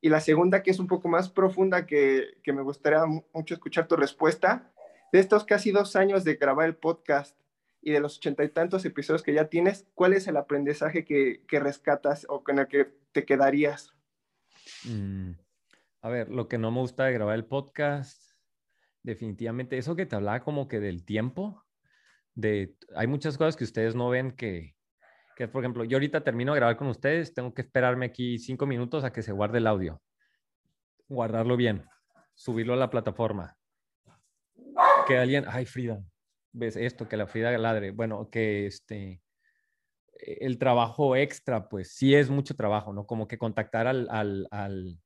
[0.00, 3.86] Y la segunda, que es un poco más profunda, que, que me gustaría mucho escuchar
[3.86, 4.72] tu respuesta.
[5.12, 7.38] De estos casi dos años de grabar el podcast
[7.80, 11.44] y de los ochenta y tantos episodios que ya tienes, ¿cuál es el aprendizaje que,
[11.46, 13.94] que rescatas o con el que te quedarías?
[14.84, 15.32] Mm,
[16.02, 18.22] a ver, lo que no me gusta de grabar el podcast,
[19.02, 21.64] definitivamente, eso que te hablaba como que del tiempo,
[22.34, 24.76] de, hay muchas cosas que ustedes no ven que,
[25.36, 28.66] que, por ejemplo, yo ahorita termino de grabar con ustedes, tengo que esperarme aquí cinco
[28.66, 30.00] minutos a que se guarde el audio,
[31.08, 31.84] guardarlo bien,
[32.34, 33.56] subirlo a la plataforma,
[35.06, 36.00] que alguien, ay Frida,
[36.52, 39.20] ves esto, que la Frida ladre, bueno, que este,
[40.20, 43.06] el trabajo extra, pues sí es mucho trabajo, ¿no?
[43.06, 44.98] Como que contactar al, al, al,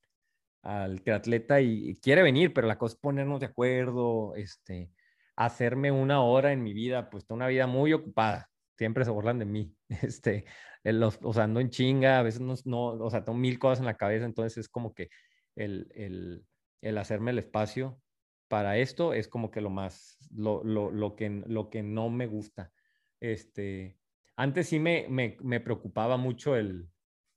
[0.62, 4.90] al triatleta y, quiere venir, pero la cosa es ponernos de acuerdo, este,
[5.36, 9.44] hacerme una hora en mi vida, pues una vida muy ocupada, siempre se burlan de
[9.44, 10.44] mí, este,
[10.84, 13.80] los, o sea, ando en chinga, a veces no, no, o sea, tengo mil cosas
[13.80, 15.08] en la cabeza, entonces es como que
[15.56, 16.44] el, el,
[16.80, 18.00] el hacerme el espacio
[18.48, 22.26] para esto es como que lo más, lo, lo, lo, que, lo que no me
[22.26, 22.70] gusta.
[23.18, 23.96] Este,
[24.36, 26.88] antes sí me, me, me preocupaba mucho el,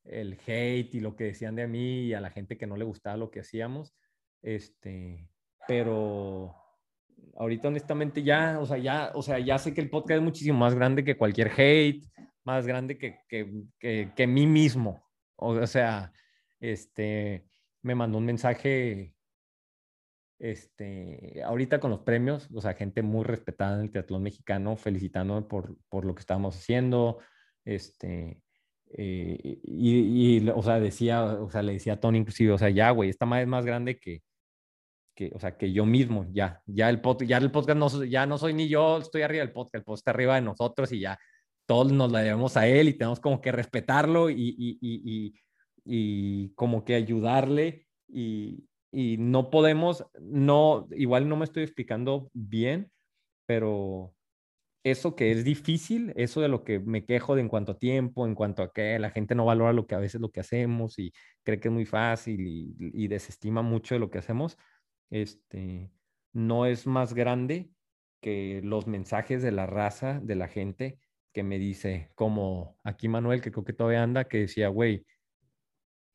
[0.03, 2.85] el, hate y lo que decían de mí y a la gente que no le
[2.85, 3.93] gustaba lo que hacíamos.
[4.41, 5.29] Este,
[5.67, 6.55] pero
[7.35, 10.59] ahorita honestamente ya, o sea, ya, o sea, ya sé que el podcast es muchísimo
[10.59, 12.05] más grande que cualquier hate,
[12.43, 15.03] más grande que, que, que, que mí mismo.
[15.35, 16.13] O, o sea,
[16.59, 17.45] este,
[17.81, 19.14] me mandó un mensaje
[20.39, 25.43] este, ahorita con los premios, o sea, gente muy respetada en el teatro mexicano, felicitándome
[25.43, 27.19] por, por lo que estábamos haciendo,
[27.63, 28.41] este,
[28.91, 32.69] eh, y, y, o sea, decía, o sea, le decía a Tony inclusive, o sea,
[32.69, 34.21] ya, güey, esta madre es más grande que,
[35.15, 38.25] que, o sea, que yo mismo, ya, ya el, pod, ya el podcast, no, ya
[38.25, 40.99] no soy ni yo, estoy arriba del podcast, el podcast está arriba de nosotros y
[40.99, 41.17] ya
[41.65, 45.33] todos nos la debemos a él y tenemos como que respetarlo y, y, y,
[45.85, 52.89] y como que ayudarle y, y no podemos, no, igual no me estoy explicando bien,
[53.45, 54.15] pero
[54.85, 58.25] eso que es difícil, eso de lo que me quejo de en cuanto a tiempo,
[58.25, 60.97] en cuanto a que la gente no valora lo que a veces lo que hacemos
[60.97, 61.11] y
[61.43, 64.57] cree que es muy fácil y, desestima mucho de lo que hacemos,
[65.09, 65.91] este,
[66.31, 67.69] no es más grande
[68.21, 70.99] que los mensajes de la raza, de la gente
[71.33, 75.05] que me dice, como aquí Manuel, que creo que todavía anda, que decía, güey,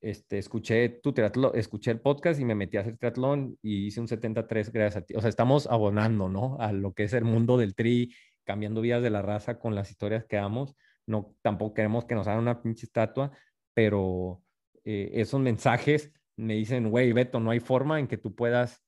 [0.01, 4.01] este, escuché tu triatlón, escuché el podcast y me metí a hacer triatlón y hice
[4.01, 5.15] un 73 gracias a ti.
[5.15, 6.57] O sea, estamos abonando, ¿no?
[6.59, 8.15] A lo que es el mundo del tri,
[8.45, 10.75] cambiando vidas de la raza con las historias que damos.
[11.07, 13.33] No, tampoco queremos que nos hagan una pinche estatua,
[13.75, 14.43] pero
[14.85, 18.83] eh, esos mensajes me dicen, güey, Beto, no hay forma en que tú puedas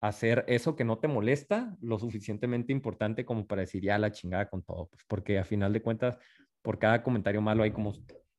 [0.00, 4.48] hacer eso que no te molesta lo suficientemente importante como para decir ya la chingada
[4.48, 6.16] con todo, pues porque a final de cuentas,
[6.62, 7.92] por cada comentario malo hay como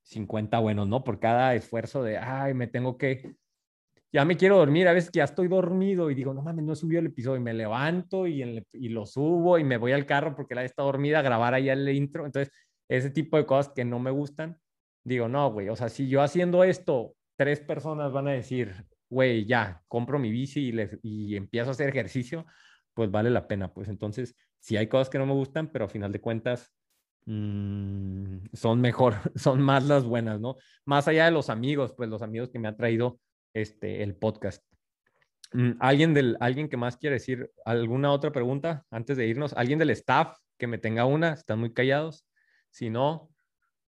[0.09, 1.03] 50 buenos, ¿no?
[1.03, 3.35] Por cada esfuerzo de, ay, me tengo que,
[4.11, 6.73] ya me quiero dormir, a veces que ya estoy dormido y digo, no mames, no
[6.73, 10.07] he subido el episodio y me levanto y, y lo subo y me voy al
[10.07, 12.25] carro porque la está dormida a grabar ahí el intro.
[12.25, 12.51] Entonces,
[12.87, 14.59] ese tipo de cosas que no me gustan,
[15.03, 18.73] digo, no, güey, o sea, si yo haciendo esto, tres personas van a decir,
[19.09, 22.47] güey, ya, compro mi bici y, y empiezo a hacer ejercicio,
[22.95, 23.71] pues vale la pena.
[23.71, 26.73] Pues entonces, sí hay cosas que no me gustan, pero a final de cuentas,
[27.25, 30.55] Mm, son mejor, son más las buenas, ¿no?
[30.85, 33.19] Más allá de los amigos, pues los amigos que me han traído
[33.53, 34.63] este, el podcast.
[35.53, 39.53] Mm, ¿Alguien, del, ¿Alguien que más quiere decir alguna otra pregunta antes de irnos?
[39.53, 41.33] ¿Alguien del staff que me tenga una?
[41.33, 42.25] Están muy callados.
[42.69, 43.29] Si no,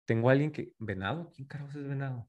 [0.06, 0.73] tengo alguien que...
[0.80, 1.31] ¿Venado?
[1.35, 2.27] ¿Quién carajos es Venado?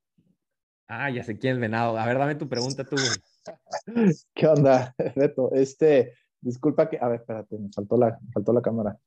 [0.89, 1.97] Ah, ya sé quién es Venado.
[1.97, 2.97] A ver, dame tu pregunta tú,
[4.35, 5.53] ¿Qué onda, Beto?
[5.53, 6.99] Este, disculpa que...
[7.01, 8.99] A ver, espérate, me faltó la, me faltó la cámara.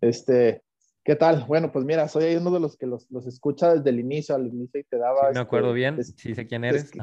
[0.00, 0.62] Este,
[1.02, 1.44] ¿Qué tal?
[1.48, 4.46] Bueno, pues mira, soy uno de los que los, los escucha desde el inicio, al
[4.46, 5.28] inicio y te daba...
[5.28, 6.90] Sí, me acuerdo este, bien, te, sí sé quién eres.
[6.90, 6.98] Te,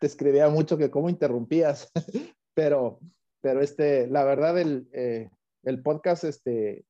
[0.00, 1.90] te, escribía mucho que cómo interrumpías,
[2.54, 3.00] pero,
[3.40, 5.30] pero este, la verdad, el, eh,
[5.64, 6.84] el podcast, este,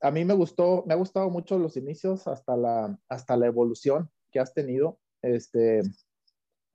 [0.00, 4.10] a mí me gustó, me ha gustado mucho los inicios hasta la, hasta la evolución
[4.30, 5.82] que has tenido, este,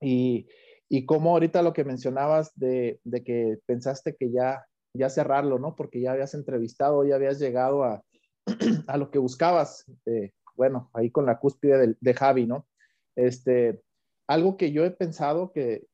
[0.02, 0.46] y,
[0.90, 5.74] y como ahorita lo que mencionabas de, de que pensaste que ya, ya cerrarlo, ¿no?
[5.74, 8.04] Porque ya habías entrevistado, ya habías llegado a
[8.88, 12.68] a lo que buscabas, eh, bueno, ahí con la cúspide de, Javi, ¿no?
[13.16, 13.82] Este,
[14.28, 15.88] algo que yo he pensado que,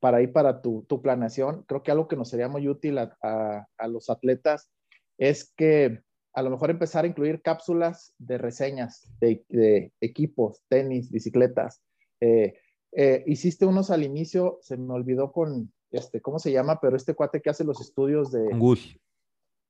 [0.00, 3.66] para ir para tu, tu, planeación, creo que algo que nos sería muy útil a,
[3.88, 4.70] los atletas
[5.18, 6.02] es que
[6.34, 11.82] a lo mejor empezar a incluir cápsulas de reseñas de, equipos, tenis, bicicletas.
[12.20, 12.58] Eh,
[12.92, 16.78] eh, hiciste unos al inicio, se me olvidó con, este, ¿cómo se llama?
[16.80, 18.48] Pero este cuate que hace los estudios de...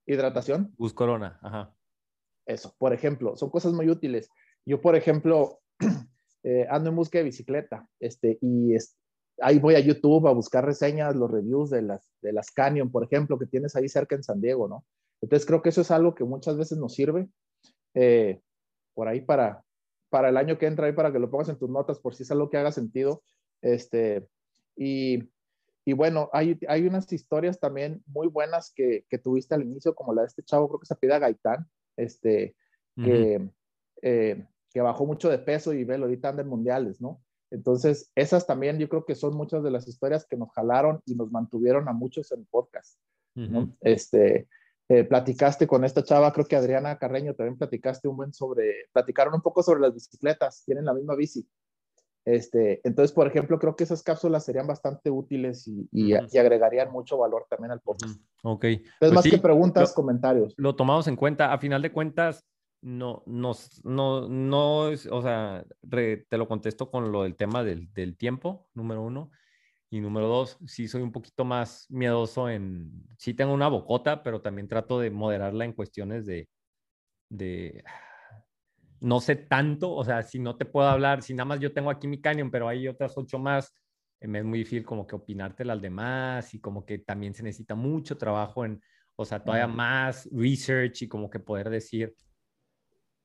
[0.06, 0.72] Hidratación.
[0.78, 1.74] Bus Corona, ajá.
[2.46, 4.30] Eso, por ejemplo, son cosas muy útiles.
[4.64, 5.60] Yo, por ejemplo,
[6.44, 8.74] eh, ando en busca de bicicleta, este, y
[9.40, 13.04] ahí voy a YouTube a buscar reseñas, los reviews de las, de las Canyon, por
[13.04, 14.84] ejemplo, que tienes ahí cerca en San Diego, ¿no?
[15.20, 17.28] Entonces creo que eso es algo que muchas veces nos sirve
[17.94, 18.40] eh,
[18.94, 19.64] por ahí para,
[20.10, 22.22] para el año que entra, ahí para que lo pongas en tus notas, por si
[22.22, 23.22] es algo que haga sentido.
[23.62, 24.28] Este,
[24.76, 25.30] y
[25.88, 30.12] y bueno, hay, hay unas historias también muy buenas que, que, tuviste al inicio, como
[30.12, 31.64] la de este chavo, creo que se pide Gaitán,
[31.96, 32.56] este,
[32.96, 33.48] que,
[34.02, 37.22] eh, que bajó mucho de peso y ve, ahorita anda en mundiales, ¿no?
[37.52, 41.14] Entonces, esas también yo creo que son muchas de las historias que nos jalaron y
[41.14, 42.98] nos mantuvieron a muchos en podcast.
[43.36, 43.76] ¿no?
[43.80, 44.48] Este,
[44.88, 49.34] eh, platicaste con esta chava, creo que Adriana Carreño también platicaste un buen sobre, platicaron
[49.34, 51.46] un poco sobre las bicicletas, tienen la misma bici.
[52.26, 57.16] Este, entonces, por ejemplo, creo que esas cápsulas serían bastante útiles y, y, agregarían mucho
[57.16, 58.20] valor también al podcast.
[58.42, 58.64] Ok.
[58.64, 60.52] Entonces, pues más que preguntas, comentarios.
[60.56, 61.52] Lo tomamos en cuenta.
[61.52, 62.44] A final de cuentas,
[62.82, 63.52] no, no,
[63.84, 69.02] no, no o sea, te lo contesto con lo del tema del, del, tiempo, número
[69.02, 69.30] uno.
[69.88, 74.40] Y número dos, sí soy un poquito más miedoso en, sí tengo una bocota, pero
[74.40, 76.48] también trato de moderarla en cuestiones de,
[77.28, 77.84] de
[79.00, 81.90] no sé tanto, o sea, si no te puedo hablar, si nada más yo tengo
[81.90, 83.72] aquí mi Canyon, pero hay otras ocho más,
[84.20, 87.42] eh, me es muy difícil como que opinarte las demás y como que también se
[87.42, 88.80] necesita mucho trabajo en,
[89.16, 92.14] o sea, todavía más research y como que poder decir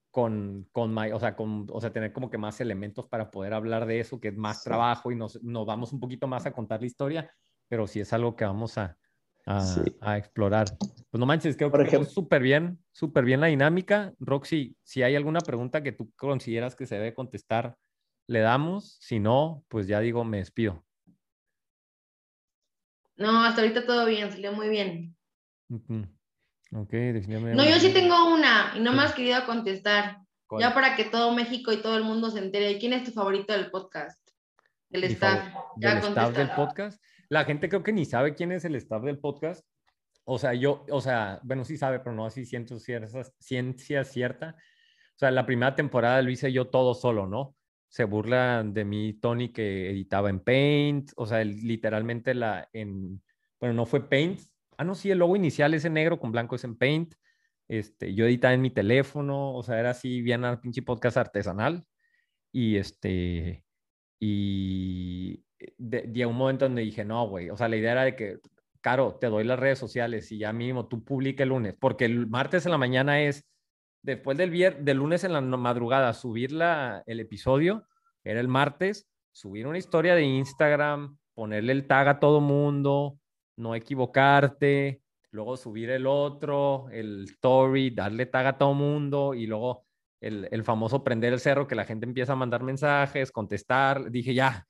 [0.09, 3.53] con, con, my, o sea, con, o sea, tener como que más elementos para poder
[3.53, 6.51] hablar de eso, que es más trabajo y nos, nos vamos un poquito más a
[6.51, 7.33] contar la historia,
[7.67, 8.97] pero sí es algo que vamos a,
[9.45, 10.67] a, explorar.
[11.09, 14.13] Pues no manches, creo Por que súper bien, súper bien la dinámica.
[14.19, 17.75] Roxy, si hay alguna pregunta que tú consideras que se debe contestar,
[18.27, 18.97] le damos.
[19.01, 20.85] Si no, pues ya digo, me despido.
[23.15, 25.15] No, hasta ahorita todo bien, salió muy bien.
[25.69, 27.55] Ok, definitivamente.
[27.55, 30.17] No, yo sí tengo una y no me has querido contestar.
[30.59, 32.77] Ya para que todo México y todo el mundo se entere.
[32.77, 34.19] ¿Quién es tu favorito del podcast?
[34.89, 35.53] Del staff.
[35.77, 37.01] ¿Del staff del podcast?
[37.31, 39.65] La gente creo que ni sabe quién es el staff del podcast.
[40.25, 44.57] o sea, yo, o sea, bueno, sí sabe, pero no así siento ciencia cierta.
[45.15, 47.55] O sea, la primera temporada lo hice yo todo solo, ¿no?
[47.87, 53.23] Se burla de mí Tony que editaba en Paint, o sea, literalmente la en,
[53.61, 54.41] bueno, no fue Paint.
[54.77, 57.15] Ah, no, sí, el logo inicial es en negro con blanco es en Paint.
[57.69, 61.85] Este, yo editaba en mi teléfono, o sea, era así bien al pinche podcast artesanal.
[62.51, 63.63] Y este,
[64.19, 65.45] y
[65.77, 68.39] de, un momento donde dije, no, güey, o sea, la idea era de que,
[68.81, 72.27] Caro, te doy las redes sociales y ya mismo tú publica el lunes, porque el
[72.27, 73.45] martes en la mañana es,
[74.01, 77.87] después del, viernes, del lunes en la madrugada, subir la, el episodio,
[78.23, 83.19] era el martes, subir una historia de Instagram, ponerle el tag a todo mundo,
[83.55, 89.85] no equivocarte, luego subir el otro, el story, darle tag a todo mundo y luego
[90.19, 94.11] el, el, famoso prender el cerro que la gente empieza a mandar mensajes, contestar.
[94.11, 94.67] Dije, ya,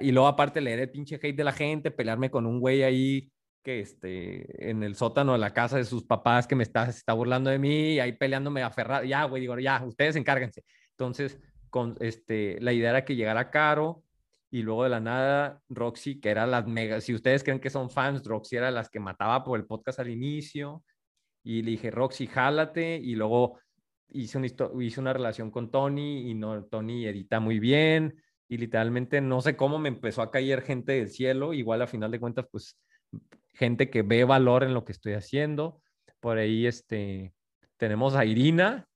[0.00, 3.30] Y luego aparte leer el pinche hate de la gente, pelearme con un güey ahí
[3.62, 7.12] que este, en el sótano de la casa de sus papás que me está, está
[7.12, 9.04] burlando de mí y ahí peleándome aferrado.
[9.04, 10.64] Ya, güey, digo, ya, ustedes encárguense.
[10.92, 11.38] Entonces,
[11.70, 14.02] con, este, la idea era que llegara Caro
[14.50, 17.90] y luego de la nada Roxy, que era las mega, si ustedes creen que son
[17.90, 20.84] fans, Roxy era las que mataba por el podcast al inicio
[21.42, 23.58] y le dije, Roxy, jálate y luego
[24.08, 24.40] hice,
[24.80, 28.14] hice una relación con Tony y no, Tony edita muy bien
[28.48, 32.10] y literalmente no sé cómo me empezó a caer gente del cielo, igual a final
[32.10, 32.78] de cuentas, pues
[33.54, 35.80] gente que ve valor en lo que estoy haciendo.
[36.20, 37.32] Por ahí este,
[37.76, 38.86] tenemos a Irina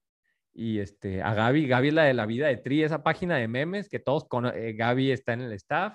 [0.52, 1.66] y este, a Gaby.
[1.66, 4.46] Gaby es la de la vida de Tri, esa página de memes que todos con
[4.46, 5.94] eh, Gaby está en el staff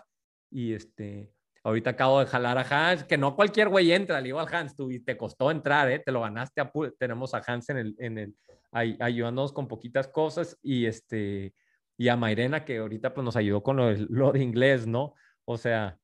[0.52, 1.32] y este,
[1.64, 4.76] ahorita acabo de jalar a Hans, que no cualquier güey entra, le digo al Hans,
[4.76, 6.00] tú, y te costó entrar, ¿eh?
[6.00, 8.36] te lo ganaste, a tenemos a Hans en el, en el,
[8.72, 11.54] ayudándonos con poquitas cosas y este
[11.98, 13.78] y a Mairena que ahorita pues nos ayudó con
[14.10, 15.14] lo, de inglés, ¿no?
[15.46, 16.00] O sea,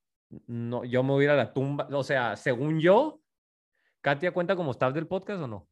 [0.48, 3.22] no, yo me voy a ir a la tumba, o sea, según yo,
[4.02, 5.70] Katia cuenta como staff del podcast o no?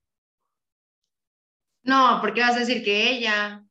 [1.84, 3.66] No, porque vas a decir que ella.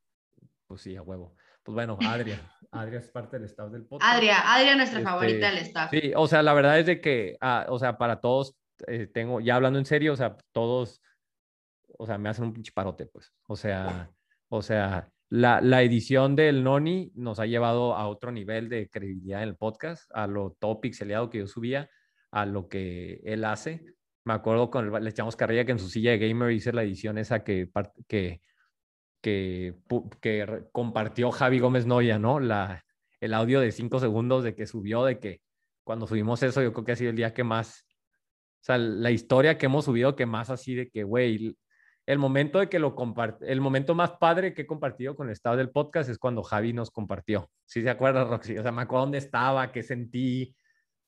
[0.66, 1.36] Pues sí, a huevo.
[1.62, 2.40] Pues bueno, Adria.
[2.72, 4.14] Adria es parte del staff del podcast.
[4.14, 5.90] Adria, Adria nuestra Este, favorita del staff.
[5.90, 8.56] Sí, o sea, la verdad es de que, ah, o sea, para todos,
[8.86, 11.00] eh, tengo, ya hablando en serio, o sea, todos,
[11.98, 13.32] o sea, me hacen un pinche parote, pues.
[13.46, 14.10] O sea,
[14.48, 19.42] o sea, la, la edición del Noni nos ha llevado a otro nivel de credibilidad
[19.42, 21.90] en el podcast, a lo todo pixeleado que yo subía,
[22.30, 23.84] a lo que él hace.
[24.24, 26.82] Me acuerdo con el, le echamos carrilla que en su silla de gamer hice la
[26.82, 27.70] edición esa que,
[28.06, 28.40] que,
[29.20, 29.74] que,
[30.20, 32.40] que compartió Javi Gómez Noya, ¿no?
[32.40, 32.84] La,
[33.20, 35.40] el audio de cinco segundos de que subió, de que
[35.84, 37.86] cuando subimos eso, yo creo que ha sido el día que más,
[38.60, 41.56] o sea, la historia que hemos subido que más así de que, güey,
[42.08, 45.34] el momento de que lo comparte, el momento más padre que he compartido con el
[45.34, 47.50] estado del podcast es cuando Javi nos compartió.
[47.66, 48.56] ¿Sí se acuerda, Roxy?
[48.56, 50.56] O sea, me acuerdo dónde estaba, qué sentí,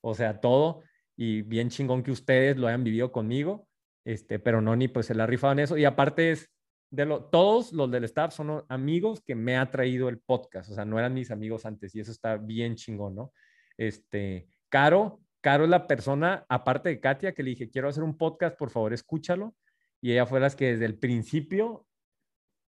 [0.01, 0.83] o sea, todo.
[1.17, 3.67] Y bien chingón que ustedes lo hayan vivido conmigo,
[4.05, 5.75] este, pero no, ni pues se la ha rifado en eso.
[5.75, 6.51] Y aparte es,
[6.91, 10.75] de lo, todos los del staff son amigos que me ha traído el podcast, o
[10.75, 13.33] sea, no eran mis amigos antes y eso está bien chingón, ¿no?
[13.75, 18.15] Este, Caro, Caro es la persona, aparte de Katia, que le dije, quiero hacer un
[18.15, 19.55] podcast, por favor, escúchalo.
[20.01, 21.85] Y ella fue la que desde el principio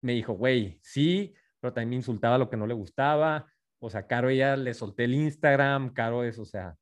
[0.03, 3.47] me dijo, güey, sí, pero también me insultaba lo que no le gustaba.
[3.79, 6.77] O sea, Caro, ella le solté el Instagram, Caro es, o sea,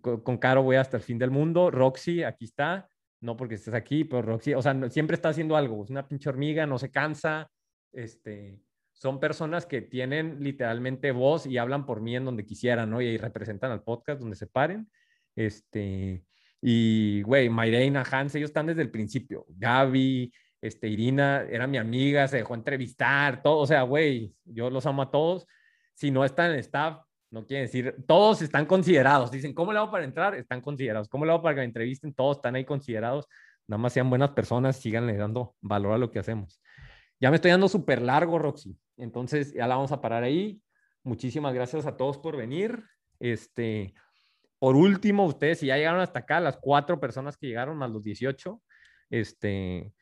[0.00, 1.70] con, Caro voy hasta el fin del mundo.
[1.70, 2.88] Roxy, aquí está,
[3.20, 6.28] no porque estés aquí, pero Roxy, o sea, siempre está haciendo algo, es una pinche
[6.28, 7.50] hormiga, no se cansa.
[7.92, 8.60] Este,
[8.92, 13.02] son personas que tienen literalmente voz y hablan por mí en donde quisieran, ¿no?
[13.02, 14.88] Y, ahí representan al podcast donde se paren.
[15.36, 16.24] Este,
[16.66, 19.44] y, güey, Mairena, Hans, ellos están desde el principio.
[19.50, 20.32] Gaby,
[20.62, 25.02] este, Irina, era mi amiga, se dejó entrevistar, todo, o sea, güey, yo los amo
[25.02, 25.46] a todos.
[25.92, 29.30] Si no están en staff, no quiere decir, todos están considerados.
[29.30, 30.34] Dicen, ¿cómo le hago para entrar?
[30.36, 31.06] Están considerados.
[31.10, 32.14] ¿Cómo le hago para que me entrevisten?
[32.14, 33.28] Todos están ahí considerados.
[33.66, 36.62] Nada más sean buenas personas, síganle dando valor a lo que hacemos.
[37.20, 38.74] Ya me estoy dando súper largo, Roxy.
[38.96, 40.62] Entonces, ya la vamos a parar ahí.
[41.02, 42.82] Muchísimas gracias a todos por venir.
[43.20, 43.92] Este,
[44.64, 48.02] por último, ustedes, si ya llegaron hasta acá, las cuatro personas que llegaron, más los
[48.02, 48.62] 18,
[49.10, 49.92] este,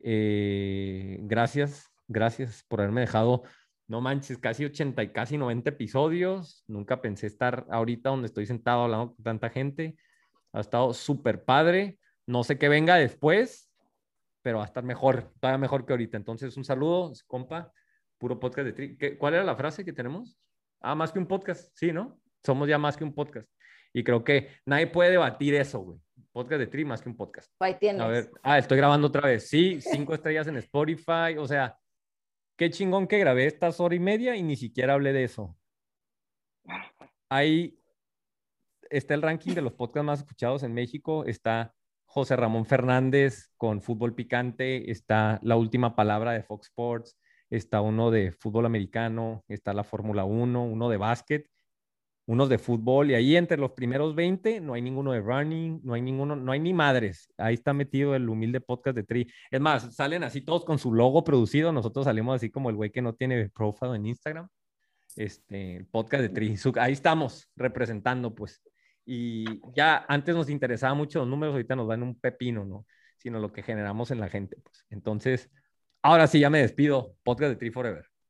[0.00, 3.44] eh, gracias, gracias por haberme dejado,
[3.88, 6.62] no manches, casi 80 y casi 90 episodios.
[6.66, 9.96] Nunca pensé estar ahorita donde estoy sentado hablando con tanta gente.
[10.52, 11.98] Ha estado súper padre.
[12.26, 13.72] No sé qué venga después,
[14.42, 16.18] pero va a estar mejor, todavía mejor que ahorita.
[16.18, 17.72] Entonces, un saludo, compa,
[18.18, 18.98] puro podcast de Tri.
[18.98, 20.38] ¿Qué- ¿Cuál era la frase que tenemos?
[20.82, 22.20] Ah, más que un podcast, sí, ¿no?
[22.44, 23.48] Somos ya más que un podcast.
[23.92, 25.98] Y creo que nadie puede debatir eso, güey.
[26.32, 27.52] Podcast de Tri más que un podcast.
[27.60, 28.00] Ahí tienes.
[28.00, 29.48] A ver, ah, estoy grabando otra vez.
[29.48, 31.36] Sí, cinco estrellas en Spotify.
[31.38, 31.78] O sea,
[32.56, 35.56] qué chingón que grabé estas hora y media y ni siquiera hablé de eso.
[37.28, 37.78] Ahí
[38.88, 41.24] está el ranking de los podcasts más escuchados en México.
[41.26, 41.74] Está
[42.12, 48.10] José Ramón Fernández con Fútbol Picante, está La Última Palabra de Fox Sports, está uno
[48.10, 51.48] de fútbol americano, está la Fórmula 1, uno de básquet,
[52.26, 55.94] unos de fútbol, y ahí entre los primeros 20 no hay ninguno de running, no
[55.94, 57.28] hay ninguno, no hay ni madres.
[57.36, 59.28] Ahí está metido el humilde podcast de Tri.
[59.50, 62.90] Es más, salen así todos con su logo producido, nosotros salimos así como el güey
[62.90, 64.48] que no tiene profile en Instagram.
[65.16, 66.56] Este, podcast de Tri.
[66.80, 68.62] Ahí estamos representando, pues.
[69.04, 69.44] Y
[69.74, 72.86] ya antes nos interesaba mucho los números, ahorita nos dan un pepino, ¿no?
[73.18, 74.86] Sino lo que generamos en la gente, pues.
[74.90, 75.50] Entonces,
[76.02, 77.16] ahora sí ya me despido.
[77.24, 78.11] Podcast de Tri Forever.